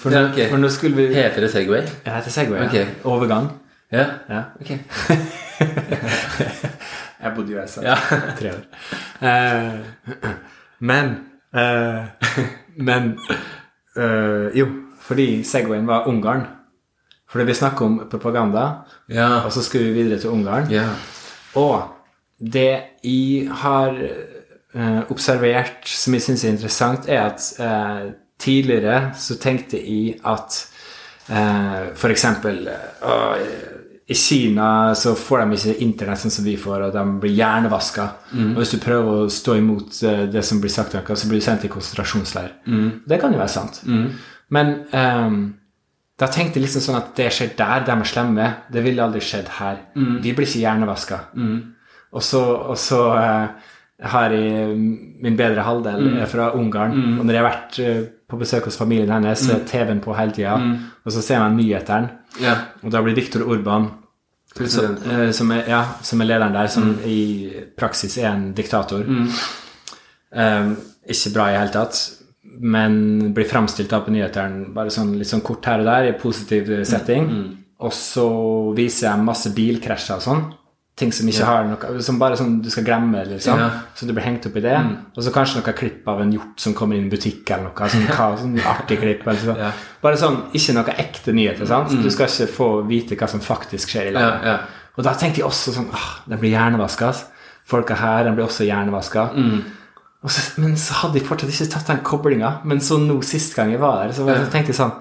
For, 0.00 0.10
Ja, 0.10 0.24
nå- 0.26 0.48
for 0.50 0.58
nå 0.58 0.68
skulle 0.68 0.96
vi 0.96 1.14
Heter 1.14 1.40
det 1.40 1.50
Segway? 1.52 1.82
Jeg 2.04 2.12
heter 2.14 2.30
Segway, 2.30 2.58
ja. 2.74 2.84
Overgang. 3.04 3.52
Ja. 3.92 4.06
Ja. 4.28 4.42
Ok. 4.60 4.70
Jeg 7.22 7.32
bodde 7.36 7.52
i 7.52 7.56
USA 7.56 7.82
Ja. 7.82 7.94
tre 8.38 8.50
år. 8.52 8.64
Eh, 9.26 9.72
men 10.78 11.12
uh, 11.56 12.04
Men 12.76 13.18
uh, 13.96 14.58
Jo, 14.58 14.66
fordi 15.00 15.42
Segwayen 15.44 15.86
var 15.86 16.06
Ungarn. 16.08 16.46
Fordi 17.30 17.44
vi 17.44 17.54
snakker 17.54 17.84
om 17.84 18.08
propaganda, 18.10 18.68
Ja. 19.08 19.40
og 19.44 19.52
så 19.52 19.62
skulle 19.62 19.84
vi 19.86 20.02
videre 20.02 20.18
til 20.20 20.30
Ungarn. 20.30 20.70
ja. 20.70 20.88
Og 21.54 21.82
det 22.52 22.80
jeg 23.04 23.48
har 23.50 23.96
observert 25.10 25.88
som 25.88 26.12
jeg 26.14 26.22
syns 26.22 26.44
er 26.44 26.48
interessant, 26.48 27.08
er 27.08 27.22
at 27.22 27.40
tidligere 28.38 29.12
så 29.16 29.38
tenkte 29.38 29.78
jeg 29.80 30.14
at 30.26 30.68
uh, 31.30 32.10
eksempel 32.10 32.68
eh, 32.68 33.75
i 34.06 34.14
Kina 34.14 34.94
så 34.94 35.16
får 35.18 35.40
de 35.42 35.56
ikke 35.56 35.82
internett 35.82 36.20
sånn 36.22 36.30
som 36.30 36.46
vi 36.46 36.54
får, 36.60 36.84
og 36.86 36.94
de 36.94 37.02
blir 37.24 37.32
hjernevaska. 37.34 38.06
Og 38.54 38.60
hvis 38.60 38.74
du 38.76 38.78
prøver 38.82 39.24
å 39.24 39.28
stå 39.32 39.56
imot 39.58 39.98
eh, 40.06 40.24
det 40.30 40.44
som 40.46 40.60
blir 40.62 40.70
sagt, 40.70 40.94
så 40.94 41.28
blir 41.30 41.42
du 41.42 41.46
sendt 41.46 41.66
i 41.66 41.70
konsentrasjonsleir. 41.72 42.52
Det 43.02 43.18
kan 43.22 43.34
jo 43.34 43.40
være 43.42 43.54
sant. 43.56 43.80
Men 44.54 44.74
um, 44.94 45.40
da 46.22 46.28
tenkte 46.30 46.60
jeg 46.60 46.68
liksom 46.68 46.84
sånn 46.84 47.00
at 47.00 47.16
det 47.18 47.32
skjer 47.34 47.56
der, 47.58 47.82
de 47.88 47.96
er 47.96 48.06
slemme. 48.06 48.50
Det 48.72 48.84
ville 48.86 49.02
aldri 49.02 49.24
skjedd 49.26 49.50
her. 49.58 49.82
Vi 50.22 50.36
blir 50.36 50.46
ikke 50.46 50.62
hjernevaska. 50.62 51.24
Og 52.14 52.22
så, 52.22 52.44
og 52.70 52.78
så 52.78 53.00
uh, 53.10 53.74
har 54.06 54.30
jeg 54.30 54.76
min 54.76 55.36
bedre 55.38 55.64
halvdel 55.64 56.10
mm. 56.12 56.20
fra 56.28 56.50
Ungarn. 56.54 56.94
Og 57.18 57.24
når 57.24 57.32
jeg 57.34 57.42
har 57.42 57.48
vært 57.48 57.78
eh, 57.80 58.00
på 58.28 58.38
besøk 58.40 58.66
hos 58.68 58.76
familien 58.76 59.12
hennes, 59.14 59.40
så 59.40 59.54
er 59.56 59.64
TV-en 59.68 60.02
på 60.04 60.14
hele 60.18 60.34
tida. 60.36 60.56
Og 61.06 61.14
så 61.14 61.22
ser 61.24 61.40
man 61.40 61.56
nyhetene, 61.56 62.10
ja. 62.42 62.56
og 62.82 62.92
da 62.92 63.02
blir 63.04 63.16
Viktor 63.16 63.46
Orban 63.46 63.88
President. 64.56 65.02
eh, 65.06 65.30
som 65.36 65.50
er, 65.52 65.64
ja, 65.68 65.82
som 66.02 66.20
er 66.20 66.30
lederen 66.30 66.56
der, 66.56 66.68
som 66.72 66.92
i 67.04 67.20
praksis 67.76 68.16
er 68.22 68.30
en 68.32 68.50
diktator. 68.56 69.04
Eh, 70.32 70.70
ikke 71.12 71.32
bra 71.34 71.50
i 71.52 71.58
hele 71.58 71.74
tatt, 71.74 72.00
men 72.60 73.32
blir 73.36 73.48
framstilt 73.48 73.90
da 73.92 74.00
på 74.04 74.14
nyhetene 74.14 74.70
bare 74.74 74.92
sånn, 74.94 75.14
litt 75.20 75.28
sånn 75.28 75.44
kort 75.44 75.66
her 75.68 75.82
og 75.84 75.90
der, 75.90 76.10
i 76.10 76.18
positiv 76.20 76.70
setting. 76.88 77.28
Og 77.84 77.92
så 77.92 78.28
viser 78.76 79.10
jeg 79.10 79.26
masse 79.26 79.52
bilkrasjer 79.52 80.16
og 80.16 80.24
sånn. 80.24 80.46
Ting 80.96 81.10
som 81.12 81.28
ikke 81.28 81.44
har 81.44 81.66
noe 81.68 82.00
Som 82.00 82.16
bare 82.16 82.38
sånn 82.40 82.54
du 82.64 82.70
skal 82.72 82.86
glemme, 82.86 83.20
liksom. 83.28 83.58
Ja. 83.60 83.66
Så 83.94 84.06
du 84.08 84.14
blir 84.16 84.24
hengt 84.24 84.46
opp 84.48 84.54
i 84.56 84.62
det. 84.64 84.76
Og 85.12 85.24
så 85.26 85.32
kanskje 85.34 85.60
noe 85.60 85.74
klipp 85.76 86.06
av 86.08 86.22
en 86.24 86.32
hjort 86.32 86.62
som 86.62 86.72
kommer 86.74 86.96
inn 86.96 87.04
i 87.04 87.08
en 87.10 87.12
butikk, 87.12 87.42
eller 87.52 87.68
noe. 87.68 87.88
Sånn, 87.92 88.06
hva, 88.16 88.28
sånn 88.40 88.56
artig 88.64 88.96
klipp. 89.02 89.26
Eller 89.26 89.42
så. 89.42 89.56
Ja. 89.60 89.70
Bare 90.00 90.16
sånn, 90.20 90.38
ikke 90.56 90.72
noe 90.78 90.94
ekte 91.04 91.34
nyheter. 91.36 91.68
sant? 91.68 91.92
Du 92.00 92.08
skal 92.14 92.30
ikke 92.32 92.48
få 92.54 92.68
vite 92.88 93.18
hva 93.20 93.28
som 93.28 93.42
faktisk 93.44 93.92
skjer 93.92 94.08
i 94.08 94.14
landet. 94.16 94.46
Ja, 94.48 94.54
ja. 94.56 94.84
Og 94.96 95.04
da 95.04 95.12
tenkte 95.20 95.42
jeg 95.42 95.48
også 95.50 95.74
sånn 95.76 95.90
åh, 95.92 96.06
Den 96.32 96.40
blir 96.40 96.54
hjernevaska. 96.54 97.10
Folka 97.68 97.98
her 98.00 98.24
den 98.24 98.38
blir 98.38 98.46
også 98.46 98.64
hjernevaska. 98.64 99.26
Og 100.24 100.32
så, 100.32 100.46
men 100.62 100.78
så 100.80 100.96
hadde 101.02 101.20
jeg 101.20 101.26
fortsatt 101.28 101.52
ikke 101.52 101.68
tatt 101.74 101.90
den 101.92 102.00
koblinga. 102.06 102.54
Men 102.64 102.80
så 102.80 102.96
nå 103.02 103.18
sist 103.26 103.52
gang 103.58 103.74
jeg 103.74 103.82
var 103.82 104.06
der, 104.06 104.14
så, 104.16 104.24
var, 104.24 104.40
så 104.40 104.48
tenkte 104.54 104.72
jeg 104.72 104.78
sånn 104.80 104.94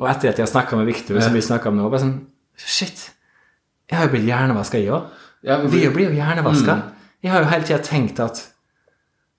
Og 0.00 0.08
etter 0.10 0.30
at 0.32 0.40
jeg 0.40 0.46
har 0.46 0.50
snakka 0.54 0.80
med 0.80 0.88
Victor, 0.88 1.20
som 1.20 1.36
vi 1.36 1.44
snakka 1.44 1.68
om 1.68 1.76
nå, 1.76 1.90
bare 1.92 2.02
sånn 2.06 2.16
Shit. 2.56 3.10
Jeg 3.90 3.98
har 4.00 4.08
jo 4.08 4.14
blitt 4.16 4.24
hjernevaska, 4.26 4.80
jeg 4.80 4.90
òg. 4.96 5.12
Ja, 5.42 5.58
men- 5.58 5.70
Vi 5.70 5.88
blir 5.88 6.10
jo 6.10 6.16
hjernevaska. 6.16 6.82
Jeg 7.22 7.32
har 7.32 7.40
jo 7.42 7.48
hele 7.50 7.64
tida 7.64 7.78
tenkt 7.78 8.20
at 8.20 8.52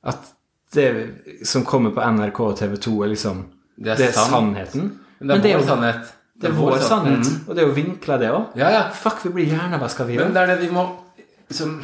at 0.04 0.34
det 0.74 1.10
som 1.44 1.64
kommer 1.66 1.92
på 1.92 2.02
NRK 2.02 2.40
og 2.40 2.58
TV 2.58 2.78
2, 2.78 3.04
er 3.04 3.08
liksom 3.08 3.46
Det 3.78 3.92
er 3.92 3.96
Det 3.96 4.08
er 4.08 4.12
sannheten. 4.12 5.00
Men 5.20 5.42
det 5.42 5.52
er 5.52 5.58
jo 5.58 5.64
vår 5.64 5.68
sannhet. 5.68 6.14
Det 6.42 6.50
er 6.50 6.54
vår 6.54 6.78
sannhet. 6.80 7.26
Mm. 7.26 7.50
Og 7.50 7.56
det 7.56 7.64
er 7.64 7.68
jo 7.68 7.74
vinkla, 7.74 8.18
det 8.18 8.30
òg. 8.32 8.46
Ja, 8.56 8.70
ja. 8.70 8.90
Fuck, 8.94 9.24
vi 9.26 9.30
blir 9.30 9.46
hjernevaska, 9.46 10.06
vi 10.06 10.18
Men 10.18 10.34
det 10.34 10.42
er 10.44 10.48
det 10.48 10.60
vi 10.62 10.70
må 10.74 10.88
liksom 11.50 11.84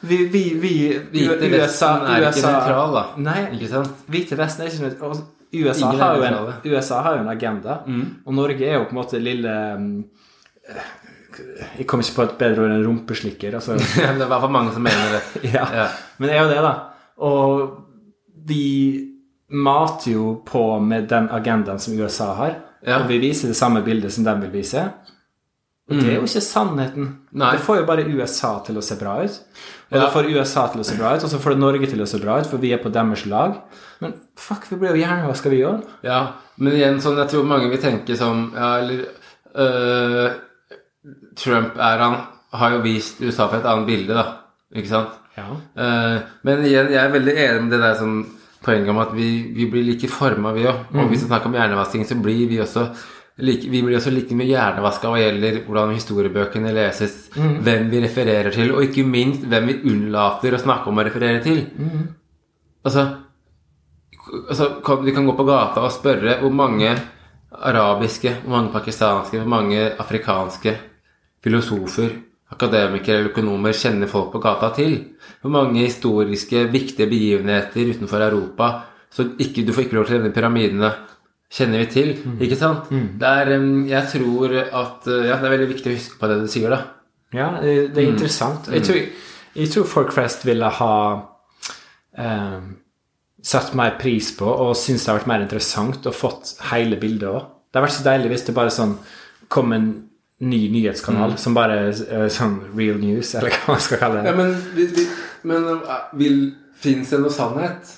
Vi, 0.00 0.16
vi, 0.26 0.42
vi 0.60 0.72
Hvite 1.12 1.50
Vesten 1.50 2.06
er 2.06 2.26
ikke 2.28 2.42
nøytral, 2.42 2.94
da. 2.96 3.04
Nei, 3.16 3.44
Ikke 3.56 3.68
sant? 3.68 3.92
Hvite 4.08 4.36
Vesten 4.38 4.66
er 4.66 4.70
ikke 4.70 4.88
nøytral. 4.88 5.22
USA 5.52 5.92
er 5.92 5.98
har, 6.00 6.16
jo 6.16 6.22
en. 6.22 6.72
USA 6.72 7.02
har 7.02 7.16
jo 7.16 7.20
en 7.20 7.28
agenda, 7.28 7.78
og 8.26 8.34
Norge 8.34 8.64
er 8.64 8.78
jo 8.78 8.84
på 8.84 8.94
en 8.94 8.96
måte 8.96 9.18
lille 9.20 9.52
mm, 9.78 10.04
Jeg 11.78 11.86
kom 11.90 12.00
ikke 12.00 12.16
på 12.18 12.26
et 12.26 12.34
bedre 12.40 12.64
ord 12.64 12.74
enn 12.74 12.84
rumpeslikker. 12.86 13.54
Altså. 13.58 13.76
det 13.78 14.04
er 14.08 14.14
i 14.16 14.26
hvert 14.26 14.44
fall 14.46 14.54
mange 14.54 14.74
som 14.74 14.82
mener 14.86 15.16
det. 15.18 15.22
ja. 15.56 15.64
Ja. 15.82 15.86
Men 16.18 16.28
det 16.28 16.36
er 16.36 16.42
jo 16.44 16.50
det, 16.52 16.60
da. 16.66 16.74
Og 17.22 17.64
de 18.52 18.64
mater 19.52 20.12
jo 20.14 20.26
på 20.48 20.64
med 20.80 21.08
den 21.12 21.28
agendaen 21.30 21.80
som 21.82 21.94
USA 21.98 22.32
har. 22.38 22.58
Ja. 22.86 23.02
Og 23.02 23.08
vi 23.10 23.18
viser 23.22 23.52
det 23.52 23.56
samme 23.58 23.82
bildet 23.86 24.12
som 24.14 24.24
de 24.26 24.34
vil 24.46 24.54
vise. 24.62 24.88
Og 25.90 25.98
det 25.98 26.08
er 26.08 26.14
jo 26.20 26.24
ikke 26.24 26.40
sannheten. 26.40 27.08
Nei. 27.36 27.50
Det 27.56 27.64
får 27.66 27.80
jo 27.82 27.86
bare 27.88 28.04
USA 28.08 28.52
til 28.64 28.78
å 28.80 28.84
se 28.86 28.96
bra 28.96 29.16
ut. 29.26 29.34
Og 29.90 29.98
Ja. 29.98 30.04
det 30.06 30.12
får 30.14 30.28
USA 30.32 30.62
til 30.72 30.80
å 30.80 30.84
se 30.88 30.96
bra 30.96 31.10
ut, 31.16 31.24
og 31.26 31.28
så 31.30 31.38
får 31.42 31.50
det 31.52 31.58
Norge 31.60 31.86
til 31.90 32.00
å 32.00 32.06
se 32.08 32.18
bra 32.22 32.38
ut, 32.40 32.46
for 32.48 32.56
vi 32.62 32.70
er 32.72 32.78
på 32.80 32.88
deres 32.94 33.26
lag. 33.26 33.58
Men 34.00 34.14
fuck, 34.40 34.64
vi 34.70 34.76
blir 34.80 34.94
jo 34.96 35.02
hjernevaska, 35.02 35.50
vi 35.52 35.58
òg. 35.68 35.82
Ja, 36.02 36.32
men 36.56 36.72
igjen 36.78 37.00
sånn, 37.02 37.18
jeg 37.20 37.28
tror 37.28 37.44
mange 37.44 37.68
vil 37.68 37.82
tenke 37.82 38.16
som 38.16 38.52
Ja, 38.56 38.78
eller 38.78 39.04
øh, 39.54 40.30
Trump 41.38 41.78
er 41.80 42.04
han 42.04 42.20
Har 42.52 42.74
jo 42.74 42.82
vist 42.84 43.20
USA 43.22 43.46
for 43.48 43.62
et 43.62 43.68
annet 43.68 43.88
bilde, 43.88 44.12
da. 44.12 44.24
Ikke 44.76 44.90
sant? 44.90 45.14
Ja. 45.38 45.46
Eh, 45.80 46.18
men 46.44 46.66
igjen, 46.68 46.90
jeg 46.92 47.00
er 47.00 47.14
veldig 47.14 47.32
enig 47.32 47.62
med 47.64 47.72
det 47.72 47.80
der 47.80 47.96
sånn 47.96 48.18
poenget 48.62 48.92
om 48.92 49.00
at 49.02 49.14
vi, 49.16 49.28
vi 49.56 49.66
blir 49.72 49.86
like 49.86 50.10
forma, 50.12 50.52
vi 50.52 50.66
òg. 50.68 50.92
Og 50.92 51.08
hvis 51.08 51.24
vi 51.24 51.30
snakker 51.30 51.48
om 51.48 51.56
hjernevasking, 51.56 52.04
så 52.06 52.18
blir 52.20 52.44
vi 52.50 52.60
også 52.62 52.84
like, 53.42 53.70
vi 53.72 53.80
blir 53.82 53.96
også 53.98 54.12
like 54.12 54.36
mye 54.36 54.50
hjernevaska 54.50 55.10
hva 55.10 55.22
gjelder 55.22 55.62
hvordan 55.66 55.94
historiebøkene 55.96 56.74
leses, 56.76 57.16
hvem 57.34 57.88
vi 57.92 58.04
refererer 58.04 58.52
til, 58.54 58.74
og 58.76 58.84
ikke 58.86 59.06
minst 59.08 59.48
hvem 59.48 59.70
vi 59.70 59.78
unnlater 59.94 60.54
å 60.54 60.62
snakke 60.62 60.92
om 60.92 61.00
å 61.00 61.06
referere 61.08 61.42
til. 61.44 61.64
Altså, 62.84 63.06
altså 64.48 64.70
kan, 64.84 65.04
Vi 65.04 65.16
kan 65.16 65.26
gå 65.26 65.34
på 65.38 65.48
gata 65.48 65.84
og 65.86 65.94
spørre 65.94 66.38
hvor 66.42 66.54
mange 66.54 66.92
arabiske, 67.52 68.36
hvor 68.44 68.56
mange 68.56 68.72
pakistanske, 68.72 69.38
hvor 69.40 69.48
mange 69.48 69.90
afrikanske 69.98 70.76
filosofer, 71.42 72.12
akademikere 72.52 73.18
eller 73.18 73.32
økonomer 73.32 73.74
kjenner 73.76 74.10
folk 74.10 74.32
på 74.34 74.42
gata 74.42 74.70
til. 74.76 74.98
Hvor 75.42 75.54
mange 75.54 75.84
historiske, 75.84 76.66
viktige 76.72 77.08
begivenheter 77.10 77.94
utenfor 77.94 78.24
Europa 78.28 78.72
så 79.12 79.26
ikke, 79.40 79.64
du 79.66 79.74
får 79.76 79.86
ikke 79.86 79.98
lov 79.98 80.06
til 80.08 80.16
å 80.16 80.20
denne 80.22 80.32
pyramidene 80.32 80.92
kjenner 81.52 81.82
vi 81.82 81.88
til. 81.92 82.12
Ikke 82.40 82.56
sant? 82.56 82.88
Det 82.90 83.32
er, 83.42 83.52
jeg 83.90 84.08
tror 84.14 84.54
at 84.62 85.08
uh, 85.08 85.18
ja, 85.26 85.36
det 85.36 85.48
er 85.48 85.52
veldig 85.52 85.72
viktig 85.74 85.90
å 85.90 85.96
huske 85.98 86.20
på 86.20 86.30
det 86.30 86.38
du 86.40 86.46
sier, 86.48 86.72
da. 86.72 86.80
Ja, 87.32 87.48
det, 87.60 87.96
er 87.96 88.08
interessant. 88.08 88.68
Jeg, 88.72 88.84
tror, 88.84 89.28
jeg 89.56 89.72
tror 89.72 89.88
folk 89.88 90.12
flest 90.12 90.44
ville 90.44 90.68
ha 90.68 90.96
eh, 92.20 92.58
satt 93.40 93.72
mer 93.78 93.94
pris 94.00 94.28
på 94.36 94.48
og 94.48 94.74
syntes 94.76 95.06
det 95.06 95.10
har 95.10 95.20
vært 95.22 95.30
mer 95.30 95.44
interessant 95.46 96.08
og 96.10 96.16
fått 96.16 96.54
hele 96.68 96.98
bildet 97.00 97.30
òg. 97.30 97.46
Det 97.72 97.80
har 97.80 97.86
vært 97.86 97.96
så 97.96 98.04
deilig 98.04 98.34
hvis 98.34 98.44
det 98.48 98.56
bare 98.58 98.74
sånn 98.74 98.92
kom 99.52 99.72
en 99.72 99.88
ny 100.42 100.58
nyhetskanal 100.74 101.36
som 101.38 101.54
bare 101.54 101.78
uh, 101.92 102.26
sånn 102.32 102.56
real 102.74 102.98
news, 103.00 103.34
eller 103.38 103.54
hva 103.54 103.76
man 103.76 103.82
skal 103.84 104.00
kalle 104.00 104.22
det. 104.22 104.30
Ja, 104.32 104.36
men, 104.38 104.54
vi, 104.76 104.86
vi, 104.96 105.04
men 105.48 105.68
vil, 106.18 106.38
fins 106.82 107.12
det 107.14 107.20
noe 107.22 107.30
sannhet? 107.34 107.92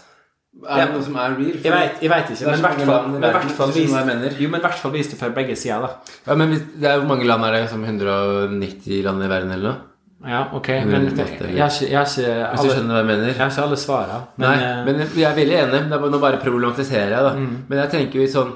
Er 0.65 0.79
Ja. 0.79 0.85
det 0.87 0.95
noe 0.95 1.03
som 1.03 1.17
er 1.19 1.33
real? 1.39 1.57
Vet, 1.65 1.97
jeg 2.05 2.11
veit 2.13 2.29
ikke, 2.31 2.45
men 2.51 2.61
i 2.61 2.67
hvert 2.67 2.85
fall, 2.91 3.09
men 3.15 3.25
hvert 3.25 3.57
fall 3.57 3.73
vis, 3.75 3.97
jo, 4.39 4.51
men 4.53 4.63
hvert 4.63 4.79
fall 4.83 4.93
vis 4.95 5.09
det 5.11 5.19
fra 5.19 5.33
begge 5.35 5.57
sider, 5.59 5.83
da. 5.89 6.15
Ja, 6.29 6.37
men 6.39 6.53
det 6.55 6.87
er 6.91 7.01
Hvor 7.01 7.09
mange 7.11 7.27
land 7.27 7.49
er 7.49 7.57
det? 7.59 7.65
Som 7.73 7.83
190 7.83 9.03
land 9.09 9.25
i 9.25 9.33
verden, 9.33 9.51
eller 9.57 9.73
noe? 9.73 9.81
Ja, 10.25 10.47
ok, 10.57 10.69
men 10.89 11.09
jeg 11.11 11.61
har 11.61 11.69
ikke, 11.69 11.89
jeg 11.91 11.99
har 11.99 12.07
ikke, 12.07 12.07
Hvis 12.07 12.15
du 12.17 12.31
alle, 12.31 12.77
skjønner 12.77 12.95
hva 12.95 13.01
jeg 13.03 13.09
mener? 13.11 13.27
jeg 13.29 13.37
har 13.41 13.51
ikke 13.51 13.65
alle 13.67 13.77
svarene. 13.77 14.21
Men, 14.37 14.47
Nei, 14.47 14.55
eh, 14.69 14.79
men 14.87 15.01
jeg 15.05 15.27
er 15.29 15.35
veldig 15.37 15.59
enig. 15.65 15.81
Nå 16.15 16.21
bare 16.23 16.39
problematiserer 16.41 17.13
jeg, 17.13 17.27
da. 17.27 17.33
Men 17.69 17.83
jeg 17.83 17.91
tenker 17.93 18.21
jo 18.21 18.25
i 18.25 18.31
sånn 18.33 18.55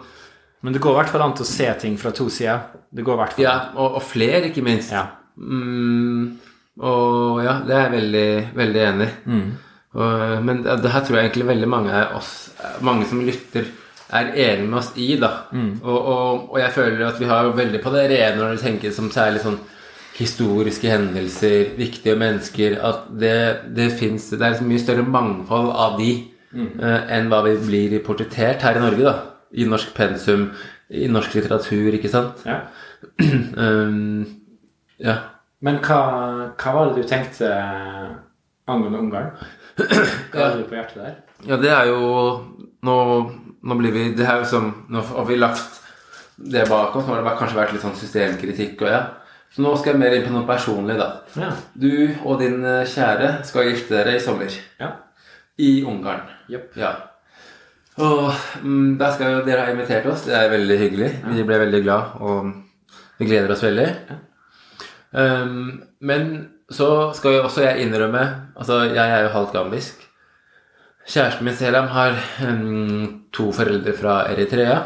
men 0.61 0.75
det 0.75 0.83
går 0.83 0.97
i 0.97 0.99
hvert 1.03 1.13
fall 1.13 1.25
an 1.25 1.37
til 1.39 1.47
å 1.47 1.51
se 1.53 1.69
ting 1.83 1.97
fra 2.01 2.11
to 2.15 2.29
sider. 2.33 2.83
Det 2.91 3.05
går 3.07 3.19
hvert 3.21 3.37
fall 3.37 3.45
Ja, 3.45 3.57
og, 3.77 4.01
og 4.01 4.05
flere, 4.07 4.49
ikke 4.51 4.65
minst. 4.67 4.91
Ja. 4.95 5.05
Mm, 5.39 6.39
og 6.83 7.43
ja, 7.45 7.59
det 7.67 7.77
er 7.77 7.85
jeg 7.87 7.95
veldig, 7.95 8.29
veldig 8.59 8.85
enig 8.89 9.09
i. 9.09 9.17
Mm. 9.31 9.49
Men 10.45 10.63
det, 10.67 10.91
her 10.93 11.05
tror 11.05 11.17
jeg 11.17 11.29
egentlig 11.29 11.47
veldig 11.49 11.69
mange 11.71 11.95
av 11.95 12.19
oss, 12.19 12.33
mange 12.85 13.07
som 13.09 13.23
lytter, 13.25 13.71
er 14.09 14.31
enig 14.35 14.69
med 14.69 14.79
oss 14.81 14.93
i, 14.97 15.09
da. 15.21 15.31
Og, 15.83 15.97
og, 15.97 16.45
og 16.53 16.61
jeg 16.61 16.75
føler 16.77 17.07
at 17.09 17.19
vi 17.21 17.29
har 17.29 17.51
veldig 17.57 17.81
på 17.85 17.93
det 17.95 18.07
rene 18.13 18.41
når 18.41 18.55
vi 18.57 18.63
tenker 18.63 18.95
som 18.95 19.11
særlig 19.13 19.43
sånn 19.45 19.59
historiske 20.19 20.91
hendelser, 20.91 21.75
viktige 21.79 22.17
mennesker, 22.19 22.79
at 22.83 23.07
det, 23.21 23.39
det 23.77 23.93
fins 23.99 24.31
Det 24.33 24.43
er 24.43 24.57
et 24.57 24.67
mye 24.67 24.83
større 24.83 25.05
mangfold 25.07 25.71
av 25.71 25.99
de 26.01 26.11
eh, 26.19 27.03
enn 27.15 27.29
hva 27.31 27.45
vi 27.47 27.55
blir 27.63 27.99
portrettert 28.07 28.65
her 28.67 28.81
i 28.81 28.83
Norge, 28.83 29.05
da. 29.07 29.38
I 29.53 29.65
norsk 29.69 29.95
pensum, 29.97 30.51
i 30.89 31.09
norsk 31.09 31.35
litteratur, 31.39 31.95
ikke 31.97 32.13
sant. 32.13 32.45
Ja. 32.49 32.63
Um, 33.59 34.25
ja. 34.99 35.15
Men 35.63 35.79
hva, 35.83 35.99
hva 36.59 36.73
var 36.75 36.91
det 36.91 37.03
du 37.03 37.09
tenkte 37.09 37.49
angående 38.69 38.99
Ungarn? 38.99 39.29
Hva 40.33 40.41
hadde 40.43 40.63
du 40.63 40.67
på 40.67 40.75
hjertet 40.75 40.99
der? 40.99 41.13
Ja, 41.47 41.59
det 41.63 41.71
er 41.71 41.91
jo 41.93 41.99
Nå, 42.83 42.97
nå 43.63 43.77
blir 43.79 43.95
vi 43.95 44.09
Det 44.19 44.25
er 44.27 44.41
jo 44.41 44.49
som 44.51 44.73
Nå 44.91 45.05
har 45.07 45.29
vi 45.29 45.37
lagt 45.39 45.77
det 46.39 46.69
bak 46.71 46.95
oss. 46.95 47.07
Nå 47.07 47.17
har 47.17 47.25
det 47.27 47.37
kanskje 47.39 47.59
vært 47.59 47.73
litt 47.75 47.83
sånn 47.83 47.97
systemkritikk 47.99 48.83
og 48.85 48.91
ja. 48.93 49.01
Så 49.51 49.63
nå 49.65 49.73
skal 49.75 49.95
jeg 49.95 50.01
mer 50.05 50.15
inn 50.15 50.27
på 50.27 50.31
noe 50.31 50.47
personlig, 50.47 50.95
da. 51.01 51.09
Ja. 51.35 51.49
Du 51.75 51.91
og 52.23 52.39
din 52.43 52.61
eh, 52.63 52.85
kjære 52.87 53.31
skal 53.49 53.71
gifte 53.71 53.97
dere 53.97 54.13
i 54.15 54.21
sommer. 54.23 54.55
Ja. 54.79 54.93
I 55.59 55.71
Ungarn. 55.83 56.29
Yep. 56.53 56.77
Ja. 56.79 56.93
Og 57.99 58.29
mm, 58.63 58.97
da 59.01 59.11
skal 59.15 59.33
jo 59.35 59.45
dere 59.47 59.67
ha 59.67 59.73
invitert 59.75 60.07
oss. 60.11 60.27
Det 60.29 60.37
er 60.37 60.53
veldig 60.53 60.79
hyggelig. 60.83 61.11
Vi 61.35 61.47
ble 61.47 61.61
veldig 61.65 61.81
glad, 61.83 62.19
og 62.23 62.53
vi 63.19 63.29
gleder 63.31 63.55
oss 63.55 63.65
veldig. 63.67 63.89
Um, 65.11 65.81
men 66.07 66.29
så 66.71 67.11
skal 67.17 67.39
jo 67.39 67.47
også 67.47 67.63
jeg 67.65 67.87
innrømme 67.87 68.21
Altså, 68.61 68.83
jeg 68.93 69.01
er 69.09 69.25
jo 69.25 69.33
halvt 69.33 69.55
gambisk. 69.57 70.05
Kjæresten 71.09 71.47
min 71.49 71.57
Selam 71.57 71.89
har 71.89 72.19
um, 72.45 73.25
to 73.33 73.49
foreldre 73.57 73.95
fra 73.97 74.21
Eritrea. 74.29 74.79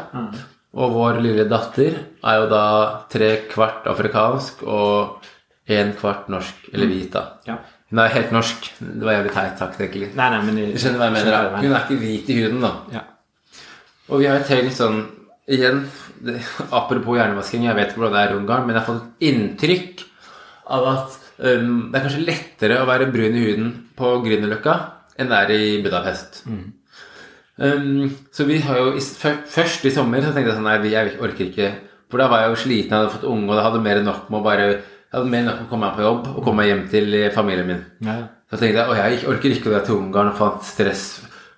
Og 0.73 0.95
vår 0.95 1.19
lille 1.21 1.45
datter 1.45 1.99
er 2.23 2.39
jo 2.39 2.49
da 2.49 2.65
tre 3.11 3.29
kvart 3.51 3.85
afrikansk 3.91 4.63
og 4.65 5.27
en 5.69 5.93
kvart 5.95 6.31
norsk, 6.33 6.65
eller 6.73 6.89
hvit, 6.89 7.11
da. 7.13 7.21
Ja. 7.47 7.59
Hun 7.93 7.99
er 8.01 8.09
helt 8.09 8.31
norsk. 8.33 8.71
Det 8.81 9.05
var 9.05 9.13
jævlig 9.13 9.31
teit 9.35 9.59
sagt, 9.61 9.75
egentlig. 9.77 10.07
Nei, 10.17 10.29
nei, 10.33 10.37
men 10.47 10.55
Du 10.73 10.79
skjønner 10.81 10.97
hva 10.97 11.09
jeg 11.11 11.13
mener? 11.13 11.57
Hun 11.59 11.75
er 11.77 11.83
ikke 11.83 11.97
hvit 12.01 12.31
i 12.33 12.37
huden, 12.39 12.63
da. 12.63 12.71
Ja. 12.89 13.03
Og 14.09 14.23
vi 14.23 14.25
har 14.25 14.39
jo 14.39 14.47
tenkt 14.47 14.79
sånn 14.79 15.03
Igjen, 15.53 15.81
det, 16.23 16.37
apropos 16.71 17.17
hjernevasking, 17.19 17.65
jeg 17.67 17.75
vet 17.75 17.89
ikke 17.91 17.99
hvordan 17.99 18.13
det 18.15 18.21
er 18.21 18.31
i 18.31 18.35
Ungarn, 18.37 18.63
men 18.63 18.77
jeg 18.77 18.79
har 18.79 18.87
fått 18.87 19.01
et 19.03 19.25
inntrykk 19.27 20.03
av 20.71 20.85
at 20.87 21.17
um, 21.43 21.73
det 21.91 21.99
er 21.99 22.05
kanskje 22.05 22.21
lettere 22.23 22.77
å 22.79 22.85
være 22.87 23.09
brun 23.11 23.35
i 23.35 23.41
huden 23.43 23.73
på 23.99 24.11
Grünerløkka 24.23 24.75
enn 25.19 25.33
det 25.33 25.41
er 25.41 25.51
i 25.51 25.65
Budapest. 25.83 26.39
Um, 27.59 28.07
så 28.33 28.47
vi 28.47 28.61
har 28.63 28.79
jo 28.79 28.95
Først 28.97 29.83
i 29.85 29.91
sommer 29.93 30.23
så 30.23 30.31
tenkte 30.31 30.49
jeg 30.53 30.57
sånn 30.57 30.65
Nei, 30.65 30.79
jeg 30.89 31.11
orker 31.21 31.51
ikke 31.51 31.67
For 32.09 32.17
da 32.17 32.25
var 32.31 32.41
jeg 32.41 32.49
jo 32.49 32.61
sliten, 32.63 32.89
jeg 32.89 32.97
hadde 32.97 33.13
fått 33.13 33.27
unge, 33.29 33.45
og 33.51 33.59
det 33.59 33.65
hadde 33.67 33.83
mer 33.83 33.99
enn 33.99 34.09
nok 34.09 34.31
med 34.31 34.39
å 34.39 34.47
bare 34.47 34.71
Jeg 35.13 35.21
hadde 35.21 35.29
mer 35.29 35.43
enn 35.43 35.45
nok 35.51 35.59
å 35.61 35.65
komme 35.69 35.85
meg 35.85 35.97
på 35.99 36.01
jobb 36.07 36.23
og 36.31 36.37
komme 36.41 36.63
meg 36.63 36.71
hjem 36.71 36.79
til 36.89 37.15
eh, 37.19 37.29
familien 37.35 37.67
min. 37.69 37.81
Ja. 38.01 38.15
Så 38.49 38.57
tenkte 38.57 38.81
jeg, 38.81 38.95
jeg 38.97 39.27
orker 39.29 39.53
ikke 39.53 39.69
å 39.69 39.73
dra 39.75 39.81
til 39.85 39.99
Ungarn 39.99 40.31
og 40.31 40.39
få 40.39 40.47
stress. 40.65 41.03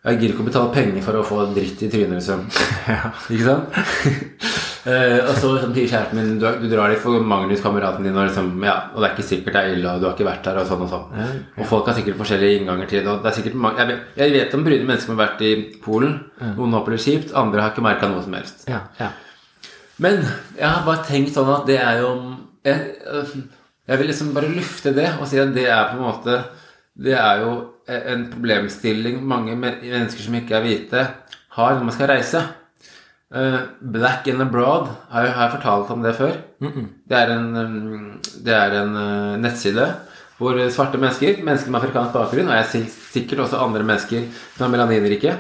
Jeg 0.03 0.17
gidder 0.19 0.33
ikke 0.33 0.43
å 0.43 0.47
betale 0.49 0.73
penger 0.75 1.05
for 1.05 1.19
å 1.21 1.21
få 1.23 1.37
dritt 1.55 1.85
i 1.87 1.87
trynet, 1.93 2.17
liksom. 2.19 2.43
Ikke 3.33 3.45
sant? 3.47 3.79
uh, 3.79 5.21
og 5.29 5.31
så 5.39 5.53
liksom, 5.53 5.71
sier 5.71 5.87
kjæresten 5.87 6.19
min, 6.19 6.35
du, 6.43 6.45
du 6.61 6.67
drar 6.69 6.91
litt 6.91 7.01
for 7.01 7.23
Magnus, 7.31 7.63
kameraten 7.63 8.03
din, 8.03 8.13
og, 8.13 8.27
liksom, 8.27 8.51
ja, 8.67 8.75
og 8.91 8.99
det 8.99 9.07
er 9.07 9.15
ikke 9.15 9.27
sikkert 9.31 9.55
det 9.55 9.63
er 9.63 9.79
ille, 9.79 9.95
og 9.95 10.03
du 10.03 10.09
har 10.09 10.19
ikke 10.19 10.27
vært 10.27 10.45
der, 10.51 10.59
og 10.61 10.69
sånn 10.69 10.83
og 10.85 10.91
sånn. 10.91 11.41
Og 11.55 11.69
folk 11.71 11.89
har 11.89 11.97
sikkert 11.97 12.19
forskjellige 12.19 12.59
innganger 12.59 12.91
til 12.91 13.01
det. 13.01 13.13
og 13.15 13.23
det 13.23 13.31
er 13.31 13.37
sikkert 13.39 13.59
mange, 13.65 13.79
jeg, 13.81 13.93
vet, 13.93 14.15
jeg 14.19 14.35
vet 14.35 14.59
om 14.59 14.67
brune 14.67 14.89
mennesker 14.91 15.07
som 15.07 15.15
har 15.15 15.23
vært 15.29 15.45
i 15.47 15.53
Polen. 15.87 16.17
Noen 16.43 16.81
opplever 16.81 16.99
det 16.99 17.07
kjipt, 17.07 17.37
andre 17.39 17.63
har 17.63 17.71
ikke 17.71 17.87
merka 17.87 18.11
noe 18.11 18.27
som 18.27 18.35
helst. 18.35 18.67
Ja. 18.67 18.83
ja. 18.99 19.13
Men 20.03 20.25
jeg 20.59 20.67
har 20.67 20.83
bare 20.83 21.07
tenkt 21.07 21.33
sånn 21.33 21.55
at 21.55 21.65
det 21.71 21.79
er 21.79 22.03
jo 22.03 22.11
Jeg, 22.65 22.95
jeg 23.86 24.01
vil 24.01 24.10
liksom 24.10 24.34
bare 24.34 24.49
lufte 24.49 24.93
det 24.95 25.08
og 25.19 25.28
si 25.30 25.38
at 25.41 25.54
det 25.54 25.67
er 25.69 25.91
på 25.91 25.99
en 25.99 26.08
måte 26.08 26.38
Det 26.96 27.13
er 27.13 27.44
jo 27.44 27.52
en 27.85 28.27
problemstilling 28.31 29.19
mange 29.21 29.54
mennesker 29.60 30.23
som 30.25 30.37
ikke 30.39 30.56
er 30.58 30.63
hvite, 30.63 31.02
har 31.58 31.75
når 31.75 31.83
man 31.83 31.94
skal 31.94 32.08
reise. 32.10 32.39
Eh, 33.35 33.58
Black 33.81 34.29
and 34.31 34.42
Abroad, 34.42 34.87
har 35.12 35.25
jeg, 35.25 35.33
har 35.35 35.44
jeg 35.44 35.54
fortalt 35.58 35.92
om 35.92 36.02
det 36.06 36.15
før? 36.15 36.37
Det 37.10 37.19
er 37.19 37.33
en, 37.35 37.50
det 38.46 38.56
er 38.56 38.77
en 38.79 38.96
eh, 39.02 39.37
nettside 39.44 39.89
hvor 40.39 40.58
svarte 40.71 41.00
mennesker, 41.00 41.39
mennesker 41.44 41.71
med 41.71 41.79
afrikansk 41.79 42.12
bakgrunn, 42.15 42.50
og 42.52 42.58
jeg 42.58 42.65
er 42.65 42.89
sikkert 43.13 43.46
også 43.46 43.62
andre 43.63 43.85
mennesker 43.87 44.25
som 44.58 44.65
er 44.65 44.73
melaninrike, 44.73 45.35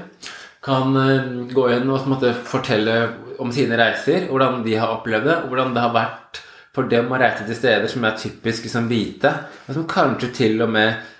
kan 0.63 0.95
eh, 1.01 1.27
gå 1.51 1.67
inn 1.75 1.91
og 1.91 2.23
fortelle 2.47 2.95
om 3.39 3.51
sine 3.51 3.79
reiser, 3.79 4.29
hvordan 4.29 4.61
de 4.65 4.77
har 4.79 4.93
opplevd 4.95 5.27
det, 5.27 5.37
og 5.43 5.51
hvordan 5.51 5.75
det 5.75 5.83
har 5.83 5.95
vært 5.95 6.41
for 6.75 6.91
dem 6.91 7.11
å 7.11 7.19
reise 7.19 7.47
til 7.47 7.57
steder 7.57 7.87
som 7.91 8.05
er 8.05 8.17
typiske 8.19 8.71
som 8.71 8.89
hvite, 8.91 9.31
og 9.65 9.77
som 9.77 9.87
kanskje 9.89 10.31
til 10.35 10.61
og 10.65 10.71
med 10.75 11.11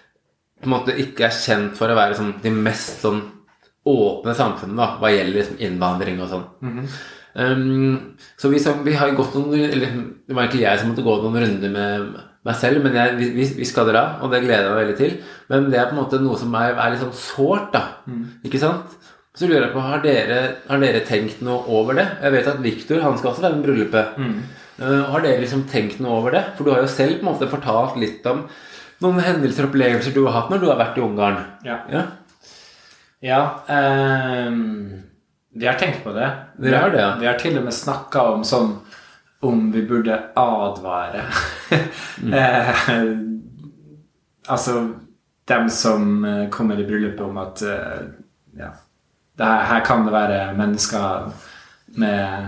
på 0.62 0.70
en 0.70 0.74
måte 0.76 0.96
ikke 1.00 1.28
er 1.28 1.36
kjent 1.36 1.76
for 1.78 1.92
å 1.92 1.98
være 1.98 2.18
sånn, 2.18 2.36
de 2.44 2.52
mest 2.54 3.04
sånn 3.06 3.22
åpne 3.86 4.34
samfunnene 4.38 4.82
da, 4.82 4.88
hva 5.02 5.12
gjelder 5.14 5.38
liksom 5.40 5.60
innvandring 5.62 6.22
og 6.24 6.32
sånn. 6.32 6.46
um, 7.36 7.98
så 8.40 8.50
vi, 8.50 8.62
så, 8.64 8.74
vi 8.86 8.96
har 8.98 9.14
gått 9.18 9.36
noen 9.38 9.66
eller 9.68 10.00
Det 10.26 10.34
var 10.34 10.46
egentlig 10.46 10.64
jeg 10.64 10.82
som 10.82 10.90
måtte 10.90 11.06
gå 11.06 11.18
noen 11.22 11.44
runder 11.44 11.76
med 11.76 12.08
meg 12.46 12.58
selv, 12.62 12.82
men 12.86 12.94
jeg, 12.98 13.16
vi, 13.20 13.46
vi, 13.58 13.66
skal 13.66 13.90
dra, 13.90 14.04
og 14.22 14.34
det 14.34 14.44
gleder 14.44 14.68
jeg 14.68 14.74
meg 14.74 14.84
veldig 14.84 14.98
til. 15.00 15.14
Men 15.50 15.70
det 15.72 15.80
er 15.82 15.88
på 15.90 15.96
en 15.96 16.02
måte 16.04 16.22
noe 16.22 16.38
som 16.38 16.54
er, 16.60 16.76
er 16.78 16.94
litt 16.94 17.02
sånn 17.02 17.16
sårt, 17.18 17.72
da. 17.74 17.82
Ikke 18.46 18.62
sant? 18.62 18.94
Så 19.36 19.50
lurer 19.50 19.66
jeg 19.66 19.74
på, 19.74 19.82
har 19.84 20.04
dere, 20.04 20.38
har 20.70 20.84
dere 20.84 21.02
tenkt 21.08 21.42
noe 21.44 21.66
over 21.74 21.98
det? 21.98 22.06
Jeg 22.22 22.36
vet 22.38 22.52
at 22.54 22.62
Victor 22.64 23.02
han 23.04 23.18
skal 23.20 23.32
også 23.32 23.44
være 23.48 23.58
med 23.58 23.66
i 23.66 23.68
bryllupet. 23.68 24.20
Uh, 24.22 24.62
har 24.80 25.24
dere 25.24 25.40
liksom 25.40 25.66
tenkt 25.72 26.02
noe 26.04 26.18
over 26.20 26.36
det? 26.36 26.44
For 26.58 26.68
du 26.68 26.74
har 26.74 26.82
jo 26.84 26.92
selv 26.92 27.20
på 27.20 27.26
en 27.26 27.30
måte 27.32 27.48
fortalt 27.52 27.96
litt 28.02 28.26
om 28.28 28.44
noen 29.04 29.22
hendelser 29.24 29.66
og 29.66 29.74
opplevelser 29.74 30.16
du 30.16 30.26
har 30.26 30.36
hatt 30.36 30.52
når 30.52 30.62
du 30.64 30.68
har 30.70 30.80
vært 30.80 31.00
i 31.00 31.04
Ungarn. 31.06 31.42
Ja. 31.68 31.80
Ja, 31.92 32.06
Ja, 33.26 33.40
um, 34.48 35.04
vi 35.56 35.68
har 35.68 35.80
tenkt 35.80 36.04
på 36.04 36.12
det. 36.12 36.28
Vi 36.60 36.74
har 36.76 36.90
det, 36.90 37.02
ja. 37.02 37.16
Vi 37.20 37.26
har 37.26 37.40
til 37.40 37.58
og 37.58 37.64
med 37.66 37.74
snakka 37.74 38.26
om 38.36 38.44
sånn 38.44 38.74
om 39.46 39.72
vi 39.72 39.82
burde 39.88 40.18
advare 40.36 41.22
eh, 42.34 42.86
Altså 44.48 44.76
dem 45.48 45.70
som 45.70 46.26
eh, 46.26 46.50
kommer 46.50 46.80
i 46.80 46.86
bryllupet 46.86 47.22
om 47.26 47.38
at 47.38 47.62
eh, 47.62 48.04
ja, 48.58 48.72
det 49.38 49.50
her, 49.50 49.64
her 49.70 49.86
kan 49.86 50.06
det 50.06 50.14
være 50.14 50.40
mennesker 50.58 51.32
med 52.02 52.48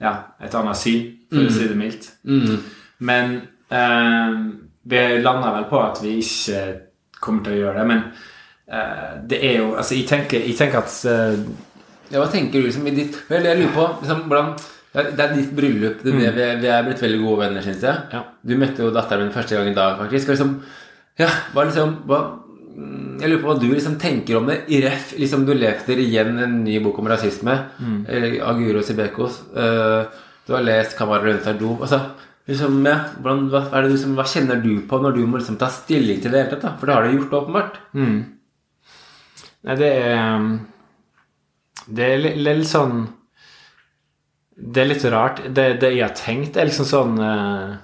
ja, 0.00 0.12
et 0.40 0.54
annet 0.54 0.76
syn, 0.80 1.06
for 1.30 1.46
å 1.46 1.52
si 1.54 1.68
det 1.68 1.76
mildt. 1.78 2.08
Mm. 2.24 2.58
Men 3.08 3.34
eh, 3.70 4.36
vi 4.90 5.02
landa 5.22 5.52
vel 5.58 5.68
på 5.70 5.80
at 5.82 6.00
vi 6.02 6.16
ikke 6.22 6.62
kommer 7.20 7.44
til 7.44 7.56
å 7.56 7.60
gjøre 7.60 7.78
det. 7.82 7.86
Men 7.90 8.02
eh, 8.66 9.14
det 9.28 9.40
er 9.44 9.58
jo 9.60 9.74
Altså, 9.76 9.94
jeg 9.98 10.08
tenker, 10.08 10.40
jeg 10.46 10.56
tenker 10.58 10.80
at 10.82 10.98
eh, 11.10 11.38
Ja, 12.10 12.18
hva 12.22 12.28
tenker 12.32 12.58
du 12.58 12.66
liksom 12.66 12.86
i 12.90 12.94
ditt 12.96 13.18
Vel, 13.28 13.44
jeg 13.46 13.60
lurer 13.60 13.74
på 13.76 13.86
liksom, 14.00 14.24
hvordan 14.26 14.54
det 14.90 15.20
er- 15.22 15.34
ditt 15.36 15.52
bryllup. 15.54 16.00
Det, 16.02 16.10
er 16.10 16.18
det, 16.18 16.30
vi, 16.34 16.42
er, 16.42 16.56
vi 16.64 16.66
er 16.74 16.82
blitt 16.88 17.02
veldig 17.04 17.18
gode 17.22 17.44
venner, 17.44 17.62
syns 17.62 17.84
jeg. 17.86 17.98
Ja. 18.10 18.24
Du 18.42 18.56
møtte 18.58 18.82
jo 18.82 18.88
datteren 18.90 19.28
min 19.28 19.34
første 19.36 19.54
gang 19.54 19.68
i 19.70 19.74
dag, 19.76 19.92
faktisk. 20.00 20.26
Og 20.26 20.34
liksom, 20.34 20.56
ja, 21.20 21.28
hva 21.54 21.64
liksom 21.68 21.92
hva, 22.10 22.18
mm, 22.26 22.49
Jeg 22.70 23.28
lurer 23.28 23.42
på 23.42 23.50
hva 23.50 23.58
du 23.60 23.68
liksom 23.68 23.98
tenker 24.00 24.38
om 24.38 24.48
det. 24.48 24.62
I 24.72 24.80
ref, 24.84 25.12
liksom 25.18 25.44
Du 25.48 25.52
leser 25.56 26.00
igjen 26.00 26.38
en 26.40 26.60
ny 26.64 26.78
bok 26.84 26.98
om 27.02 27.08
rasisme 27.10 27.56
mm. 27.78 28.00
av 28.46 28.60
Guro 28.60 28.82
Sibekos. 28.86 29.40
Uh, 29.54 30.06
du 30.46 30.54
har 30.56 30.64
lest 30.66 30.96
'Kamara 30.98 31.24
Rønstad 31.26 31.60
do'. 31.60 31.76
Altså, 31.82 32.00
liksom, 32.48 32.80
ja, 32.86 32.96
hvordan, 33.20 33.48
hva, 33.52 33.62
det 33.70 33.88
du, 33.88 33.94
liksom, 33.94 34.16
hva 34.18 34.26
kjenner 34.26 34.62
du 34.62 34.72
på 34.88 34.98
når 35.02 35.18
du 35.18 35.22
må 35.26 35.38
liksom 35.38 35.58
ta 35.60 35.68
stilling 35.70 36.22
til 36.22 36.32
det 36.32 36.44
hele 36.44 36.58
tatt? 36.58 36.78
For 36.80 36.86
det 36.86 36.96
har 36.96 37.06
du 37.06 37.18
gjort, 37.18 37.36
åpenbart. 37.42 37.80
Nei, 39.60 39.76
det 39.76 39.90
er 39.92 40.18
um, 40.40 40.50
Det 41.86 42.06
er 42.06 42.22
litt, 42.22 42.38
litt 42.40 42.68
sånn 42.68 43.02
Det 44.56 44.82
er 44.82 44.88
litt 44.88 45.04
rart. 45.12 45.44
Det, 45.46 45.66
det 45.82 45.92
jeg 45.92 46.06
har 46.06 46.16
tenkt, 46.16 46.56
er 46.56 46.68
liksom 46.70 46.88
sånn 46.88 47.20
eh, 47.24 47.78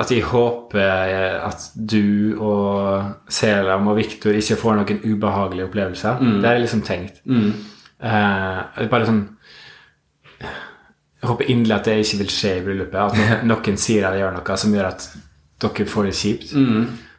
At 0.00 0.10
jeg 0.14 0.24
håper 0.24 0.80
eh, 0.80 1.36
at 1.44 1.66
du 1.76 2.38
og 2.40 3.28
Selam 3.28 3.90
og 3.92 3.98
Viktor 3.98 4.32
ikke 4.38 4.56
får 4.56 4.78
noen 4.78 5.02
ubehagelige 5.04 5.66
opplevelser. 5.68 6.22
Det 6.40 6.48
har 6.48 6.56
jeg 6.56 6.64
liksom 6.64 6.82
tenkt. 6.86 7.20
Eh, 8.00 8.86
bare 8.88 9.04
sånn 9.08 9.26
Jeg 10.40 11.28
håper 11.28 11.50
inderlig 11.52 11.74
at 11.76 11.84
det 11.84 11.98
ikke 12.00 12.20
vil 12.22 12.30
skje 12.32 12.54
i 12.56 12.62
bryllupet. 12.64 13.00
At 13.12 13.44
noen 13.50 13.76
sier 13.76 14.06
eller 14.08 14.22
gjør 14.22 14.38
noe 14.38 14.56
som 14.62 14.74
gjør 14.74 14.88
at 14.88 15.08
dere 15.60 15.86
får 15.92 16.08
det 16.08 16.16
kjipt. 16.16 16.54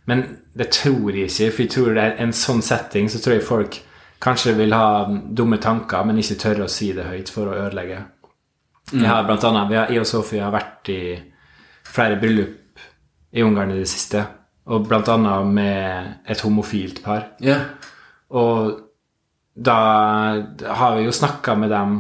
Men 0.10 0.24
det 0.58 0.72
tror 0.74 1.12
jeg 1.14 1.30
ikke. 1.30 1.52
For 1.52 1.62
jeg 1.62 1.72
tror 1.76 1.94
det 1.94 2.06
er 2.08 2.18
en 2.26 2.34
sånn 2.34 2.64
setting 2.66 3.12
så 3.14 3.22
tror 3.22 3.38
jeg 3.38 3.46
folk 3.46 3.78
kanskje 4.22 4.56
vil 4.58 4.74
ha 4.74 5.06
dumme 5.10 5.58
tanker, 5.62 6.04
men 6.06 6.18
ikke 6.22 6.40
tørre 6.42 6.66
å 6.66 6.70
si 6.72 6.92
det 6.98 7.08
høyt 7.10 7.30
for 7.34 7.50
å 7.50 7.60
ødelegge. 7.68 8.02
Jeg 8.92 9.08
har 9.08 9.24
blant 9.26 9.46
annet, 9.48 9.70
vi 9.70 9.78
har, 9.80 9.94
jeg 9.94 10.02
og 10.02 10.10
Sofie 10.10 10.42
har 10.44 10.52
vært 10.54 10.90
i 10.94 11.02
flere 11.88 12.18
bryllup 12.22 12.58
i 13.34 13.44
Ungarn 13.44 13.74
i 13.74 13.80
det 13.82 13.90
siste. 13.90 14.24
Og 14.72 14.86
blant 14.88 15.10
annet 15.10 15.52
med 15.56 16.14
et 16.30 16.42
homofilt 16.46 17.02
par. 17.04 17.32
Ja. 17.44 17.58
Og 18.30 18.78
da 19.56 19.78
har 20.80 20.96
vi 20.98 21.08
jo 21.08 21.12
snakka 21.16 21.56
med 21.60 21.74
dem, 21.74 21.98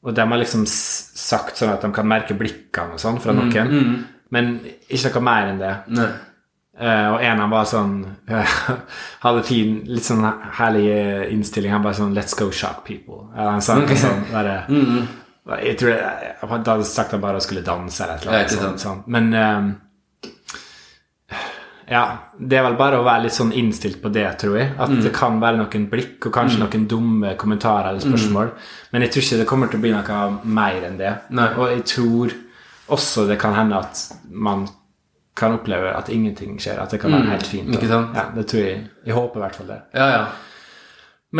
og 0.00 0.14
de 0.16 0.24
har 0.24 0.40
liksom 0.40 0.64
sagt 0.66 1.60
sånn 1.60 1.74
at 1.74 1.82
de 1.84 1.90
kan 1.92 2.08
merke 2.08 2.36
blikkene 2.38 2.96
og 2.96 3.02
sånn 3.02 3.20
fra 3.20 3.34
noen. 3.36 4.06
Men 4.32 4.52
ikke 4.88 5.10
noe 5.18 5.26
mer 5.26 5.50
enn 5.50 5.60
det. 5.60 5.76
Nei. 5.98 6.10
Uh, 6.80 7.10
og 7.12 7.22
en 7.26 7.40
han 7.42 7.50
var 7.52 7.66
sånn 7.68 7.96
Hadde 9.24 9.42
fin, 9.44 9.82
litt 9.84 10.06
sånn 10.06 10.22
herlig 10.56 10.86
innstilling. 11.34 11.74
Han 11.74 11.82
bare 11.84 11.98
sånn 11.98 12.14
Let's 12.16 12.32
go 12.38 12.48
shock 12.54 12.86
people. 12.86 13.26
Eller 13.34 13.58
han 13.58 13.64
sa 13.66 13.76
noe 13.76 13.98
sånn 14.00 14.22
bare, 14.30 14.54
Jeg 15.66 15.76
tror 15.76 15.92
det, 15.92 15.98
Da 16.40 16.72
hadde 16.72 16.86
sagt 16.88 17.12
han 17.12 17.20
bare 17.20 17.42
skulle 17.44 17.66
danse 17.66 18.00
eller 18.06 18.16
et 18.16 18.24
eller 18.24 18.38
annet. 18.38 18.54
sånt, 18.54 18.80
sånn. 18.80 19.02
Men 19.12 19.28
eh, 19.36 19.68
ja, 21.90 22.02
det 22.38 22.54
er 22.54 22.62
vel 22.68 22.76
bare 22.78 23.00
å 23.00 23.04
være 23.06 23.24
litt 23.24 23.34
sånn 23.34 23.50
innstilt 23.58 23.98
på 24.02 24.12
det, 24.14 24.26
tror 24.38 24.58
jeg. 24.60 24.68
At 24.78 24.92
det 25.02 25.10
kan 25.14 25.40
være 25.42 25.58
noen 25.58 25.88
blikk 25.90 26.28
og 26.28 26.34
kanskje 26.36 26.60
noen 26.62 26.84
dumme 26.90 27.32
kommentarer 27.40 27.88
eller 27.90 28.04
spørsmål. 28.04 28.52
Men 28.92 29.02
jeg 29.02 29.10
tror 29.10 29.24
ikke 29.26 29.38
det 29.40 29.46
kommer 29.50 29.70
til 29.72 29.80
å 29.80 29.82
bli 29.82 29.90
noe 29.96 30.20
mer 30.60 30.84
enn 30.86 31.00
det. 31.00 31.14
Nei. 31.34 31.48
Og 31.58 31.72
jeg 31.72 31.82
tror 31.90 32.36
også 32.94 33.24
det 33.26 33.40
kan 33.42 33.56
hende 33.58 33.80
at 33.82 34.04
man 34.30 34.68
kan 35.40 35.56
oppleve 35.56 35.90
at 35.96 36.12
ingenting 36.14 36.60
skjer. 36.62 36.78
At 36.82 36.94
det 36.94 37.00
kan 37.02 37.10
være 37.16 37.32
helt 37.32 37.48
fint. 37.50 37.74
ikke 37.74 37.90
sant? 37.90 38.14
Ja, 38.14 38.28
det 38.36 38.46
tror 38.50 38.62
jeg. 38.62 38.84
Jeg 39.06 39.16
håper 39.16 39.40
i 39.40 39.44
hvert 39.46 39.58
fall 39.58 39.72
det. 39.72 39.80
Ja, 39.98 40.06
ja. 40.14 40.22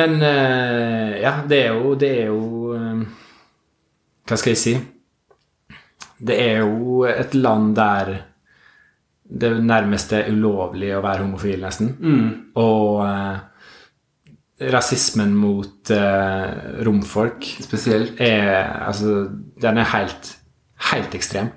Men 0.01 0.17
eh, 0.23 1.21
ja, 1.23 1.33
det 1.51 1.61
er 1.67 1.79
jo, 1.79 1.95
det 1.99 2.11
er 2.25 2.27
jo 2.31 2.75
eh, 2.75 3.01
Hva 4.27 4.37
skal 4.39 4.55
jeg 4.55 4.61
si? 4.63 4.75
Det 6.21 6.37
er 6.39 6.61
jo 6.63 7.05
et 7.11 7.35
land 7.35 7.73
der 7.79 8.13
det 9.31 9.53
nærmeste 9.63 10.25
ulovlig 10.33 10.91
å 10.97 11.05
være 11.05 11.23
homofil, 11.25 11.61
nesten. 11.63 11.93
Og 12.59 13.01
eh, 13.05 13.39
rasismen 14.75 15.33
mot 15.39 15.91
eh, 15.95 16.83
romfolk 16.85 17.47
Spesielt. 17.63 18.21
er 18.21 18.67
Altså, 18.87 19.29
den 19.63 19.79
er 19.79 19.91
helt, 19.95 20.35
helt 20.91 21.15
ekstrem. 21.15 21.55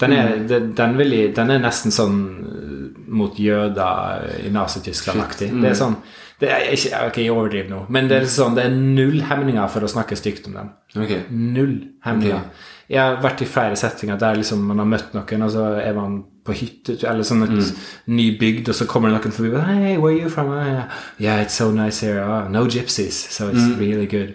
Den 0.00 0.12
er, 0.12 0.34
den, 0.48 0.74
den, 0.76 0.98
vil 0.98 1.14
den 1.36 1.50
er 1.50 1.62
nesten 1.62 1.94
sånn 1.94 2.20
eh, 2.44 3.00
mot 3.06 3.38
jøder 3.38 4.26
i 4.44 4.52
Nazi-Tyskland-aktig. 4.52 5.52
Det 5.62 5.72
er 5.72 5.78
sånn 5.78 6.00
det 6.36 6.50
er 6.52 6.66
ikke, 6.68 6.98
Ok, 7.06 7.18
jeg 7.22 7.32
overdriver 7.32 7.70
nå, 7.70 7.78
men 7.88 8.10
det 8.10 8.18
er, 8.18 8.26
sånn, 8.28 8.56
det 8.58 8.66
er 8.66 8.74
null 8.76 9.22
hemninger 9.24 9.70
for 9.72 9.86
å 9.86 9.88
snakke 9.88 10.18
stygt 10.20 10.50
om 10.50 10.58
dem. 10.58 10.72
Okay. 10.92 11.22
Null 11.32 11.78
hemninger. 12.04 12.42
Okay. 12.42 12.72
Jeg 12.92 13.00
har 13.00 13.22
vært 13.24 13.40
i 13.42 13.48
flere 13.48 13.78
settinger 13.80 14.18
der 14.20 14.36
liksom 14.36 14.66
man 14.68 14.82
har 14.82 14.90
møtt 14.90 15.16
noen, 15.16 15.46
og 15.46 15.54
så 15.54 15.70
er 15.80 15.96
man 15.96 16.18
på 16.46 16.54
hytte 16.56 16.96
eller 17.02 17.26
sånn 17.26 17.42
et 17.46 17.72
ny 18.06 18.28
bygd, 18.40 18.68
og 18.72 18.74
så 18.78 18.86
kommer 18.88 19.10
det 19.10 19.18
noen 19.18 19.34
forbi 19.36 19.50
Hey, 19.66 19.96
where 19.98 20.12
are 20.14 20.20
you 20.22 20.30
from? 20.32 20.50
Ah, 20.54 20.86
yeah, 21.18 21.42
it's 21.42 21.54
so 21.58 21.70
nice 21.74 22.00
here. 22.06 22.22
Oh, 22.22 22.48
no 22.48 22.64
gypsies, 22.66 23.18
so 23.34 23.50
it's 23.50 23.66
really 23.78 24.06
good. 24.06 24.34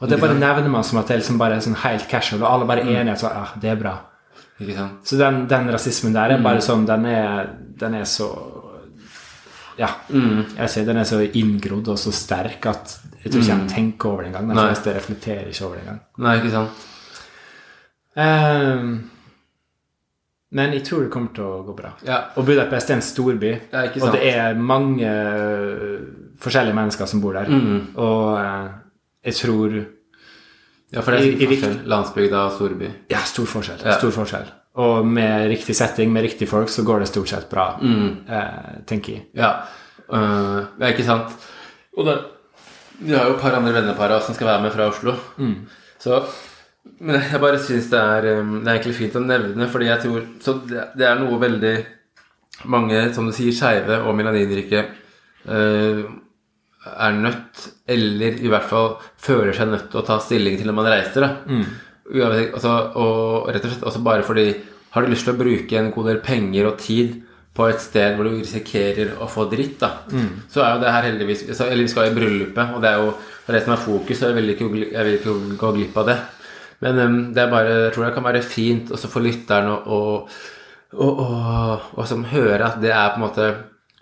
Og 0.00 0.06
det 0.08 0.20
bare 0.20 0.36
nevner 0.38 0.68
man 0.70 0.84
som 0.86 1.00
at 1.00 1.08
det 1.08 1.16
er 1.16 1.20
liksom 1.24 1.38
bare 1.40 1.56
sånn 1.64 1.74
helt 1.82 2.06
casual, 2.10 2.42
og 2.44 2.52
alle 2.52 2.68
bare 2.70 2.84
er 2.86 3.00
enige 3.00 3.16
at 3.18 3.24
ah, 3.32 3.56
det 3.60 3.72
er 3.72 3.80
bra. 3.80 3.96
Så 5.06 5.16
den, 5.18 5.46
den 5.50 5.68
rasismen 5.70 6.14
der 6.14 6.32
er 6.34 6.40
bare 6.42 6.58
sånn 6.62 6.84
Den 6.86 7.04
er, 7.06 7.44
den 7.78 7.94
er 7.94 8.04
så 8.10 8.26
Ja. 9.78 9.92
Jeg 10.10 10.70
ser 10.72 10.84
den 10.88 10.98
er 10.98 11.06
så 11.06 11.20
inngrodd 11.22 11.88
og 11.92 11.98
så 12.02 12.10
sterk 12.14 12.66
at 12.66 12.96
jeg 13.22 13.30
tror 13.32 13.42
ikke 13.42 13.52
jeg 13.54 13.68
tenker 13.70 14.08
over 14.10 14.22
det 14.24 14.32
engang. 14.32 14.48
De 14.50 14.64
fleste 14.66 14.94
reflekterer 14.96 15.46
ikke 15.52 15.64
over 15.66 15.76
det 15.78 15.84
engang. 15.84 16.00
Nei, 16.26 16.34
ikke 16.40 16.50
sant? 16.54 16.86
Ehm, 18.18 18.88
men 20.50 20.72
jeg 20.72 20.84
tror 20.86 21.04
det 21.04 21.10
kommer 21.12 21.32
til 21.36 21.44
å 21.44 21.62
gå 21.66 21.74
bra. 21.76 21.90
Ja. 22.06 22.18
Og 22.40 22.46
Budapest 22.48 22.90
er 22.90 22.96
en 22.96 23.04
storby, 23.04 23.50
Ja, 23.72 23.84
og 24.00 24.14
det 24.14 24.20
er 24.30 24.54
mange 24.56 25.04
øh, 25.04 26.06
forskjellige 26.40 26.76
mennesker 26.78 27.10
som 27.10 27.20
bor 27.20 27.36
der. 27.36 27.50
Og 28.00 28.38
øh, 28.40 28.70
jeg 29.28 29.34
tror 29.42 29.76
Ja, 30.92 31.02
for 31.02 31.12
det 31.12 31.20
er 31.20 31.34
stor 31.36 31.52
forskjell. 31.52 31.76
Landsbygda 31.92 32.46
og 32.46 32.54
storby. 32.56 32.88
Ja, 33.12 33.20
stor 33.28 33.50
forskjell. 33.50 33.84
Ja. 33.84 33.98
Stor 34.00 34.14
forskjell. 34.16 34.48
Og 34.78 35.06
med 35.06 35.50
riktig 35.50 35.76
setting, 35.76 36.12
med 36.14 36.24
riktige 36.24 36.48
folk, 36.48 36.70
så 36.72 36.84
går 36.86 37.02
det 37.02 37.10
stort 37.10 37.28
sett 37.28 37.48
bra, 37.50 37.72
eh, 37.82 38.82
tenker 38.86 39.12
jeg. 39.12 39.24
Ja. 39.36 39.52
uh, 40.08 40.68
det 40.78 40.86
er 40.86 40.94
ikke 40.94 41.04
sant. 41.04 41.34
Og 41.98 42.06
det, 42.06 42.14
vi 43.00 43.12
har 43.12 43.26
jo 43.26 43.34
et 43.34 43.42
par 43.42 43.58
andre 43.58 43.74
vennepar 43.74 44.14
som 44.22 44.36
skal 44.38 44.46
være 44.52 44.62
med 44.62 44.72
fra 44.72 44.86
Oslo. 44.88 45.16
Så 45.98 46.22
Men 47.00 47.20
jeg 47.32 47.42
bare 47.42 47.60
syns 47.62 47.90
det 47.92 47.98
er 48.00 48.26
Det 48.26 48.36
er 48.38 48.72
egentlig 48.74 48.96
fint 48.98 49.18
å 49.18 49.24
nevne, 49.24 49.68
fordi 49.70 49.90
jeg 49.90 50.04
tror 50.04 50.24
Så 50.44 50.56
det, 50.68 51.04
er 51.06 51.20
noe 51.20 51.40
veldig 51.42 51.74
mange, 52.68 53.04
som 53.14 53.28
du 53.28 53.30
sier, 53.30 53.54
skeive 53.54 54.00
og 54.02 54.16
melaninrike 54.18 54.80
uh, 55.46 56.00
er 56.88 57.12
nødt, 57.14 57.60
eller 57.86 58.40
i 58.42 58.50
hvert 58.50 58.66
fall 58.66 58.96
føler 59.20 59.54
seg 59.54 59.70
nødt 59.70 59.86
til 59.92 60.00
å 60.00 60.06
ta 60.08 60.16
stilling 60.22 60.56
til 60.58 60.66
når 60.66 60.74
man 60.74 60.88
reiser. 60.90 61.26
Uansett, 62.08 62.56
altså, 62.56 62.72
og 62.98 63.48
rett 63.52 63.62
og 63.62 63.70
slett 63.70 63.86
også 63.90 64.02
bare 64.02 64.24
fordi 64.24 64.48
Har 64.90 65.04
du 65.04 65.10
lyst 65.12 65.26
til 65.28 65.34
å 65.34 65.38
bruke 65.38 65.76
en 65.78 65.90
god 65.92 66.06
del 66.08 66.20
penger 66.24 66.66
og 66.70 66.78
tid 66.80 67.18
på 67.58 67.66
et 67.68 67.82
sted 67.82 68.14
hvor 68.16 68.24
du 68.24 68.38
risikerer 68.38 69.18
å 69.20 69.26
få 69.28 69.44
dritt, 69.50 69.76
da, 69.82 69.90
så 70.48 70.62
er 70.62 70.72
jo 70.72 70.82
det 70.82 70.94
her 70.94 71.06
heldigvis 71.08 71.42
Eller 71.60 71.84
vi 71.84 71.92
skal 71.92 72.08
i 72.08 72.14
bryllupet, 72.16 72.74
og 72.74 72.82
det 72.82 72.90
er 72.90 73.02
jo 73.02 73.12
det 73.48 73.62
som 73.64 73.74
er 73.74 73.82
fokus, 73.82 74.22
og 74.22 74.30
jeg 74.30 74.36
vil 74.38 74.52
ikke, 74.54 74.68
jeg 74.92 75.06
vil 75.06 75.16
ikke 75.18 75.34
gå 75.60 75.72
glipp 75.76 75.96
av 76.00 76.10
det. 76.10 76.16
Men 76.84 77.00
um, 77.02 77.16
det 77.34 77.42
er 77.42 77.50
bare, 77.50 77.78
jeg 77.86 77.94
tror 77.94 78.06
det 78.06 78.14
kan 78.14 78.28
være 78.28 78.44
fint 78.46 78.92
også 78.94 79.10
for 79.10 79.24
lytteren 79.24 79.72
å, 79.72 79.98
og, 80.94 81.24
å, 81.24 81.26
å 81.98 82.06
som 82.06 82.22
høre 82.30 82.68
at 82.68 82.78
det 82.82 82.94
er 82.94 83.10
på 83.14 83.20
en 83.20 83.26
måte 83.26 83.48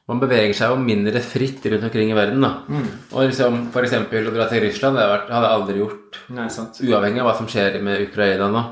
man 0.07 0.21
beveger 0.23 0.53
seg 0.55 0.71
jo 0.71 0.77
mindre 0.79 1.19
fritt 1.25 1.65
rundt 1.67 1.87
omkring 1.89 2.13
i 2.13 2.15
verden. 2.15 2.45
da. 2.45 2.53
Og 3.11 3.25
liksom, 3.27 3.57
For 3.75 3.83
eksempel 3.83 4.29
å 4.29 4.35
dra 4.35 4.47
til 4.51 4.63
Russland 4.63 5.01
det 5.01 5.07
hadde 5.07 5.41
jeg 5.43 5.57
aldri 5.57 5.81
gjort. 5.81 6.19
Nei. 6.37 6.47
Uavhengig 6.87 7.23
av 7.25 7.27
hva 7.27 7.35
som 7.41 7.49
skjer 7.51 7.81
med 7.83 8.05
Ukraina 8.05 8.47
nå. 8.53 8.63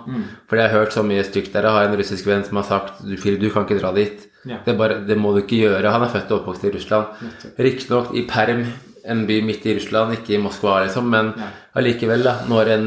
Fordi 0.46 0.62
jeg 0.62 0.70
har 0.70 0.78
hørt 0.78 0.94
så 0.94 1.02
mye 1.02 1.24
stygt 1.26 1.50
der. 1.56 1.66
Jeg 1.66 1.74
har 1.78 1.88
en 1.88 1.98
russisk 1.98 2.30
venn 2.30 2.46
som 2.46 2.60
har 2.62 2.68
sagt 2.68 3.02
du, 3.02 3.16
du 3.18 3.48
kan 3.50 3.66
ikke 3.66 3.80
dra 3.80 3.90
dit. 3.96 4.28
Ja. 4.46 4.60
Det, 4.62 4.76
bare, 4.78 5.00
det 5.08 5.18
må 5.18 5.34
du 5.34 5.42
ikke 5.42 5.58
gjøre. 5.58 5.90
Han 5.90 6.06
er 6.06 6.14
født 6.14 6.30
og 6.30 6.44
oppvokst 6.44 6.68
i 6.68 6.74
Russland. 6.76 7.26
Riktignok 7.58 8.14
i 8.14 8.22
Perm, 8.30 8.62
en 9.04 9.26
by 9.26 9.40
midt 9.44 9.66
i 9.66 9.74
Russland, 9.74 10.14
ikke 10.14 10.36
i 10.36 10.40
Moskva, 10.40 10.78
liksom, 10.84 11.10
men 11.12 11.32
allikevel, 11.76 12.22
da, 12.24 12.38
når 12.48 12.70
en, 12.76 12.86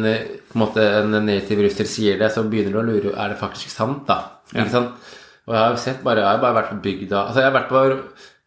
på 0.58 0.64
en, 0.64 0.64
måte, 0.66 0.88
en 1.04 1.14
native 1.28 1.68
russer 1.68 1.86
sier 1.90 2.18
det, 2.18 2.32
så 2.34 2.42
begynner 2.50 2.74
du 2.74 2.80
å 2.82 2.88
lure 2.88 3.14
er 3.14 3.30
det 3.36 3.38
faktisk 3.40 3.70
sant. 3.70 4.08
da. 4.10 4.18
Ikke 4.56 4.72
sant? 4.74 5.14
Og 5.48 5.54
jeg 5.54 5.62
har 5.62 5.70
jo 5.76 5.80
sett 5.80 6.02
bare, 6.04 6.24
jeg 6.26 6.34
har 6.34 6.42
bare 6.42 6.58
vært 6.58 6.74
på 6.74 6.82
bygda 6.84 7.22
altså 7.28 7.40
Jeg 7.40 7.48
har 7.48 7.56
vært 7.56 7.70
på 7.72 7.84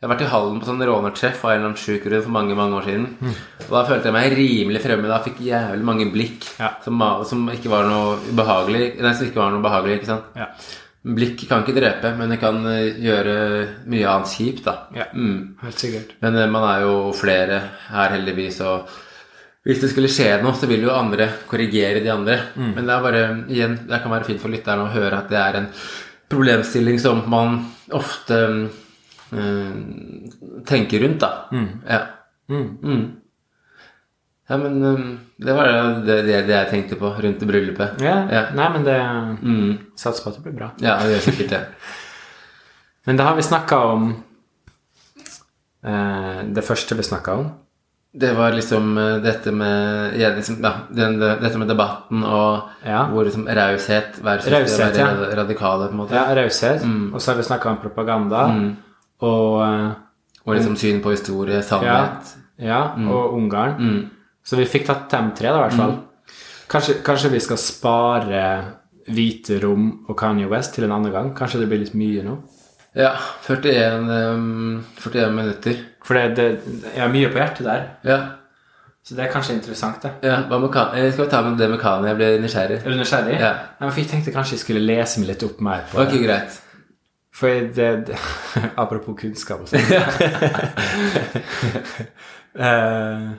jeg 0.01 0.09
har 0.09 0.15
vært 0.15 0.23
i 0.25 0.29
Hallen 0.33 0.61
på 0.61 0.65
sånn 0.65 0.81
rånertreff 0.89 1.43
av 1.45 1.51
en 1.51 1.59
eller 1.59 1.69
annen 1.69 1.77
sjuk 1.81 2.07
grunn 2.07 2.23
for 2.25 2.33
mange 2.33 2.55
mange 2.57 2.79
år 2.79 2.87
siden. 2.89 3.35
Og 3.67 3.73
Da 3.75 3.83
følte 3.85 4.09
jeg 4.09 4.15
meg 4.17 4.33
rimelig 4.33 4.81
fremme. 4.81 5.11
Da 5.11 5.19
fikk 5.21 5.43
jævlig 5.45 5.85
mange 5.85 6.07
blikk 6.09 6.47
Ja. 6.57 6.71
som, 6.81 7.03
som 7.29 7.43
ikke 7.53 7.69
var 7.69 7.85
noe 7.85 8.15
ubehagelig. 8.31 8.95
Nei, 8.97 9.13
som 9.13 9.29
ikke 9.29 9.43
var 9.43 9.53
noe 9.53 9.61
behagelig, 9.61 9.99
ikke 10.01 10.09
sant? 10.09 10.31
Ja. 10.41 10.47
Blikk 11.05 11.45
kan 11.51 11.67
ikke 11.67 11.77
drepe, 11.77 12.15
men 12.17 12.33
det 12.33 12.41
kan 12.41 12.65
eh, 12.73 12.97
gjøre 12.97 13.37
mye 13.93 14.09
annet 14.09 14.33
kjipt, 14.33 14.65
da. 14.65 14.75
Ja. 14.97 15.05
Mm. 15.13 15.59
Helt 15.67 15.85
sikkert. 15.85 16.17
Men 16.25 16.41
eh, 16.41 16.49
man 16.57 16.65
er 16.71 16.87
jo 16.87 16.97
flere 17.21 17.61
her, 17.91 18.17
heldigvis, 18.17 18.63
og 18.65 18.89
hvis 19.67 19.81
det 19.83 19.91
skulle 19.93 20.09
skje 20.09 20.39
noe, 20.43 20.55
så 20.57 20.67
vil 20.71 20.87
jo 20.87 20.93
andre 20.95 21.27
korrigere 21.51 22.01
de 22.01 22.09
andre. 22.13 22.39
Men 22.57 22.87
det 22.87 22.95
er 22.95 23.03
bare, 23.05 23.23
igjen, 23.53 23.75
det 23.91 23.99
kan 24.03 24.11
være 24.15 24.25
fint 24.31 24.41
for 24.41 24.49
lytteren 24.53 24.87
å 24.87 24.93
høre 24.95 25.19
at 25.19 25.29
det 25.29 25.37
er 25.41 25.59
en 25.61 25.67
problemstilling 26.31 27.01
som 27.03 27.21
man 27.29 27.59
ofte 27.93 28.39
øh, 29.35 29.73
tenker 30.71 31.03
rundt, 31.05 31.21
da. 31.21 31.31
Ja. 31.91 32.01
Mm. 32.51 33.03
Ja, 34.51 34.57
men 34.59 34.81
øh, 34.83 35.03
det 35.39 35.55
var 35.55 35.69
det, 36.07 36.17
det, 36.27 36.41
det 36.49 36.55
jeg 36.57 36.71
tenkte 36.73 36.97
på 36.99 37.13
rundt 37.23 37.39
det 37.39 37.47
bryllupet. 37.47 38.01
Ja. 38.03 38.17
Ja. 38.33 38.45
Nei, 38.57 38.69
men 38.75 38.87
det 38.89 38.97
Mm. 39.43 39.77
Satser 39.97 40.25
på 40.25 40.31
at 40.33 40.37
det 40.41 40.43
blir 40.49 40.57
bra. 40.59 40.71
Ja, 40.83 40.97
det 41.05 41.13
gjør 41.19 41.27
sikkert 41.29 41.51
det. 41.51 41.61
Men 43.07 43.17
da 43.17 43.25
har 43.31 43.37
vi 43.39 43.43
snakka 43.43 43.77
om 43.95 44.03
eh, 45.85 46.41
Det 46.53 46.65
første 46.67 46.95
vi 46.99 47.03
snakka 47.07 47.33
om. 47.41 47.47
Det 48.13 48.33
var 48.35 48.51
liksom 48.53 48.99
eh, 48.99 49.17
dette 49.23 49.53
med 49.55 50.17
ja, 50.19 50.33
liksom, 50.35 50.57
ja, 50.65 50.73
den, 50.91 51.19
dette 51.21 51.59
med 51.59 51.69
debatten 51.71 52.25
og 52.27 52.69
Ja. 52.87 53.05
hvor 53.07 53.23
liksom 53.25 53.45
raushet 53.47 54.19
versus 54.25 54.51
det 54.51 54.99
å 54.99 55.21
være 55.21 55.37
radikale, 55.39 55.87
på 55.87 55.95
en 55.95 56.01
måte. 56.01 56.15
Ja, 56.19 56.25
raushet. 56.35 56.83
Og 57.15 57.21
så 57.23 57.31
har 57.31 57.37
vi 57.39 57.43
snakka 57.47 57.71
om 57.71 57.77
propaganda. 57.79 58.49
Og 59.23 59.63
eh, 59.63 59.91
Og 60.47 60.55
liksom 60.57 60.77
syn 60.77 61.01
på 61.05 61.11
historie, 61.15 61.63
sannhet. 61.63 62.35
ja, 62.59 62.95
og 62.97 63.35
Ungarn. 63.37 64.11
Så 64.43 64.57
vi 64.57 64.65
fikk 64.67 64.87
tatt 64.87 65.09
dem 65.11 65.31
tre, 65.37 65.49
da, 65.53 65.59
i 65.61 65.69
hvert 65.69 65.79
fall. 65.79 65.99
Kanskje, 66.71 66.95
kanskje 67.05 67.31
vi 67.31 67.41
skal 67.41 67.59
spare 67.59 68.45
Hvite 69.11 69.61
rom 69.63 70.05
og 70.09 70.17
Kanye 70.19 70.47
West 70.49 70.75
til 70.75 70.85
en 70.85 70.93
annen 70.93 71.13
gang? 71.13 71.31
Kanskje 71.35 71.61
det 71.61 71.69
blir 71.69 71.81
litt 71.85 71.95
mye 71.95 72.23
nå? 72.27 72.37
Ja, 72.97 73.13
41, 73.47 74.09
um, 74.11 74.85
41 74.99 75.33
minutter. 75.37 75.77
For 76.05 76.15
det, 76.19 76.37
det, 76.37 76.47
jeg 76.95 77.03
har 77.05 77.13
mye 77.13 77.29
på 77.31 77.39
hjertet 77.39 77.67
der. 77.69 77.85
Ja. 78.05 78.17
Så 79.07 79.15
det 79.17 79.25
er 79.25 79.31
kanskje 79.33 79.55
interessant, 79.57 80.03
det. 80.03 80.11
ja 80.27 80.41
hva 80.51 80.59
Kan- 80.73 80.95
eh, 80.99 81.13
Skal 81.13 81.25
vi 81.25 81.31
ta 81.31 81.41
med 81.43 81.57
det 81.59 81.69
med 81.71 81.79
Kanye? 81.81 82.09
Jeg 82.11 82.17
ble 82.19 82.27
nysgjerrig. 82.43 82.81
Er 82.85 82.91
du 82.91 82.97
nysgjerrig? 82.99 83.37
Ja. 83.41 83.53
Nei, 83.81 83.89
men 83.89 83.97
jeg 83.97 84.09
tenkte 84.11 84.33
kanskje 84.35 84.57
jeg 84.59 84.61
skulle 84.65 84.83
lese 84.85 85.21
meg 85.23 85.31
litt 85.33 85.43
opp 85.47 85.61
mer 85.65 85.87
på 85.91 86.03
Ok, 86.03 86.11
det. 86.13 86.21
greit. 86.27 86.59
For 87.33 87.49
det, 87.49 87.89
det 88.11 88.19
Apropos 88.83 89.17
kunnskap 89.23 89.61
og 89.63 89.69
sånn. 89.71 89.81
uh, 92.59 93.31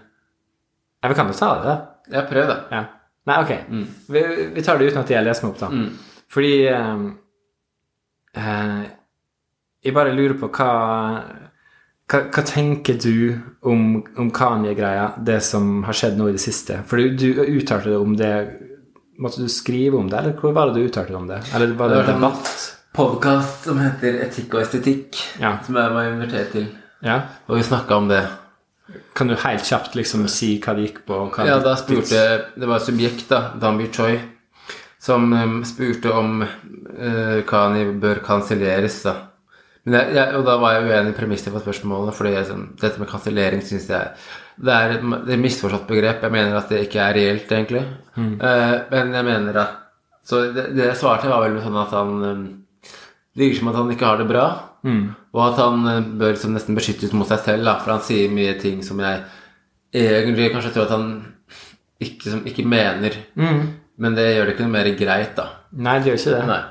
vi 1.09 1.15
kan 1.17 1.27
jo 1.27 1.33
ta 1.37 1.51
det, 1.59 1.65
da. 1.67 1.75
Ja, 2.11 2.21
prøv, 2.29 2.47
da. 2.49 2.57
Ja. 2.71 2.83
Nei, 3.29 3.37
ok. 3.43 3.51
Vi, 4.15 4.21
vi 4.55 4.63
tar 4.65 4.77
det 4.81 4.89
uten 4.91 5.03
at 5.03 5.11
jeg 5.13 5.25
leser 5.25 5.45
meg 5.45 5.53
opp, 5.53 5.61
da. 5.61 5.69
Fordi 6.31 6.53
um, 6.73 7.05
eh, 8.33 8.80
Jeg 9.81 9.93
bare 9.97 10.13
lurer 10.13 10.37
på 10.37 10.49
hva 10.53 10.71
hva, 12.11 12.19
hva 12.27 12.41
tenker 12.43 12.97
du 12.99 13.37
om, 13.63 14.01
om 14.19 14.29
Kanye-greia, 14.35 15.13
det 15.23 15.39
som 15.47 15.79
har 15.87 15.95
skjedd 15.95 16.17
nå 16.19 16.27
i 16.29 16.33
det 16.35 16.41
siste? 16.43 16.81
For 16.89 16.99
du, 16.99 17.15
du 17.15 17.39
uttalte 17.61 17.93
det 17.93 17.97
om 18.01 18.17
det 18.19 18.33
Måtte 19.21 19.43
du 19.43 19.49
skrive 19.53 19.99
om 19.99 20.07
det, 20.09 20.17
eller 20.17 20.33
hvor 20.39 20.53
var 20.55 20.71
det 20.71 20.79
du 20.81 20.87
uttalte 20.89 21.13
om 21.13 21.27
det? 21.29 21.37
Eller 21.53 21.75
var 21.77 21.91
det 21.91 21.97
Det 21.99 22.05
var 22.07 22.13
en 22.15 22.21
debatt? 22.23 22.51
Podkast 22.97 23.67
som 23.69 23.77
heter 23.79 24.17
Etikk 24.25 24.55
og 24.57 24.63
estetikk, 24.63 25.19
Ja. 25.39 25.51
som 25.63 25.77
jeg 25.77 25.91
var 25.93 26.07
invitert 26.09 26.51
til. 26.51 26.65
ja. 27.05 27.19
Og 27.47 27.57
vi 27.59 27.63
snakka 27.63 27.95
om 27.95 28.07
det. 28.09 28.23
Kan 29.15 29.27
du 29.29 29.35
helt 29.35 29.63
kjapt 29.63 29.93
liksom 29.95 30.25
si 30.27 30.55
hva 30.59 30.73
det 30.75 30.87
gikk 30.87 31.03
på? 31.05 31.19
Ja, 31.45 31.59
da 31.63 31.75
spurte 31.79 32.23
Det 32.57 32.67
var 32.67 32.81
et 32.81 32.87
subjekt, 32.89 33.29
da, 33.29 33.53
Dambi 33.61 33.87
Choi, 33.93 34.17
som 34.99 35.31
um, 35.33 35.61
spurte 35.63 36.11
om 36.11 36.41
uh, 36.41 37.41
Kani 37.47 37.85
bør 38.01 38.23
kanselleres, 38.25 39.03
da. 39.05 39.15
Men 39.85 39.97
jeg, 39.97 40.13
jeg, 40.13 40.37
og 40.37 40.45
da 40.45 40.55
var 40.61 40.75
jeg 40.75 40.89
uenig 40.91 41.11
i 41.13 41.17
premisset 41.17 41.53
på 41.53 41.61
spørsmålet, 41.63 42.13
fordi 42.13 42.35
jeg, 42.35 42.47
sånn, 42.51 42.65
dette 42.81 43.01
med 43.01 43.09
kansellering 43.09 43.63
syns 43.65 43.87
jeg 43.89 44.11
det 44.61 44.73
er 44.75 44.91
et 44.93 45.01
det 45.01 45.31
er 45.31 45.37
et 45.37 45.41
misforstått 45.41 45.87
begrep. 45.89 46.21
Jeg 46.21 46.33
mener 46.35 46.57
at 46.59 46.69
det 46.69 46.83
ikke 46.85 46.99
er 47.01 47.15
reelt, 47.17 47.49
egentlig. 47.49 47.81
Eh, 48.45 48.75
men 48.91 49.13
jeg 49.17 49.25
mener 49.25 49.57
at 49.57 49.77
Så 50.23 50.43
det, 50.53 50.67
det 50.77 50.85
jeg 50.85 50.97
svarte, 50.99 51.29
var 51.31 51.41
vel 51.41 51.57
sånn 51.63 51.79
at 51.81 51.93
han 51.97 52.11
um, 52.21 52.41
Det 53.33 53.41
virker 53.41 53.57
som 53.57 53.71
at 53.71 53.77
han 53.79 53.89
ikke 53.89 54.05
har 54.05 54.19
det 54.19 54.27
bra. 54.29 54.43
Og 55.33 55.41
at 55.47 55.57
han 55.57 55.87
uh, 55.87 56.09
bør 56.19 56.35
liksom 56.35 56.53
nesten 56.53 56.77
beskyttes 56.77 57.13
mot 57.17 57.27
seg 57.27 57.41
selv, 57.41 57.65
da, 57.65 57.79
for 57.81 57.95
han 57.95 58.03
sier 58.05 58.29
mye 58.29 58.53
ting 58.61 58.83
som 58.85 59.01
jeg 59.01 59.23
egentlig 59.97 60.51
kanskje 60.53 60.75
tror 60.75 60.85
at 60.85 60.93
han 60.93 61.07
ikke, 62.01 62.29
som, 62.29 62.45
ikke 62.45 62.67
mener. 62.69 63.17
Men 63.97 64.15
det 64.17 64.29
gjør 64.35 64.45
det 64.45 64.53
ikke 64.55 64.67
noe 64.67 64.75
mer 64.77 64.91
greit, 64.99 65.33
da. 65.37 65.47
Nei, 65.73 65.97
det 65.99 66.11
gjør 66.11 66.21
ikke 66.21 66.35
det. 66.37 66.45
Nei. 66.51 66.61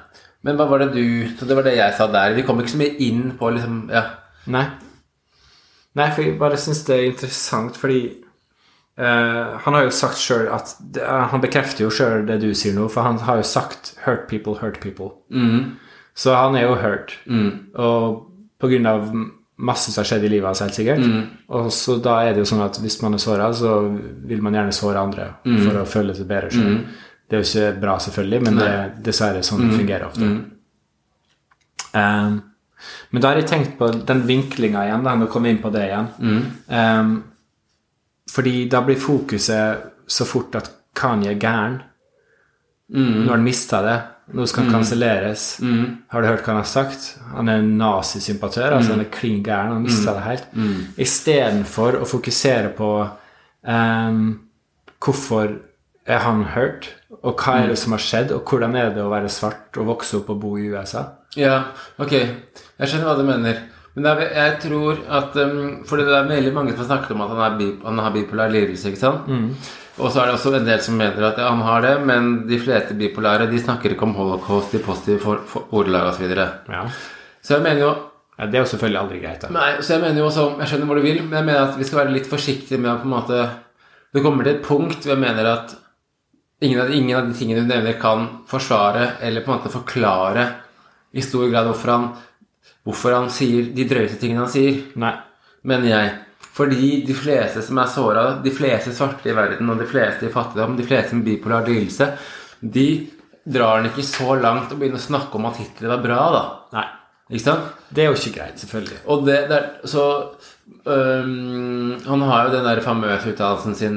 Men 0.47 0.57
hva 0.57 0.67
var 0.71 0.79
det 0.85 0.93
du 0.95 1.29
Så 1.37 1.47
det 1.49 1.57
var 1.59 1.67
det 1.67 1.77
jeg 1.77 1.97
sa 1.97 2.07
der. 2.13 2.35
Vi 2.37 2.45
kom 2.47 2.61
ikke 2.63 2.73
så 2.75 2.81
mye 2.81 2.97
inn 3.07 3.33
på 3.39 3.51
liksom 3.57 3.83
Ja. 3.93 4.05
Nei. 4.47 4.67
Nei, 5.99 6.07
for 6.15 6.23
jeg 6.23 6.39
bare 6.39 6.57
syns 6.61 6.85
det 6.87 6.97
er 6.97 7.09
interessant, 7.11 7.77
fordi 7.77 8.01
uh, 9.01 9.59
Han 9.65 9.75
har 9.75 9.85
jo 9.89 9.91
sagt 9.91 10.21
sjøl 10.23 10.47
at 10.55 10.77
det, 10.81 11.03
uh, 11.03 11.27
Han 11.33 11.43
bekrefter 11.43 11.85
jo 11.85 11.91
sjøl 11.91 12.25
det 12.29 12.41
du 12.45 12.55
sier 12.55 12.77
nå, 12.77 12.89
for 12.89 13.03
han 13.03 13.19
har 13.27 13.37
jo 13.43 13.43
sagt 13.43 13.95
'hurt 14.05 14.29
people, 14.29 14.55
hurt 14.61 14.81
people'. 14.81 15.13
Så 16.15 16.35
han 16.35 16.57
er 16.57 16.63
jo 16.69 16.75
hurt. 16.75 17.19
Og 17.75 18.27
på 18.61 18.69
grunn 18.69 18.87
av 18.87 19.13
masse 19.61 19.93
som 19.93 20.01
har 20.01 20.07
skjedd 20.09 20.25
i 20.25 20.29
livet 20.29 20.47
hans, 20.47 20.61
helt 20.61 20.75
sikkert. 20.75 21.05
Og 21.49 21.71
så 21.73 21.97
da 22.03 22.23
er 22.25 22.33
det 22.35 22.39
jo 22.43 22.49
sånn 22.55 22.65
at 22.65 22.79
hvis 22.81 23.03
man 23.03 23.15
er 23.15 23.19
såra, 23.19 23.53
så 23.53 23.89
vil 24.27 24.43
man 24.43 24.53
gjerne 24.55 24.73
såre 24.73 24.99
andre 25.01 25.27
for 25.65 25.81
å 25.81 25.85
føle 25.87 26.15
seg 26.15 26.27
bedre 26.27 26.51
sjøl. 26.51 26.87
Det 27.31 27.39
er 27.39 27.43
jo 27.45 27.49
ikke 27.49 27.81
bra, 27.81 27.93
selvfølgelig, 28.03 28.41
men 28.43 28.57
det 28.59 28.69
er 28.69 28.89
dessverre 29.07 29.43
sånn 29.47 29.61
det 29.69 29.77
fungerer 29.79 30.07
ofte. 30.09 30.27
Um, 31.95 32.41
men 33.11 33.23
da 33.23 33.31
har 33.31 33.39
jeg 33.39 33.49
tenkt 33.51 33.77
på 33.79 33.89
den 34.09 34.25
vinklinga 34.27 34.83
igjen, 34.89 35.05
da, 35.07 35.15
vi 35.21 35.29
kommer 35.31 35.51
inn 35.53 35.61
på 35.63 35.71
det 35.75 35.85
igjen. 35.89 36.09
Um, 36.67 37.13
fordi 38.31 38.69
da 38.71 38.81
blir 38.87 38.99
fokuset 38.99 39.87
så 40.11 40.27
fort 40.27 40.55
at 40.59 40.71
Kanye 40.99 41.31
er 41.37 41.39
gæren. 41.43 41.81
Nå 42.91 43.29
har 43.29 43.37
han 43.39 43.47
mista 43.47 43.79
det. 43.87 43.99
Nå 44.35 44.45
skal 44.47 44.65
han 44.65 44.73
kanselleres. 44.81 45.45
Har 46.11 46.23
du 46.23 46.27
hørt 46.29 46.43
hva 46.45 46.53
han 46.55 46.61
har 46.65 46.69
sagt? 46.71 47.13
Han 47.35 47.49
er 47.51 47.63
nazisympatør. 47.63 48.77
altså 48.77 48.93
Han 48.97 49.01
er 49.05 49.11
klin 49.11 49.43
gæren. 49.43 49.73
Han 49.77 49.83
mista 49.87 50.15
det 50.15 50.27
helt. 50.27 50.47
Istedenfor 50.99 51.99
å 52.03 52.07
fokusere 52.11 52.71
på 52.79 52.91
um, 53.63 54.41
hvorfor 54.99 55.57
er 56.07 56.19
han 56.27 56.45
hurt, 56.55 56.91
og 57.11 57.43
hva 57.43 57.57
er 57.59 57.73
det 57.73 57.79
som 57.81 57.95
har 57.97 58.03
skjedd, 58.05 58.33
og 58.37 58.47
hvordan 58.47 58.77
er 58.79 58.95
det 58.95 59.03
å 59.03 59.11
være 59.11 59.31
svart 59.33 59.77
og 59.81 59.89
vokse 59.91 60.21
opp 60.21 60.31
og 60.31 60.41
bo 60.45 60.55
i 60.59 60.69
USA? 60.71 61.05
Ja, 61.39 61.57
ok. 61.99 62.15
Jeg 62.15 62.89
skjønner 62.91 63.11
hva 63.11 63.19
du 63.19 63.27
mener. 63.27 63.61
Men 63.97 64.07
er, 64.07 64.21
jeg 64.31 64.59
tror 64.63 65.01
at 65.11 65.35
um, 65.43 65.81
For 65.87 65.99
det 65.99 66.07
er 66.15 66.29
veldig 66.29 66.53
mange 66.55 66.71
som 66.73 66.85
har 66.85 66.89
snakket 66.93 67.15
om 67.17 67.25
at 67.25 67.33
han, 67.35 67.57
bi, 67.59 67.67
han 67.83 67.99
har 67.99 68.13
bipolar 68.15 68.53
lidelse, 68.55 68.93
ikke 68.93 69.03
sant? 69.03 69.31
Og 70.01 70.13
så 70.13 70.23
er 70.23 70.31
det 70.31 70.37
også 70.37 70.53
en 70.57 70.69
del 70.69 70.79
som 70.81 70.95
mener 70.97 71.27
at 71.27 71.41
han 71.43 71.61
har 71.67 71.83
det, 71.85 71.97
men 72.07 72.31
de 72.49 72.59
fleste 72.63 72.95
bipolare 72.97 73.51
de 73.51 73.59
snakker 73.61 73.93
ikke 73.97 74.07
om 74.07 74.15
holocaust 74.17 74.73
i 74.79 74.81
positive 74.85 75.19
for, 75.21 75.43
for 75.51 75.75
ordelag 75.77 76.13
osv. 76.13 76.31
Ja. 76.31 76.85
Så 77.43 77.59
jeg 77.59 77.67
mener 77.67 77.85
jo 77.85 77.91
ja. 78.39 78.47
Det 78.49 78.57
er 78.57 78.63
jo 78.63 78.69
selvfølgelig 78.71 79.01
aldri 79.03 79.19
greit. 79.21 79.43
da. 79.43 79.51
Nei, 79.53 79.83
så 79.85 79.99
jeg 79.99 80.01
mener 80.01 80.23
jo 80.23 80.29
også 80.31 80.45
Jeg 80.63 80.71
skjønner 80.71 80.89
hvor 80.89 80.97
du 80.97 81.05
vil, 81.05 81.19
men 81.27 81.35
jeg 81.37 81.47
mener 81.51 81.67
at 81.67 81.75
vi 81.77 81.85
skal 81.85 81.99
være 81.99 82.15
litt 82.15 82.31
forsiktige 82.31 82.79
med 82.81 82.95
å 82.95 83.01
på 83.03 83.09
en 83.11 83.13
måte 83.13 83.41
Det 84.15 84.23
kommer 84.25 84.47
til 84.47 84.55
et 84.55 84.63
punkt 84.65 85.05
hvor 85.05 85.13
jeg 85.13 85.21
mener 85.21 85.51
at 85.51 85.75
ingen 86.61 86.81
av, 86.81 86.91
ingen 86.95 87.19
av 87.19 87.29
de 87.29 87.37
tingene 87.37 87.65
du 87.65 87.71
nevner, 87.71 87.99
kan 88.01 88.27
forsvare 88.51 89.17
eller 89.25 89.45
på 89.45 89.53
en 89.53 89.61
måte 89.61 89.73
forklare 89.73 90.49
i 91.13 91.23
stor 91.25 91.49
grad 91.51 91.71
hvorfor 91.71 91.95
han 91.95 92.11
hvorfor 92.87 93.15
han 93.15 93.31
sier 93.33 93.71
de 93.77 93.85
drøyeste 93.89 94.21
tingene 94.21 94.47
han 94.47 94.53
sier, 94.53 94.79
Nei. 95.01 95.13
mener 95.69 95.91
jeg. 95.91 96.13
Fordi 96.57 96.93
de 97.07 97.15
fleste 97.15 97.63
som 97.63 97.79
er 97.79 97.91
såra, 97.93 98.23
de 98.43 98.53
fleste 98.55 98.93
svarte 98.97 99.29
i 99.31 99.35
verden, 99.37 99.69
og 99.71 99.79
de 99.79 99.89
fleste 99.89 100.27
i 100.27 100.33
fattigdom, 100.33 100.79
de 100.79 100.87
fleste 100.89 101.17
med 101.17 101.27
bipolar 101.29 101.69
lidelse, 101.69 102.09
de 102.61 102.87
drar 103.45 103.81
den 103.81 103.91
ikke 103.91 104.07
så 104.07 104.35
langt 104.41 104.73
og 104.73 104.81
begynner 104.81 105.01
å 105.01 105.05
snakke 105.05 105.39
om 105.39 105.47
at 105.51 105.61
Hitler 105.61 105.93
var 105.95 106.03
bra, 106.05 106.23
da. 106.35 106.43
Nei. 106.79 106.87
Ikke 107.31 107.45
sant? 107.45 107.69
Det 107.95 108.03
er 108.03 108.09
jo 108.11 108.17
ikke 108.19 108.35
greit, 108.41 108.59
selvfølgelig. 108.59 109.03
Og 109.13 109.29
det, 109.29 109.37
det 109.53 109.61
er, 109.61 109.69
så 109.89 110.07
Um, 110.85 112.01
Han 112.07 112.23
har 112.23 112.47
jo 112.47 112.53
den 112.55 112.65
der 112.65 112.81
famøse 112.85 113.33
uttalelsen 113.33 113.75
sin 113.77 113.97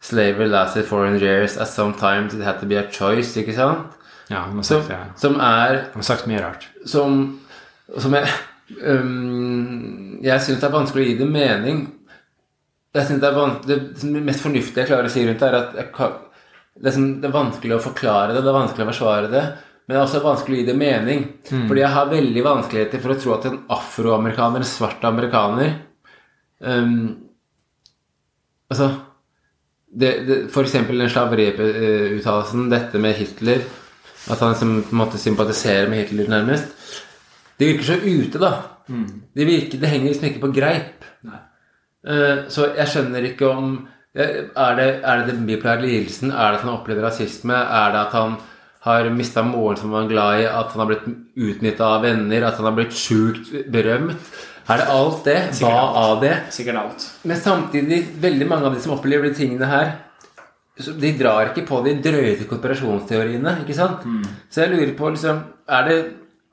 'Slavery 0.00 0.48
lasted 0.48 0.86
400 0.86 1.20
years. 1.22 1.56
At 1.56 1.68
sometimes 1.68 2.34
it 2.34 2.42
had 2.42 2.60
to 2.60 2.66
be 2.66 2.76
a 2.76 2.86
choice', 2.90 3.36
ikke 3.36 3.54
sant? 3.54 3.96
Ja, 4.30 4.36
han 4.46 4.56
har 4.56 4.62
Som, 4.62 4.82
sagt, 4.82 4.88
det. 4.88 5.20
som 5.20 5.34
er 5.40 5.74
Han 5.74 5.94
har 6.00 6.02
sagt 6.02 6.26
mye 6.26 6.40
rart. 6.40 6.68
Som, 6.86 7.40
som 7.98 8.14
jeg 8.14 8.28
um, 8.86 10.20
Jeg 10.22 10.40
syns 10.40 10.60
det 10.60 10.68
er 10.68 10.76
vanskelig 10.76 11.02
å 11.02 11.08
gi 11.08 11.16
det 11.18 11.26
mening. 11.28 11.80
Jeg 12.94 13.06
synes 13.06 13.20
det, 13.20 13.28
er 13.28 13.56
det, 13.66 14.22
mest 14.22 14.42
fornuftige 14.42 14.82
jeg 14.82 14.90
klarer 14.90 15.06
å 15.06 15.12
si 15.12 15.26
rundt 15.26 15.42
det, 15.42 15.48
er 15.48 15.58
at 15.58 15.92
kan, 15.94 16.16
det, 16.74 16.90
er 16.94 17.20
det 17.22 17.32
vanskelig 17.34 17.76
å 17.76 17.82
forklare 17.84 18.32
det, 18.34 18.42
det 18.42 18.50
er 18.50 18.56
vanskelig 18.56 18.86
å 18.86 18.90
forsvare 18.90 19.30
det. 19.30 19.42
Men 19.84 19.94
det 19.94 20.00
er 20.00 20.06
også 20.06 20.22
vanskelig 20.24 20.56
å 20.56 20.60
gi 20.60 20.66
det 20.70 20.78
mening. 20.78 21.22
Fordi 21.50 21.82
jeg 21.82 21.94
har 21.94 22.10
veldig 22.10 22.42
vanskeligheter 22.46 23.02
for 23.02 23.14
å 23.14 23.18
tro 23.20 23.34
at 23.34 23.46
en 23.50 23.60
afroamerikaner, 23.74 24.62
en 24.62 24.72
svart 24.72 25.04
amerikaner 25.06 25.74
um, 26.62 27.16
Altså 28.70 28.86
det, 29.90 30.10
det, 30.26 30.38
For 30.54 30.66
eksempel 30.66 31.02
den 31.02 31.10
slaveriuttalelsen, 31.10 32.68
dette 32.70 32.98
med 33.02 33.16
Hitler 33.18 33.64
At 34.30 34.42
han 34.44 34.54
som 34.54 34.76
på 34.84 34.94
en 34.94 35.00
måte 35.00 35.18
sympatiserer 35.18 35.88
med 35.90 36.04
Hitler, 36.04 36.28
nærmest. 36.28 36.68
Det 37.58 37.68
virker 37.68 37.88
så 37.88 37.96
ute, 38.04 38.38
da. 38.38 38.52
Det, 39.34 39.46
virker, 39.46 39.80
det 39.80 39.88
henger 39.88 40.10
liksom 40.10 40.28
ikke 40.28 40.42
på 40.44 40.52
greip. 40.54 41.06
Eh, 42.06 42.44
så 42.52 42.70
jeg 42.76 42.88
skjønner 42.88 43.26
ikke 43.28 43.48
om 43.48 43.72
Er 44.16 44.74
det, 44.74 44.86
er 45.04 45.20
det 45.20 45.34
den 45.34 45.44
bipolære 45.46 45.84
lidelsen? 45.84 46.32
Er 46.32 46.50
det 46.50 46.58
at 46.58 46.64
han 46.64 46.72
opplever 46.72 47.04
rasisme? 47.06 47.54
Er 47.54 47.92
det 47.94 48.00
at 48.00 48.14
han 48.16 48.32
har 48.82 49.10
mista 49.14 49.42
moren 49.46 49.76
som 49.76 49.92
han 49.92 50.08
var 50.08 50.08
glad 50.10 50.40
i? 50.40 50.46
At 50.50 50.72
han 50.72 50.82
har 50.82 50.88
blitt 50.90 51.04
utnytta 51.36 51.84
av 51.84 52.02
venner? 52.02 52.46
At 52.46 52.58
han 52.58 52.66
har 52.66 52.74
blitt 52.74 52.96
sjukt 52.96 53.52
berømt? 53.70 54.32
Er 54.68 54.76
det 54.82 54.86
alt 54.92 55.24
det? 55.24 55.38
Hva 55.60 55.72
av 56.04 56.20
det? 56.22 56.34
Sikkert 56.54 56.76
alt. 56.76 57.06
Men 57.24 57.36
samtidig, 57.36 58.02
veldig 58.22 58.46
mange 58.48 58.66
av 58.66 58.74
de 58.74 58.80
som 58.80 58.92
opplever 58.94 59.28
de 59.30 59.34
tingene 59.34 59.66
her, 59.66 59.92
de 60.80 61.10
drar 61.18 61.50
ikke 61.50 61.66
på 61.68 61.82
de 61.84 61.94
drøyte 62.00 62.46
konspirasjonsteoriene, 62.48 63.58
ikke 63.64 63.74
sant? 63.76 64.04
Så 64.50 64.62
jeg 64.64 64.70
lurer 64.72 64.94
på, 64.96 65.10
liksom, 65.12 65.42
er 65.68 65.88
det, 65.88 65.96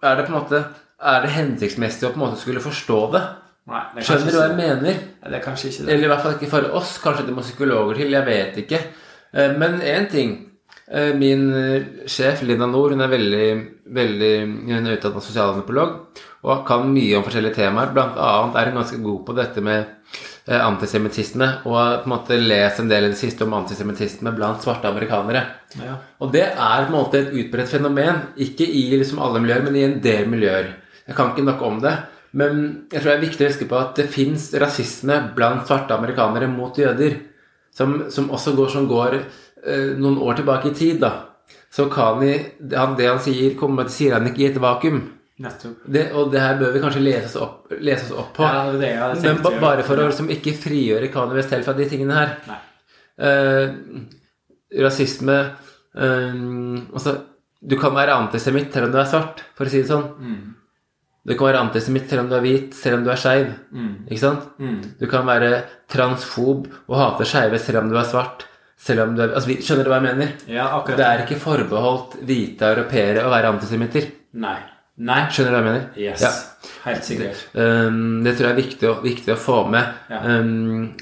er 0.04 0.16
det 0.20 0.26
på 0.28 0.34
en 0.34 0.40
måte 0.42 0.64
Er 0.98 1.22
det 1.22 1.30
hensiktsmessig 1.30 2.08
å 2.08 2.10
på 2.10 2.18
en 2.18 2.24
måte 2.26 2.40
skulle 2.42 2.60
forstå 2.64 3.12
det? 3.14 3.22
Nei, 3.70 3.82
det 3.94 4.02
er 4.02 4.06
Skjønner 4.08 4.32
du 4.34 4.38
hva 4.40 4.48
jeg 4.48 4.58
mener? 4.58 4.82
Nei, 5.22 5.30
Det 5.30 5.36
er 5.38 5.44
kanskje 5.46 5.68
ikke 5.70 5.84
det. 5.86 5.94
Eller 5.94 6.04
i 6.08 6.10
hvert 6.10 6.24
fall 6.24 6.34
ikke 6.40 6.50
for 6.50 6.70
oss. 6.80 6.98
Kanskje 7.04 7.26
det 7.28 7.36
må 7.36 7.44
psykologer 7.46 8.00
til. 8.02 8.12
Jeg 8.16 8.26
vet 8.26 8.58
ikke. 8.64 8.80
Eh, 9.34 9.52
Men 9.60 9.80
én 9.82 10.10
ting. 10.10 10.47
Eh, 10.92 11.14
Min 11.16 11.50
eh, 11.54 11.84
sjef 12.08 12.42
Lina 12.48 12.66
Nord 12.66 12.94
hun 12.96 13.04
er 13.04 13.12
veldig, 13.12 13.48
veldig 13.92 14.32
hun 14.70 14.86
er 14.88 14.96
utdannet 14.96 15.26
sosialantropolog 15.26 16.24
og 16.48 16.62
kan 16.68 16.88
mye 16.88 17.18
om 17.18 17.26
forskjellige 17.26 17.58
temaer. 17.60 17.92
Blant 17.96 18.16
annet 18.16 18.56
er 18.56 18.70
hun 18.70 18.80
ganske 18.80 19.00
god 19.04 19.22
på 19.28 19.36
dette 19.36 19.64
med 19.66 19.82
eh, 20.48 20.62
antisemittisme 20.62 21.50
og 21.68 21.76
har 21.76 21.96
på 22.04 22.08
en 22.08 22.14
måte 22.14 22.40
lest 22.40 22.80
en 22.80 22.92
del 22.92 23.10
i 23.10 23.12
det 23.12 23.20
siste 23.20 23.44
om 23.44 23.56
antisemittisme 23.58 24.32
blant 24.38 24.64
svarte 24.64 24.88
amerikanere. 24.88 25.44
Ja. 25.76 25.98
Og 26.24 26.32
det 26.36 26.46
er 26.54 26.86
på 26.86 26.94
en 26.94 26.96
måte 26.96 27.20
et 27.20 27.34
utbredt 27.36 27.74
fenomen. 27.74 28.22
Ikke 28.48 28.68
i 28.68 28.88
liksom 28.96 29.20
alle 29.24 29.44
miljøer, 29.44 29.66
men 29.68 29.76
i 29.76 29.88
en 29.90 29.98
del 30.04 30.30
miljøer. 30.32 30.72
Jeg 31.08 31.18
kan 31.18 31.34
ikke 31.34 31.50
nok 31.50 31.66
om 31.68 31.82
det. 31.84 31.98
Men 32.38 32.62
jeg 32.92 33.02
tror 33.02 33.12
det 33.12 33.18
er 33.18 33.26
viktig 33.26 33.44
å 33.44 33.50
huske 33.50 33.68
på 33.68 33.80
at 33.80 34.00
det 34.00 34.08
fins 34.14 34.48
rasisme 34.62 35.20
blant 35.36 35.68
svarte 35.68 35.96
amerikanere 35.96 36.48
mot 36.52 36.76
jøder. 36.80 37.20
Som, 37.78 38.08
som 38.10 38.32
også 38.34 38.56
går, 38.58 38.72
som 38.74 38.88
går 38.90 39.20
noen 39.98 40.20
år 40.22 40.38
tilbake 40.40 40.70
i 40.70 40.76
tid. 40.78 41.00
da. 41.02 41.12
Så 41.74 41.86
Kani, 41.90 42.34
han, 42.76 42.96
det 42.98 43.08
han 43.10 43.22
sier, 43.22 43.56
kommer, 43.60 43.90
sier 43.92 44.18
han 44.18 44.28
ikke 44.30 44.44
i 44.44 44.50
et 44.52 44.60
vakuum. 44.62 45.02
Det, 45.86 46.08
og 46.18 46.32
det 46.34 46.42
her 46.42 46.56
bør 46.58 46.72
vi 46.74 46.82
kanskje 46.82 47.04
lese 47.04 47.28
oss 47.30 47.38
opp, 47.46 47.74
lese 47.78 48.08
oss 48.08 48.14
opp 48.24 48.32
på. 48.40 48.46
Ja, 48.48 48.64
det 48.74 48.90
er 48.90 49.14
det 49.14 49.22
Men 49.28 49.44
ba, 49.46 49.52
bare 49.62 49.86
for 49.86 50.00
å 50.02 50.08
liksom, 50.08 50.32
ikke 50.34 50.56
frigjøre 50.58 51.12
Kani 51.14 51.38
West 51.38 51.54
selv 51.54 51.68
fra 51.68 51.76
de 51.78 51.86
tingene 51.92 52.18
her. 52.18 52.34
Eh, 53.28 53.76
rasisme 54.82 55.38
eh, 55.98 56.36
altså, 56.94 57.14
Du 57.58 57.74
kan 57.82 57.96
være 57.98 58.14
antisemitt 58.14 58.74
selv 58.74 58.90
om 58.90 58.96
du 58.96 59.00
er 59.02 59.10
svart, 59.10 59.44
for 59.58 59.70
å 59.70 59.74
si 59.74 59.84
det 59.84 59.92
sånn. 59.92 60.08
Mm. 60.18 60.42
Du 61.28 61.36
kan 61.36 61.50
være 61.50 61.62
antisemitt 61.68 62.10
selv 62.10 62.24
om 62.24 62.30
du 62.32 62.38
er 62.38 62.46
hvit, 62.46 62.76
selv 62.78 63.00
om 63.00 63.06
du 63.06 63.12
er 63.12 63.20
skeiv. 63.20 63.50
Mm. 63.76 63.94
Ikke 64.08 64.24
sant? 64.24 64.46
Mm. 64.64 64.78
Du 64.98 65.10
kan 65.12 65.28
være 65.28 65.66
transfob 65.92 66.70
og 66.88 67.00
hate 67.02 67.28
skeive 67.28 67.60
selv 67.62 67.84
om 67.84 67.92
du 67.92 67.98
er 68.00 68.08
svart. 68.08 68.48
Selv 68.78 69.08
om 69.08 69.16
du 69.18 69.24
er, 69.26 69.34
altså, 69.34 69.56
skjønner 69.58 69.88
du 69.88 69.92
hva 69.92 69.98
jeg 69.98 70.06
mener? 70.06 70.34
Ja, 70.52 70.68
akkurat. 70.78 71.00
Det 71.00 71.06
er 71.08 71.24
ikke 71.24 71.40
forbeholdt 71.42 72.20
hvite 72.28 72.72
europeere 72.76 73.26
å 73.26 73.32
være 73.34 73.50
antisemitter. 73.56 74.06
Nei. 74.38 74.58
Nei. 75.08 75.24
Skjønner 75.34 75.54
du 75.54 75.58
hva 75.58 75.62
jeg 75.62 75.68
mener? 75.68 75.88
Yes. 75.98 76.24
Ja. 76.24 76.32
Helt 76.86 77.06
sikkert. 77.06 77.42
Um, 77.58 78.22
det 78.26 78.36
tror 78.38 78.50
jeg 78.50 78.54
er 78.54 78.62
viktig 78.62 78.94
viktig 79.04 79.34
å 79.34 79.42
få 79.42 79.58
med. 79.74 79.98
Ja. 80.14 80.22
Um, 80.26 80.94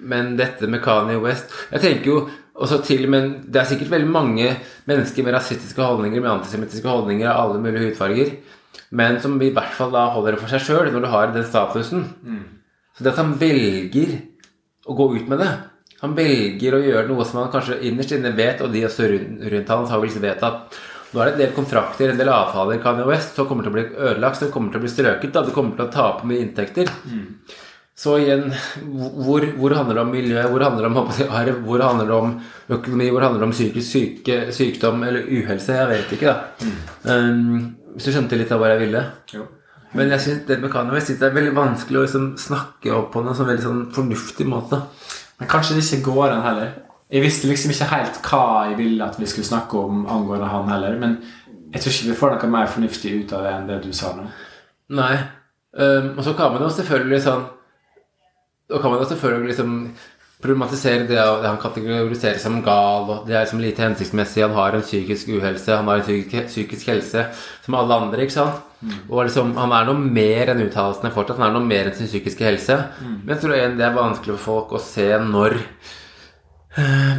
men 0.00 0.34
dette 0.38 0.64
med 0.64 0.80
Kanye 0.80 1.18
West 1.20 1.50
Jeg 1.68 1.82
tenker 1.82 2.08
jo 2.08 2.20
også 2.56 2.78
til 2.86 3.02
Men 3.12 3.26
det 3.52 3.58
er 3.60 3.66
sikkert 3.68 3.90
veldig 3.92 4.08
mange 4.08 4.46
mennesker 4.88 5.26
med 5.26 5.34
rasistiske 5.36 5.84
holdninger, 5.84 6.22
med 6.24 6.30
antisemittiske 6.38 6.88
holdninger 6.88 7.28
av 7.28 7.42
alle 7.42 7.60
mulige 7.62 7.90
hudfarger, 7.90 8.32
men 8.96 9.20
som 9.22 9.36
i 9.40 9.52
hvert 9.54 9.76
fall 9.76 9.92
da 9.94 10.06
holder 10.14 10.34
det 10.34 10.40
for 10.42 10.52
seg 10.52 10.64
sjøl 10.66 10.90
når 10.90 11.04
du 11.04 11.08
har 11.12 11.30
den 11.34 11.46
statusen. 11.46 12.08
Så 12.96 13.04
det 13.06 13.12
at 13.14 13.20
han 13.22 13.36
velger 13.40 14.16
å 14.90 14.96
gå 14.98 15.06
ut 15.14 15.30
med 15.30 15.40
det 15.40 15.52
Han 16.00 16.14
velger 16.16 16.76
å 16.76 16.80
gjøre 16.84 17.08
noe 17.10 17.26
som 17.28 17.42
han 17.42 17.50
kanskje 17.52 17.80
innerst 17.90 18.14
inne 18.16 18.32
vet, 18.36 18.62
og 18.64 18.72
de 18.72 18.86
også 18.88 19.08
rundt, 19.10 19.42
rundt 19.52 19.72
han 19.72 19.84
antakeligvis 19.84 20.22
vet 20.22 20.46
at 20.48 20.80
nå 21.10 21.18
er 21.20 21.26
det 21.26 21.32
en 21.34 21.40
del 21.40 21.54
kontrakter, 21.56 22.12
en 22.12 22.20
del 22.20 22.30
avtaler 22.30 22.78
Kanye 22.82 23.06
West 23.08 23.34
som 23.34 23.48
kommer 23.48 23.66
til 23.66 23.72
å 23.72 23.76
bli 23.76 23.86
ødelagt, 23.90 24.38
som 24.38 24.52
kommer 24.54 24.70
til 24.70 24.78
å 24.78 24.84
bli 24.84 24.92
strøket. 24.92 25.32
Da. 25.34 25.42
Det 25.42 25.54
kommer 25.56 25.74
til 25.74 25.88
å 25.88 25.92
tape 25.92 26.28
mye 26.30 26.44
inntekter. 26.44 26.92
Så 28.00 28.14
igjen, 28.22 28.46
hvor, 28.86 29.44
hvor 29.58 29.74
handler 29.76 29.98
det 29.98 30.04
om 30.06 30.12
miljø, 30.14 30.40
hvor 30.48 30.62
handler 30.64 30.86
det 30.86 30.90
om 30.92 31.00
arv, 31.42 31.58
hvor 31.66 31.82
handler 31.84 32.06
det 32.08 32.14
om 32.16 32.36
økonomi, 32.78 33.10
hvor 33.12 33.26
handler 33.26 33.42
det 33.42 33.48
om 33.50 33.56
psykisk 33.56 33.88
syke, 33.90 34.38
sykdom 34.56 35.02
eller 35.04 35.26
uhelse? 35.26 35.76
Jeg 35.76 35.90
vet 35.90 36.14
ikke, 36.16 36.32
da. 36.32 36.70
Um, 37.10 37.74
hvis 37.96 38.06
du 38.06 38.14
skjønte 38.14 38.38
litt 38.38 38.54
av 38.54 38.62
hva 38.62 38.70
jeg 38.72 38.84
ville? 38.86 39.02
Jo. 39.34 39.44
Men 39.98 40.14
jeg 40.14 40.22
synes 40.22 40.46
det 40.46 40.60
med 40.62 40.70
Kanye 40.72 40.94
West 40.94 41.10
det 41.10 41.26
er 41.26 41.34
veldig 41.34 41.52
vanskelig 41.58 41.98
å 41.98 42.06
liksom 42.06 42.26
snakke 42.38 42.94
opp 42.94 43.10
på 43.12 43.24
en 43.24 43.34
sånn 43.34 43.50
veldig 43.50 43.66
sånn 43.66 43.86
fornuftig 43.98 44.46
måte. 44.48 44.78
Men 45.40 45.48
kanskje 45.48 45.76
det 45.76 45.86
ikke 45.88 46.12
går 46.12 46.34
an 46.34 46.44
heller. 46.44 46.72
Jeg 47.10 47.24
visste 47.24 47.48
liksom 47.48 47.72
ikke 47.72 47.90
helt 47.90 48.18
hva 48.28 48.42
jeg 48.68 48.76
ville 48.78 49.06
at 49.06 49.16
vi 49.18 49.26
skulle 49.26 49.48
snakke 49.48 49.78
om 49.78 50.04
angående 50.06 50.50
han 50.52 50.68
heller. 50.70 50.98
Men 51.00 51.16
jeg 51.72 51.82
tror 51.82 51.94
ikke 51.94 52.10
vi 52.10 52.18
får 52.20 52.34
noe 52.36 52.50
mer 52.52 52.70
fornuftig 52.70 53.14
ut 53.22 53.32
av 53.34 53.46
det 53.46 53.54
enn 53.56 53.70
det 53.70 53.78
du 53.86 53.90
sa 53.96 54.12
nå. 54.16 54.28
Nei. 55.00 55.14
Um, 55.72 56.12
og 56.18 56.24
så 56.26 56.34
kan 56.38 56.52
man 56.52 56.64
jo 56.64 56.68
selvfølgelig 56.74 57.20
sånn 57.22 57.44
Da 58.66 58.80
kan 58.82 58.90
man 58.90 58.98
jo 58.98 59.04
selvfølgelig 59.06 59.52
liksom 59.52 59.74
problematisere 60.40 61.04
det, 61.08 61.18
det 61.18 61.48
han 61.48 61.60
kategoriserer 61.60 62.40
som 62.40 62.60
gal, 62.64 63.08
og 63.08 63.28
det 63.28 63.36
er 63.36 63.44
liksom 63.44 63.62
lite 63.62 63.84
hensiktsmessig. 63.84 64.42
Han 64.46 64.56
har 64.56 64.76
en 64.76 64.84
psykisk 64.84 65.28
uhelse, 65.36 65.76
han 65.76 65.88
har 65.90 66.00
en 66.00 66.06
psykisk, 66.06 66.48
psykisk 66.48 66.92
helse 66.92 67.26
som 67.64 67.76
alle 67.78 67.98
andre, 68.04 68.24
ikke 68.24 68.38
sant? 68.38 68.66
Og 69.10 69.26
liksom, 69.26 69.52
han 69.60 69.74
er 69.76 69.88
noe 69.90 70.00
mer 70.00 70.54
enn 70.54 70.62
uttalelsene 70.64 71.12
fortsatt. 71.12 71.36
Han 71.42 71.50
er 71.50 71.58
noe 71.58 71.68
mer 71.68 71.90
enn 71.90 71.98
sin 71.98 72.08
psykiske 72.08 72.46
helse. 72.46 72.78
Men 73.02 73.34
jeg 73.34 73.42
tror 73.42 73.56
jeg 73.58 73.74
det 73.76 73.84
er 73.84 73.98
vanskelig 73.98 74.38
for 74.38 74.46
folk 74.46 74.72
å 74.78 74.84
se 74.84 75.10
når 75.20 75.58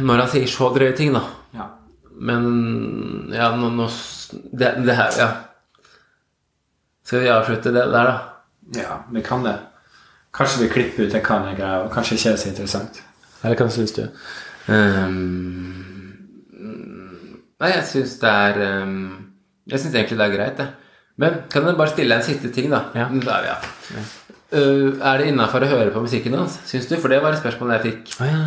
Når 0.02 0.24
han 0.24 0.28
sier 0.32 0.48
så 0.48 0.70
drøye 0.72 0.96
ting, 0.96 1.12
da. 1.12 1.20
Ja. 1.54 1.68
Men 2.18 2.46
ja, 3.30 3.50
nå, 3.54 3.68
nå 3.76 3.86
det, 4.50 4.72
det 4.86 4.96
her, 4.96 5.14
ja. 5.20 5.30
Skal 7.04 7.20
vi 7.22 7.30
avslutte 7.30 7.70
det 7.74 7.84
der, 7.92 8.08
da? 8.08 8.32
ja, 8.74 9.04
vi 9.12 9.22
kan 9.22 9.44
det. 9.44 9.58
Kanskje 10.32 10.62
vi 10.62 10.68
klipper 10.68 11.04
ut 11.04 11.12
det 11.12 11.20
kan 11.24 11.46
jeg 11.50 11.58
greie, 11.60 11.82
og 11.84 11.92
kanskje 11.92 12.16
ikke 12.16 12.30
er 12.32 12.36
så 12.40 12.48
interessant. 12.48 13.02
Eller 13.42 13.58
hva 13.58 13.68
syns 13.74 13.94
du? 13.96 14.04
Um, 14.68 16.12
nei, 17.58 17.70
jeg 17.72 17.86
syns 17.88 18.14
det 18.20 18.30
er 18.30 18.60
um, 18.84 19.00
Jeg 19.66 19.82
syns 19.82 19.96
egentlig 19.96 20.20
det 20.20 20.28
er 20.28 20.36
greit, 20.36 20.62
jeg. 20.62 20.70
Men 21.22 21.42
kan 21.52 21.66
jeg 21.66 21.78
bare 21.78 21.92
stille 21.92 22.14
deg 22.14 22.22
en 22.22 22.28
siste 22.28 22.52
ting, 22.54 22.70
da? 22.72 22.84
Ja. 22.96 23.08
Der, 23.12 23.50
ja. 23.50 23.56
Uh, 24.52 25.00
er 25.00 25.20
det 25.20 25.28
innafor 25.32 25.64
å 25.64 25.72
høre 25.72 25.92
på 25.94 26.04
musikken 26.04 26.38
hans, 26.38 26.60
syns 26.68 26.88
du? 26.90 26.96
For 27.00 27.12
det 27.12 27.20
var 27.24 27.34
et 27.34 27.42
spørsmål 27.42 27.76
jeg 27.76 27.86
fikk. 27.88 28.16
Oh, 28.22 28.30
ja. 28.30 28.46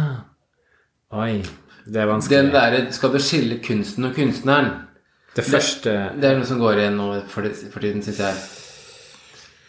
Oi. 1.15 1.37
Det 1.85 2.01
er 2.01 2.09
vanskelig. 2.09 2.37
Den 2.39 2.51
derre 2.55 2.81
Skal 2.95 3.13
du 3.13 3.21
skille 3.21 3.59
kunsten 3.63 4.07
og 4.07 4.15
kunstneren? 4.17 4.73
det 5.35 5.43
første 5.43 5.91
Det 6.15 6.29
er 6.29 6.37
noe 6.39 6.47
som 6.47 6.61
går 6.61 6.79
igjen 6.79 6.95
nå 6.95 7.09
for, 7.31 7.47
for 7.71 7.83
tiden, 7.83 8.03
syns 8.05 8.21
jeg. 8.23 8.43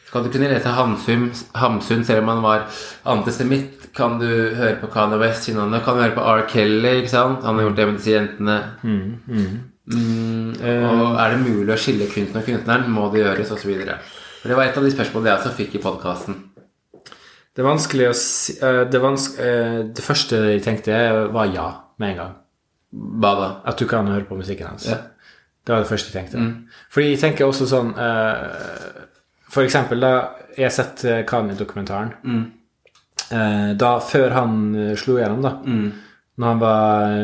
Skal 0.07 0.25
du 0.25 0.31
kunne 0.31 0.49
lese 0.53 0.71
Hamsun, 0.71 1.31
Hamsun 1.59 2.05
selv 2.07 2.23
om 2.23 2.29
han 2.31 2.43
var 2.45 2.67
antisemitt? 3.11 3.89
Kan 3.97 4.21
du 4.21 4.29
høre 4.55 4.77
på 4.81 4.91
Kanye 4.93 5.19
West? 5.19 5.49
Kan 5.51 5.73
du 5.75 6.03
høre 6.03 6.15
på 6.15 6.23
R. 6.23 6.45
Kelly? 6.51 7.01
ikke 7.01 7.11
sant? 7.11 7.43
Han 7.45 7.59
har 7.59 7.67
gjort 7.67 7.81
det 7.81 7.87
med 7.89 7.99
disse 7.99 8.15
jentene. 8.15 8.59
Mm, 8.87 10.53
og 10.87 11.19
er 11.23 11.35
det 11.35 11.41
mulig 11.43 11.75
å 11.75 11.79
skille 11.81 12.07
kunsten 12.11 12.39
og 12.41 12.47
kunstneren? 12.47 12.87
Må 12.91 13.09
det 13.13 13.25
gjøres, 13.25 13.51
osv. 13.57 13.73
For 14.43 14.53
det 14.53 14.59
var 14.59 14.69
et 14.69 14.79
av 14.79 14.87
de 14.87 14.95
spørsmålene 14.95 15.33
jeg 15.33 15.41
også 15.41 15.57
fikk 15.59 15.75
i 15.75 15.83
podkasten. 15.83 16.39
Det 17.57 17.65
vanskelig 17.65 18.09
å 18.11 18.17
si 18.17 18.59
eh, 18.61 18.83
det, 18.93 19.01
eh, 19.01 19.79
det 19.97 20.05
første 20.05 20.43
jeg 20.53 20.63
tenkte, 20.63 20.97
var 21.33 21.51
ja 21.51 21.69
med 21.99 22.13
en 22.13 22.19
gang. 22.21 22.35
Hva 22.93 23.33
da? 23.41 23.49
At 23.73 23.81
du 23.81 23.89
kan 23.91 24.07
høre 24.13 24.29
på 24.29 24.37
musikken 24.39 24.69
hans. 24.69 24.87
Ja. 24.91 25.01
Det 25.67 25.75
var 25.75 25.83
det 25.83 25.91
første 25.91 26.13
jeg 26.13 26.29
tenkte. 26.29 26.43
Fordi 26.95 27.15
jeg 27.15 27.23
tenker 27.23 27.49
også 27.49 27.67
sånn 27.67 27.95
eh, 27.99 28.96
For 29.57 29.65
eksempel 29.65 30.05
da 30.05 30.13
jeg 30.57 30.69
har 30.69 30.75
sett 30.75 31.05
eh, 31.09 31.23
Kanye-dokumentaren 31.29 32.13
eh, 33.33 33.71
Da 33.81 33.93
Før 34.05 34.35
han 34.37 34.59
eh, 34.77 34.93
slo 35.01 35.17
igjennom, 35.17 35.45
da. 35.45 35.55
Når 36.37 36.53
han 36.53 36.61
var 36.61 37.17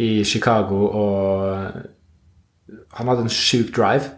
i 0.00 0.24
Chicago 0.24 0.82
og 0.90 2.76
Han 2.98 3.08
hadde 3.08 3.26
en 3.26 3.32
sjuk 3.32 3.72
drive 3.76 4.12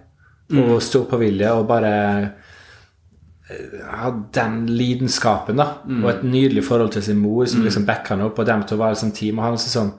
og 0.56 0.76
stor 0.82 1.08
på 1.10 1.18
vilje 1.18 1.48
og 1.50 1.64
bare 1.66 1.88
hadde 3.46 4.20
den 4.34 4.60
lidenskapen, 4.70 5.58
da. 5.58 5.80
Og 6.04 6.10
et 6.10 6.22
nydelig 6.26 6.62
forhold 6.66 6.92
til 6.94 7.02
sin 7.02 7.18
mor, 7.18 7.44
som 7.50 7.64
liksom 7.66 7.86
backa 7.86 8.14
han 8.14 8.22
opp, 8.26 8.38
og 8.38 8.46
dem 8.46 8.62
til 8.62 8.76
å 8.78 8.82
være 8.84 8.98
som 9.00 9.10
team. 9.14 9.40
Og 9.40 9.44
han 9.46 9.56
liksom 9.56 9.72
sånn 9.74 9.90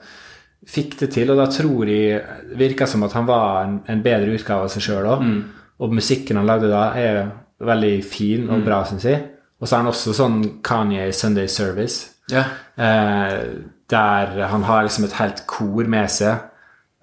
fikk 0.67 0.97
det 1.01 1.09
til, 1.15 1.31
og 1.31 1.39
da 1.39 1.49
tror 1.51 1.91
jeg 1.91 2.55
virka 2.59 2.87
som 2.87 3.03
at 3.07 3.15
han 3.15 3.27
var 3.27 3.65
en, 3.65 3.77
en 3.91 4.03
bedre 4.03 4.35
utgave 4.35 4.67
av 4.67 4.71
seg 4.71 4.87
sjøl 4.87 5.07
òg. 5.11 5.23
Og 5.79 5.93
musikken 5.93 6.37
han 6.39 6.45
lagde 6.49 6.69
da, 6.71 6.85
er 6.97 7.27
veldig 7.61 8.03
fin 8.05 8.49
og 8.49 8.63
bra, 8.65 8.83
syns 8.85 9.03
jeg. 9.05 9.23
Og 9.61 9.67
så 9.67 9.75
er 9.75 9.81
han 9.83 9.89
også 9.91 10.13
sånn 10.13 10.37
Kanye 10.63 11.11
Sunday 11.13 11.47
Service, 11.47 12.09
Ja. 12.31 12.43
eh, 12.77 13.43
der 13.89 14.47
han 14.47 14.63
har 14.63 14.83
liksom 14.83 15.03
et 15.05 15.13
helt 15.13 15.43
kor 15.47 15.83
med 15.87 16.09
seg. 16.11 16.37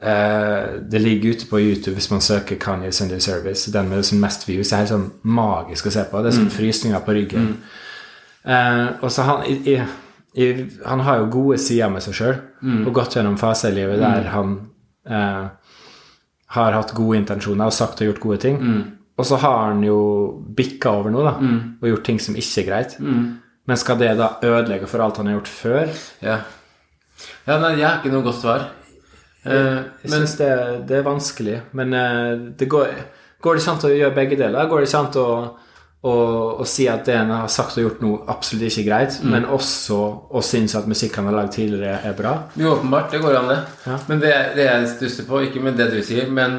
Eh, 0.02 0.80
det 0.90 1.00
ligger 1.00 1.30
ute 1.32 1.46
på 1.48 1.58
YouTube 1.60 1.94
hvis 1.94 2.10
man 2.10 2.20
søker 2.20 2.56
Kanye 2.60 2.92
Sunday 2.92 3.18
Service. 3.20 3.70
Den 3.72 3.88
med 3.88 3.98
liksom 4.02 4.20
mest 4.20 4.46
views 4.48 4.72
er 4.72 4.76
helt 4.82 4.90
sånn 4.92 5.10
magisk 5.24 5.86
å 5.86 5.90
se 5.94 6.04
på. 6.10 6.22
Det 6.22 6.32
er 6.32 6.36
sånn 6.38 6.50
frysninger 6.52 7.00
på 7.06 7.14
ryggen. 7.16 7.56
Eh, 8.44 8.86
og 9.00 9.10
så 9.10 9.22
han 9.24 9.46
i, 9.48 9.54
i, 9.74 9.78
i, 10.36 10.66
Han 10.84 11.00
har 11.00 11.18
jo 11.22 11.30
gode 11.32 11.58
sider 11.58 11.88
med 11.88 12.02
seg 12.04 12.14
sjøl, 12.14 12.34
og 12.86 12.92
gått 12.94 13.14
gjennom 13.16 13.38
faser 13.38 13.70
i 13.72 13.74
livet 13.80 13.98
der 14.02 14.28
han 14.34 14.54
eh, 15.08 15.46
har 16.48 16.72
hatt 16.72 16.92
gode 16.94 17.16
intensjoner 17.18 17.66
og 17.66 17.72
sagt 17.72 18.00
og 18.00 18.06
gjort 18.12 18.20
gode 18.20 18.38
ting. 18.38 18.60
Og 19.18 19.24
så 19.26 19.36
har 19.38 19.68
han 19.70 19.82
jo 19.86 20.42
bikka 20.56 20.90
over 20.90 21.10
noe, 21.10 21.24
da, 21.24 21.34
og 21.80 21.88
gjort 21.88 22.04
ting 22.04 22.18
som 22.20 22.34
ikke 22.34 22.60
er 22.62 22.66
greit. 22.68 22.96
Men 23.66 23.76
skal 23.76 23.96
det 23.98 24.16
da 24.18 24.34
ødelegge 24.42 24.86
for 24.86 25.00
alt 25.00 25.16
han 25.16 25.26
har 25.26 25.38
gjort 25.38 25.48
før? 25.48 25.88
Ja. 26.22 26.38
ja 27.46 27.58
nei, 27.62 27.76
jeg 27.78 27.86
har 27.88 28.00
ikke 28.02 28.12
noe 28.12 28.22
godt 28.26 28.40
svar. 28.42 28.66
Eh, 29.44 29.52
Jeg 29.52 29.84
jeg 30.02 30.10
syns 30.10 30.34
det, 30.36 30.50
det 30.88 30.96
er 30.98 31.02
vanskelig. 31.06 31.60
Men 31.72 31.94
eh, 31.94 32.34
det 32.58 32.68
går, 32.68 32.90
går 33.40 33.54
det 33.54 33.62
ikke 33.62 33.72
an 33.72 33.86
å 33.88 33.92
gjøre 33.94 34.14
begge 34.14 34.36
deler? 34.40 34.68
Går 34.68 34.80
det 34.84 34.88
ikke 34.88 34.98
an 35.04 35.18
å, 35.22 35.28
å, 36.04 36.14
å 36.60 36.64
si 36.68 36.84
at 36.90 37.06
det 37.08 37.14
en 37.16 37.32
har 37.32 37.50
sagt 37.52 37.78
og 37.78 37.86
gjort 37.86 38.02
noe 38.04 38.24
absolutt 38.28 38.66
ikke 38.68 38.84
greit, 38.88 39.14
men 39.24 39.46
også 39.48 39.98
å 40.28 40.42
synes 40.44 40.74
at 40.76 40.88
musikk 40.90 41.16
han 41.16 41.30
har 41.30 41.38
lagd 41.38 41.54
tidligere, 41.56 41.96
er 42.04 42.16
bra? 42.18 42.34
jo, 42.60 42.74
åpenbart, 42.74 43.08
det 43.14 43.22
går 43.24 43.38
an, 43.40 43.52
det. 43.52 43.60
Ja. 43.86 43.96
Men 44.10 44.20
det, 44.20 44.32
det 44.58 44.66
jeg 44.68 44.90
stusser 44.92 45.28
på, 45.28 45.40
ikke 45.46 45.62
med 45.64 45.80
det 45.80 45.88
du 45.94 46.00
sier, 46.04 46.28
men 46.28 46.58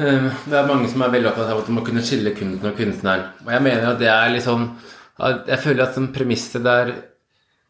eh, 0.00 0.30
det 0.48 0.56
er 0.56 0.70
mange 0.70 0.88
som 0.88 1.04
er 1.04 1.12
veldig 1.12 1.32
opptatt 1.32 1.52
av 1.52 1.60
at 1.60 1.68
man 1.68 1.82
må 1.82 1.84
kunne 1.90 2.04
skille 2.06 2.32
kunsten 2.38 2.70
og 2.72 2.80
kunstneren. 2.80 3.28
Og 3.44 3.52
jeg 3.52 3.66
mener 3.68 3.90
at 3.90 4.00
det 4.00 4.10
er 4.14 4.32
litt 4.32 4.48
sånn 4.48 4.70
at 5.18 5.48
Jeg 5.50 5.58
føler 5.64 5.82
at 5.82 5.96
sånn 5.96 6.12
premisset 6.14 6.62
der 6.62 6.92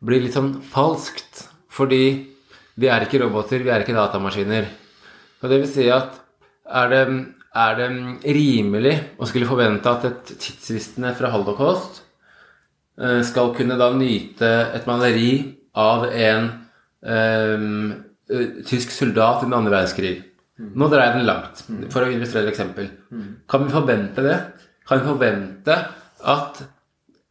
blir 0.05 0.21
litt 0.21 0.35
sånn 0.37 0.59
falskt. 0.69 1.47
Fordi 1.73 2.03
vi 2.79 2.91
er 2.91 3.07
ikke 3.07 3.23
roboter, 3.23 3.63
vi 3.65 3.73
er 3.73 3.83
ikke 3.83 3.97
datamaskiner. 3.97 4.69
Og 5.41 5.51
det 5.51 5.61
vil 5.63 5.71
si 5.71 5.87
at 5.95 6.19
er 6.69 6.91
det, 6.93 7.03
er 7.59 7.79
det 7.79 7.89
rimelig 8.37 8.95
å 9.19 9.27
skulle 9.29 9.49
forvente 9.49 9.91
at 9.91 10.07
et 10.09 10.33
tidsvitne 10.45 11.15
fra 11.19 11.33
holocaust 11.35 12.03
eh, 13.01 13.21
skal 13.27 13.55
kunne 13.57 13.79
da 13.81 13.91
nyte 13.97 14.51
et 14.77 14.89
maleri 14.89 15.33
av 15.79 16.07
en 16.09 16.49
eh, 17.03 17.69
tysk 18.69 18.93
soldat 18.95 19.43
i 19.43 19.49
den 19.49 19.59
andre 19.59 19.75
verdenskrig. 19.75 20.17
Nå 20.59 20.89
dreier 20.91 21.13
jeg 21.13 21.21
den 21.21 21.29
langt, 21.29 21.61
for 21.93 22.03
å 22.03 22.11
illustrere 22.11 22.49
et 22.49 22.53
eksempel. 22.53 22.89
Kan 23.51 23.63
vi 23.63 23.71
forvente 23.71 24.25
det? 24.27 24.39
Kan 24.89 25.05
vi 25.05 25.07
forvente 25.13 25.77
at 26.27 26.63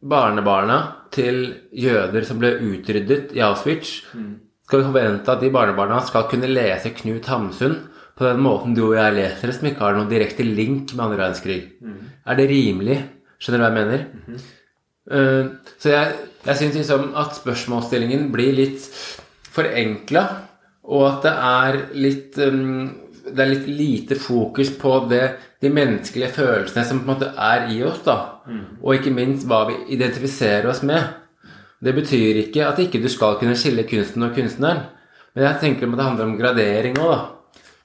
barnebarna 0.00 0.78
til 1.12 1.42
jøder 1.76 2.24
som 2.24 2.40
ble 2.40 2.54
utryddet 2.70 3.34
i 3.36 3.42
Auschwitz, 3.44 3.98
skal 4.64 4.80
vi 4.80 4.88
forvente 4.88 5.32
at 5.32 5.44
de 5.44 5.52
barnebarna 5.52 6.00
skal 6.06 6.28
kunne 6.30 6.48
lese 6.48 6.94
Knut 6.96 7.28
Hamsun 7.28 7.76
på 8.18 8.26
den 8.26 8.40
måten 8.42 8.74
du 8.74 8.82
og 8.88 8.96
jeg 8.98 9.14
leser 9.14 9.46
det, 9.46 9.54
som 9.56 9.68
ikke 9.70 9.84
har 9.84 9.94
noen 9.96 10.10
direkte 10.10 10.42
link 10.46 10.90
med 10.94 11.04
andre 11.04 11.20
verdenskrig? 11.22 11.60
Er 12.26 12.38
det 12.38 12.48
rimelig? 12.50 12.98
Skjønner 13.38 13.60
du 13.60 13.64
hva 13.64 13.70
jeg 13.70 13.78
mener? 13.78 14.06
Eh, 15.10 15.50
så 15.78 15.92
jeg, 15.94 16.16
jeg 16.44 16.60
syns 16.60 16.78
liksom 16.80 17.12
at 17.16 17.36
spørsmålsstillingen 17.38 18.28
blir 18.34 18.56
litt 18.58 18.88
forenkla, 19.54 20.24
og 20.88 21.04
at 21.08 21.22
det 21.26 21.34
er 21.50 21.78
litt 22.00 22.38
um, 22.40 22.88
Det 23.28 23.42
er 23.44 23.50
litt 23.50 23.66
lite 23.68 24.16
fokus 24.16 24.70
på 24.80 24.92
det, 25.10 25.24
de 25.60 25.68
menneskelige 25.68 26.30
følelsene 26.32 26.84
som 26.88 27.02
på 27.02 27.04
en 27.04 27.10
måte 27.12 27.26
er 27.36 27.66
i 27.74 27.82
oss, 27.84 27.98
da. 28.06 28.14
Og 28.80 28.94
ikke 28.94 29.12
minst 29.12 29.44
hva 29.44 29.66
vi 29.68 29.74
identifiserer 29.92 30.64
oss 30.70 30.80
med. 30.82 31.02
Det 31.84 31.92
betyr 31.94 32.40
ikke 32.46 32.64
at 32.64 32.78
ikke 32.80 33.02
du 33.02 33.08
skal 33.12 33.36
kunne 33.38 33.56
skille 33.58 33.84
kunsten 33.84 34.24
og 34.24 34.32
kunstneren. 34.34 34.80
Men 35.34 35.44
jeg 35.44 35.60
tenker 35.60 35.90
at 35.90 35.98
det 36.00 36.06
handler 36.06 36.24
om 36.24 36.38
gradering 36.38 36.96
òg, 36.98 37.12
da. 37.12 37.18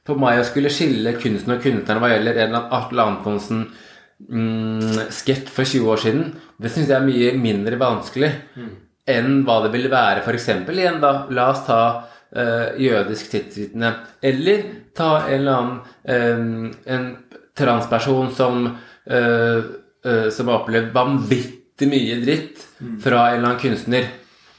For 0.08 0.20
meg 0.20 0.41
å 0.41 0.47
skulle 0.47 0.72
skille 0.74 1.16
kunsten 1.16 1.56
og 1.56 1.62
kunstneren 1.64 2.01
hva 2.04 2.12
gjelder 2.12 2.41
en 2.43 2.58
Atle 2.60 3.06
Antonsen 3.08 3.62
mm, 4.28 5.12
sketsj 5.16 5.51
for 5.54 5.64
20 5.64 5.91
år 5.93 6.01
siden, 6.04 6.26
det 6.60 6.72
syns 6.74 6.91
jeg 6.91 6.97
er 6.97 7.06
mye 7.08 7.30
mindre 7.39 7.80
vanskelig 7.80 8.34
enn 9.10 9.41
hva 9.47 9.60
det 9.64 9.72
ville 9.74 9.91
være 9.91 10.24
f.eks. 10.24 10.49
igjen, 10.72 10.99
da. 11.04 11.14
La 11.36 11.49
oss 11.51 11.64
ta 11.68 11.80
uh, 12.04 12.68
jødisk 12.80 13.32
tidsvitne. 13.32 13.91
Eller 14.24 14.64
ta 14.95 15.26
en 15.26 15.34
eller 15.39 15.58
annen 15.58 15.80
um, 16.04 16.70
en 16.86 17.10
transperson 17.58 18.32
som 18.36 18.64
uh, 18.68 19.60
uh, 20.08 20.30
som 20.32 20.49
har 20.49 20.62
opplevd 20.62 20.93
vanvittig 20.95 21.89
mye 21.91 22.20
dritt 22.24 22.64
fra 23.04 23.30
en 23.30 23.39
eller 23.39 23.49
annen 23.54 23.64
kunstner. 23.64 24.08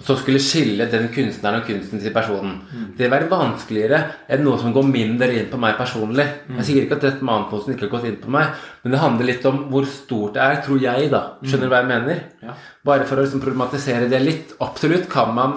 Så 0.03 0.17
skulle 0.19 0.41
skille 0.43 0.89
den 0.91 1.07
kunstneren 1.15 1.61
og 1.61 1.69
kunsten 1.69 2.01
til 2.03 2.13
personen. 2.13 2.57
Det 2.97 3.05
vil 3.05 3.13
være 3.13 3.29
vanskeligere 3.31 4.01
enn 4.29 4.43
noe 4.43 4.59
som 4.59 4.73
går 4.75 4.89
mindre 4.89 5.29
inn 5.33 5.47
på 5.53 5.61
meg 5.63 5.77
personlig. 5.79 6.27
Jeg 6.59 6.67
sier 6.67 6.83
ikke 6.83 6.99
at 6.99 7.05
dette 7.07 7.25
med 7.25 7.35
ankomsten 7.35 7.75
ikke 7.75 7.87
har 7.87 7.93
gått 7.93 8.09
inn 8.11 8.19
på 8.19 8.33
meg, 8.35 8.51
men 8.83 8.93
det 8.93 9.01
handler 9.01 9.29
litt 9.31 9.47
om 9.47 9.61
hvor 9.71 9.87
stort 9.87 10.35
det 10.35 10.43
er, 10.43 10.59
tror 10.67 10.81
jeg, 10.83 11.11
da. 11.13 11.23
Skjønner 11.45 11.71
du 11.71 11.73
hva 11.73 11.81
jeg 11.85 11.91
mener? 11.93 12.25
Ja. 12.43 12.57
Bare 12.85 13.07
for 13.07 13.21
å 13.21 13.25
liksom 13.25 13.43
problematisere 13.45 14.11
det 14.11 14.21
litt. 14.25 14.57
Absolutt 14.67 15.07
kan 15.13 15.31
man 15.37 15.55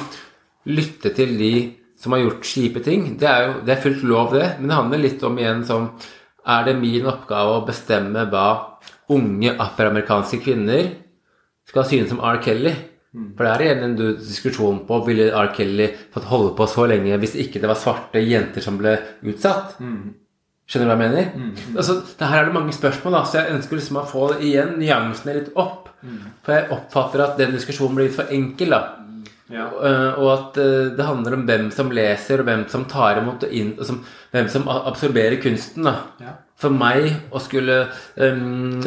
lytte 0.70 1.12
til 1.18 1.34
de 1.40 1.54
som 1.98 2.14
har 2.14 2.22
gjort 2.22 2.46
kjipe 2.46 2.84
ting. 2.86 3.08
Det 3.18 3.28
er 3.28 3.48
jo 3.48 3.56
det 3.66 3.74
er 3.74 3.82
fullt 3.82 4.04
lov, 4.06 4.36
det. 4.38 4.52
Men 4.60 4.70
det 4.70 4.78
handler 4.78 5.02
litt 5.02 5.24
om 5.26 5.38
igjen 5.42 5.66
som 5.66 5.90
Er 6.48 6.64
det 6.64 6.78
min 6.80 7.04
oppgave 7.04 7.58
å 7.58 7.64
bestemme 7.68 8.22
hva 8.32 8.78
unge 9.12 9.52
afroamerikanske 9.60 10.38
kvinner 10.40 10.94
skal 11.68 11.84
synes 11.90 12.14
om 12.16 12.22
R. 12.24 12.40
Kelly? 12.40 12.72
For 13.38 13.46
det 13.46 13.52
er 13.54 13.66
igjen 13.66 13.84
en 13.86 13.98
diskusjon 14.20 14.84
på 14.88 15.02
ville 15.08 15.32
R. 15.32 15.52
Kelly 15.56 15.90
fått 16.14 16.30
holde 16.30 16.54
på 16.58 16.68
så 16.70 16.86
lenge 16.90 17.18
hvis 17.22 17.36
ikke 17.44 17.62
det 17.64 17.70
var 17.72 17.80
svarte 17.80 18.22
jenter 18.24 18.66
som 18.66 18.80
ble 18.80 18.98
utsatt. 19.28 19.76
Skjønner 20.68 20.90
du 20.90 20.92
hva 20.92 20.96
jeg 20.98 21.14
mener? 21.16 21.28
Altså, 21.78 22.02
det 22.20 22.28
her 22.28 22.42
er 22.42 22.50
det 22.50 22.56
mange 22.58 22.76
spørsmål, 22.76 23.16
da, 23.16 23.24
så 23.24 23.40
jeg 23.40 23.56
ønsker 23.56 23.80
liksom 23.80 24.00
å 24.02 24.08
få 24.10 24.30
igjen 24.44 24.76
nyansene 24.82 25.38
litt 25.38 25.54
opp. 25.56 25.88
For 26.44 26.56
jeg 26.56 26.72
oppfatter 26.76 27.24
at 27.24 27.38
den 27.40 27.56
diskusjonen 27.56 27.96
blir 27.98 28.10
litt 28.10 28.18
for 28.18 28.34
enkel. 28.34 28.76
da. 28.76 28.82
Ja. 29.48 29.68
Eh, 29.72 30.20
og 30.20 30.28
at 30.34 30.58
eh, 30.60 30.90
det 30.98 31.08
handler 31.08 31.38
om 31.38 31.46
hvem 31.48 31.70
som 31.72 31.92
leser, 31.96 32.42
og 32.42 32.50
hvem 32.50 32.66
som 32.72 32.84
tar 32.90 33.22
imot 33.22 33.46
og 33.48 33.54
inn, 33.56 33.74
og 33.78 33.88
som, 33.88 34.02
hvem 34.34 34.50
som 34.52 34.68
absorberer 34.68 35.40
kunsten. 35.44 35.88
da. 35.88 35.96
Ja. 36.24 36.36
For 36.58 36.74
meg 36.74 37.12
å 37.30 37.40
skulle 37.44 37.84
um, 38.18 38.80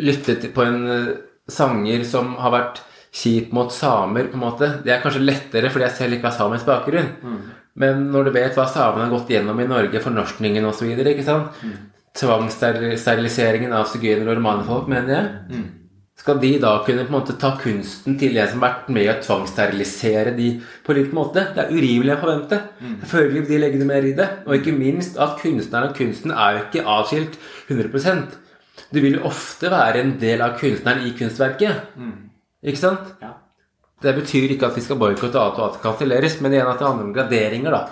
lytte 0.00 0.38
til, 0.40 0.50
på 0.54 0.64
en 0.64 0.80
eh, 0.90 1.12
sanger 1.50 2.06
som 2.08 2.34
har 2.40 2.54
vært 2.54 2.82
kjip 3.12 3.52
mot 3.52 3.72
samer, 3.72 4.30
på 4.32 4.38
en 4.38 4.44
måte, 4.46 4.68
det 4.84 4.94
er 4.94 5.02
kanskje 5.02 5.20
lettere 5.26 5.68
fordi 5.70 5.84
jeg 5.84 5.96
selv 5.98 6.16
ikke 6.16 6.30
har 6.30 6.36
samisk 6.38 6.64
bakgrunn. 6.68 7.10
Men 7.74 8.06
når 8.12 8.24
du 8.28 8.30
vet 8.34 8.56
hva 8.56 8.66
samene 8.68 9.06
har 9.06 9.12
gått 9.12 9.30
gjennom 9.32 9.60
i 9.60 9.68
Norge, 9.68 10.00
fornorskningen 10.04 10.64
osv., 10.68 10.90
sant? 11.24 11.60
Tvangssteriliseringen 12.16 13.72
av 13.72 13.86
sigøynere 13.88 14.34
og 14.34 14.36
romanefolk 14.40 14.88
mener 14.92 15.14
jeg. 15.14 15.28
Skal 16.22 16.38
de 16.38 16.50
da 16.60 16.74
kunne 16.86 17.06
på 17.06 17.10
en 17.10 17.16
måte 17.16 17.34
ta 17.40 17.54
kunsten 17.58 18.18
til 18.20 18.36
en 18.38 18.48
som 18.50 18.60
har 18.60 18.68
vært 18.68 18.90
med 18.94 19.08
å 19.10 19.14
tvangssterilisere 19.24 20.34
de 20.36 20.50
på 20.84 20.94
litt 20.94 21.12
måte? 21.16 21.46
Det 21.56 21.64
er 21.64 21.72
urimelig 21.72 22.14
å 22.14 22.20
forvente. 22.20 22.58
Selvfølgelig 23.00 23.40
vil 23.40 23.48
de 23.48 23.60
legge 23.64 23.80
noe 23.80 23.88
mer 23.88 24.04
i 24.06 24.12
det. 24.18 24.28
Og 24.46 24.58
ikke 24.58 24.76
minst 24.76 25.16
at 25.18 25.40
kunstneren 25.40 25.88
og 25.90 25.96
kunsten 25.96 26.30
er 26.30 26.58
jo 26.58 26.64
ikke 26.66 26.84
avskilt 26.96 27.38
100 27.68 28.28
Du 28.92 29.00
vil 29.00 29.16
jo 29.16 29.24
ofte 29.24 29.72
være 29.72 30.04
en 30.04 30.18
del 30.20 30.44
av 30.44 30.58
kunstneren 30.60 31.08
i 31.08 31.16
kunstverket. 31.16 31.88
Ikke 32.62 32.78
sant? 32.78 33.14
Ja. 33.22 33.34
Det 34.02 34.14
betyr 34.16 34.54
ikke 34.54 34.70
at 34.70 34.78
vi 34.78 34.82
skal 34.82 34.98
boikotte 34.98 35.38
alt 35.38 35.58
og 35.60 35.66
alt 35.66 35.80
kan 35.82 35.92
kanselleres, 35.92 36.40
men 36.42 36.54
igjen 36.54 36.70
at 36.70 36.80
det 36.80 36.88
handler 36.88 37.08
om 37.08 37.14
graderinger, 37.14 37.74
da. 37.74 37.82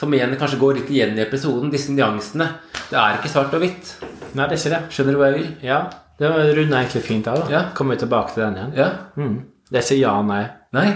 Som 0.00 0.14
igjen 0.16 0.32
kanskje 0.40 0.58
går 0.58 0.78
litt 0.80 0.90
igjen 0.90 1.18
i 1.18 1.24
episoden, 1.26 1.70
disse 1.70 1.92
nyansene. 1.94 2.46
Det 2.88 2.98
er 2.98 3.18
ikke 3.18 3.30
svart 3.30 3.54
og 3.54 3.62
hvitt. 3.62 3.94
Nei, 4.32 4.46
det 4.46 4.56
er 4.56 4.58
ikke 4.58 4.72
det. 4.74 4.80
Skjønner 4.94 5.16
du 5.16 5.20
hva 5.20 5.30
jeg 5.30 5.38
vil? 5.38 5.50
Ja. 5.66 5.80
Det 6.20 6.30
runder 6.30 6.78
egentlig 6.80 7.02
fint 7.06 7.28
av, 7.30 7.42
da. 7.42 7.50
Ja. 7.52 7.62
Kommer 7.76 7.96
vi 7.96 8.04
tilbake 8.04 8.34
til 8.34 8.44
den 8.46 8.58
igjen. 8.58 8.72
Ja? 8.78 8.88
Mm. 9.16 9.36
Det 9.70 9.78
er 9.80 9.86
ikke 9.86 10.00
ja, 10.00 10.14
og 10.18 10.26
nei. 10.30 10.42
Nei? 10.76 10.86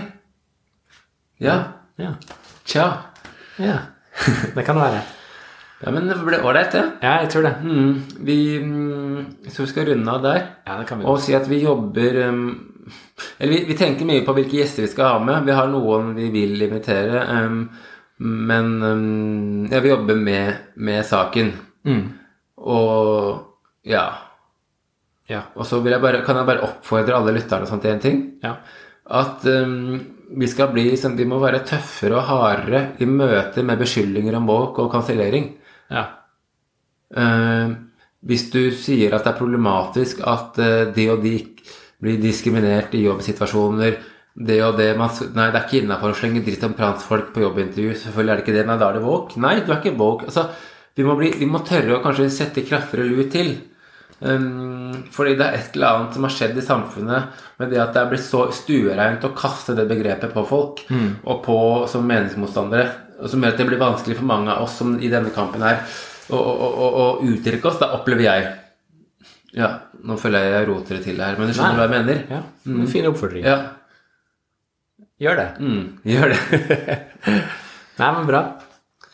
Ja? 1.45 1.59
Ja. 2.01 2.15
Tja. 2.65 2.87
ja. 3.63 3.79
Det 4.55 4.67
kan 4.67 4.81
være. 4.81 5.03
Ja, 5.85 5.91
men 5.93 6.07
det 6.09 6.15
ble 6.17 6.39
ålreit, 6.41 6.73
det. 6.73 6.83
Ja, 7.03 7.19
jeg 7.21 7.29
tror 7.35 7.43
det. 7.45 7.51
Mm, 7.61 7.97
vi 8.25 8.37
så 9.53 9.67
vi 9.67 9.69
skal 9.69 9.91
runde 9.91 10.15
av 10.15 10.23
der. 10.25 10.39
Ja, 10.65 10.79
det 10.79 10.87
kan 10.89 11.03
vi. 11.03 11.05
Og 11.11 11.19
si 11.21 11.35
at 11.37 11.45
vi 11.51 11.59
jobber 11.61 12.21
um, 12.31 12.47
Eller 13.39 13.53
vi, 13.53 13.65
vi 13.69 13.77
tenker 13.79 14.09
mye 14.09 14.25
på 14.27 14.35
hvilke 14.37 14.59
gjester 14.61 14.85
vi 14.85 14.93
skal 14.93 15.15
ha 15.15 15.25
med. 15.25 15.47
Vi 15.49 15.57
har 15.57 15.71
noen 15.73 16.13
vi 16.17 16.31
vil 16.35 16.63
invitere. 16.67 17.25
Um, 17.31 17.65
men 18.25 18.71
um, 18.83 19.67
ja, 19.71 19.81
vi 19.81 19.91
jobber 19.91 20.19
med, 20.21 20.71
med 20.75 21.05
saken. 21.07 21.53
Mm. 21.89 22.05
Og 22.65 23.85
ja. 23.89 24.07
Ja. 25.31 25.47
Og 25.57 25.67
så 25.67 25.81
vil 25.83 25.97
jeg 25.97 26.05
bare, 26.05 26.23
kan 26.27 26.39
jeg 26.41 26.49
bare 26.49 26.67
oppfordre 26.67 27.17
alle 27.17 27.37
lytterne 27.37 27.69
til 27.69 27.93
en 27.93 28.03
ting. 28.03 28.21
Ja. 28.45 28.59
At 29.05 29.45
um, 29.49 29.97
vi 30.35 30.49
skal 30.49 30.71
bli 30.73 30.87
liksom, 30.89 31.17
Vi 31.19 31.27
må 31.29 31.39
være 31.43 31.65
tøffere 31.69 32.17
og 32.17 32.29
hardere 32.29 32.85
i 33.05 33.09
møte 33.09 33.65
med 33.67 33.81
beskyldninger 33.81 34.37
om 34.39 34.47
våk 34.49 34.85
og 34.85 34.93
kansellering. 34.95 35.51
Ja. 35.93 36.07
Uh, 37.15 37.75
hvis 38.25 38.49
du 38.51 38.71
sier 38.73 39.13
at 39.13 39.27
det 39.27 39.35
er 39.35 39.41
problematisk 39.41 40.23
at 40.25 40.57
uh, 40.63 40.95
de 40.95 41.11
og 41.13 41.21
de 41.25 41.35
blir 42.05 42.21
diskriminert 42.23 42.95
i 42.95 43.07
jobbsituasjoner 43.07 43.97
det 44.35 44.57
og 44.67 44.79
det 44.79 44.89
man, 44.99 45.13
Nei, 45.37 45.51
det 45.53 45.61
er 45.61 45.67
ikke 45.69 45.81
innafor 45.85 46.11
å 46.11 46.19
slenge 46.19 46.43
dritt 46.43 46.65
om 46.67 46.75
transfolk 46.75 47.31
på 47.35 47.45
jobbintervju. 47.45 47.93
Selvfølgelig 48.01 48.33
er 48.33 48.41
det 48.41 48.45
ikke 48.45 48.57
det. 48.57 48.65
Nei, 48.67 48.79
da 48.81 48.89
er 48.89 48.97
det 48.99 49.05
woke. 49.05 49.39
Nei, 49.43 49.61
du 49.63 49.71
er 49.71 49.79
ikke 49.79 49.95
woke. 50.01 50.27
Altså, 50.27 50.49
vi 50.95 51.07
må, 51.07 51.15
bli, 51.19 51.31
vi 51.39 51.47
må 51.51 51.61
tørre 51.67 51.97
å 51.97 52.03
kanskje 52.03 52.27
sette 52.35 52.65
kraftigere 52.67 53.07
lut 53.07 53.31
til. 53.35 53.53
Um, 54.25 55.05
fordi 55.13 55.37
det 55.39 55.47
er 55.47 55.57
et 55.59 55.77
eller 55.77 56.01
annet 56.01 56.17
som 56.17 56.27
har 56.27 56.35
skjedd 56.35 56.59
i 56.59 56.65
samfunnet 56.65 57.41
med 57.61 57.73
det 57.75 57.81
at 57.83 57.95
det 57.95 58.01
er 58.01 58.11
blitt 58.13 58.25
så 58.25 58.45
stuereint 58.55 59.27
å 59.27 59.33
kaste 59.37 59.75
det 59.77 59.89
begrepet 59.91 60.33
på 60.33 60.45
folk 60.49 60.85
og 60.87 61.41
på 61.45 61.59
som 61.91 62.07
meningsmotstandere. 62.09 62.89
Og 63.21 63.31
som 63.31 63.43
gjør 63.43 63.55
at 63.55 63.63
det 63.63 63.69
blir 63.71 63.83
vanskelig 63.83 64.19
for 64.19 64.31
mange 64.31 64.51
av 64.51 64.67
oss 64.67 64.79
som 64.81 64.97
i 64.99 65.11
denne 65.13 65.31
kampen 65.35 65.63
her 65.63 65.83
å 66.35 67.07
uttrykke 67.23 67.71
oss. 67.71 67.79
Da 67.79 67.93
opplever 67.95 68.27
jeg 68.27 68.51
Ja, 69.55 69.69
nå 70.03 70.17
føler 70.19 70.43
jeg 70.45 70.55
jeg 70.57 70.69
roter 70.69 70.97
det 70.99 71.05
til 71.07 71.21
her, 71.23 71.37
men 71.39 71.51
du 71.51 71.55
skjønner 71.55 71.77
Nei. 71.77 71.79
hva 71.79 71.87
jeg 71.87 71.95
mener? 72.07 72.23
ja. 72.31 72.41
En 72.75 72.89
fin 72.91 73.07
oppfordring. 73.07 73.45
Ja. 73.47 73.59
Gjør 75.23 75.37
det. 75.39 75.47
Mm, 75.63 75.85
gjør 76.11 76.33
det. 76.35 76.41
Nei, 78.01 78.09
men 78.17 78.27
bra. 78.27 78.41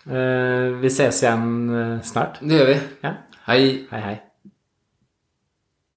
Eh, 0.08 0.70
vi 0.80 0.88
ses 0.90 1.20
igjen 1.22 1.44
eh, 1.76 1.92
snart. 2.08 2.40
det 2.40 2.56
gjør 2.56 2.70
vi. 2.72 2.78
Ja. 3.04 3.12
Hei. 3.50 3.60
Hei, 3.92 4.00
hei. 4.06 4.16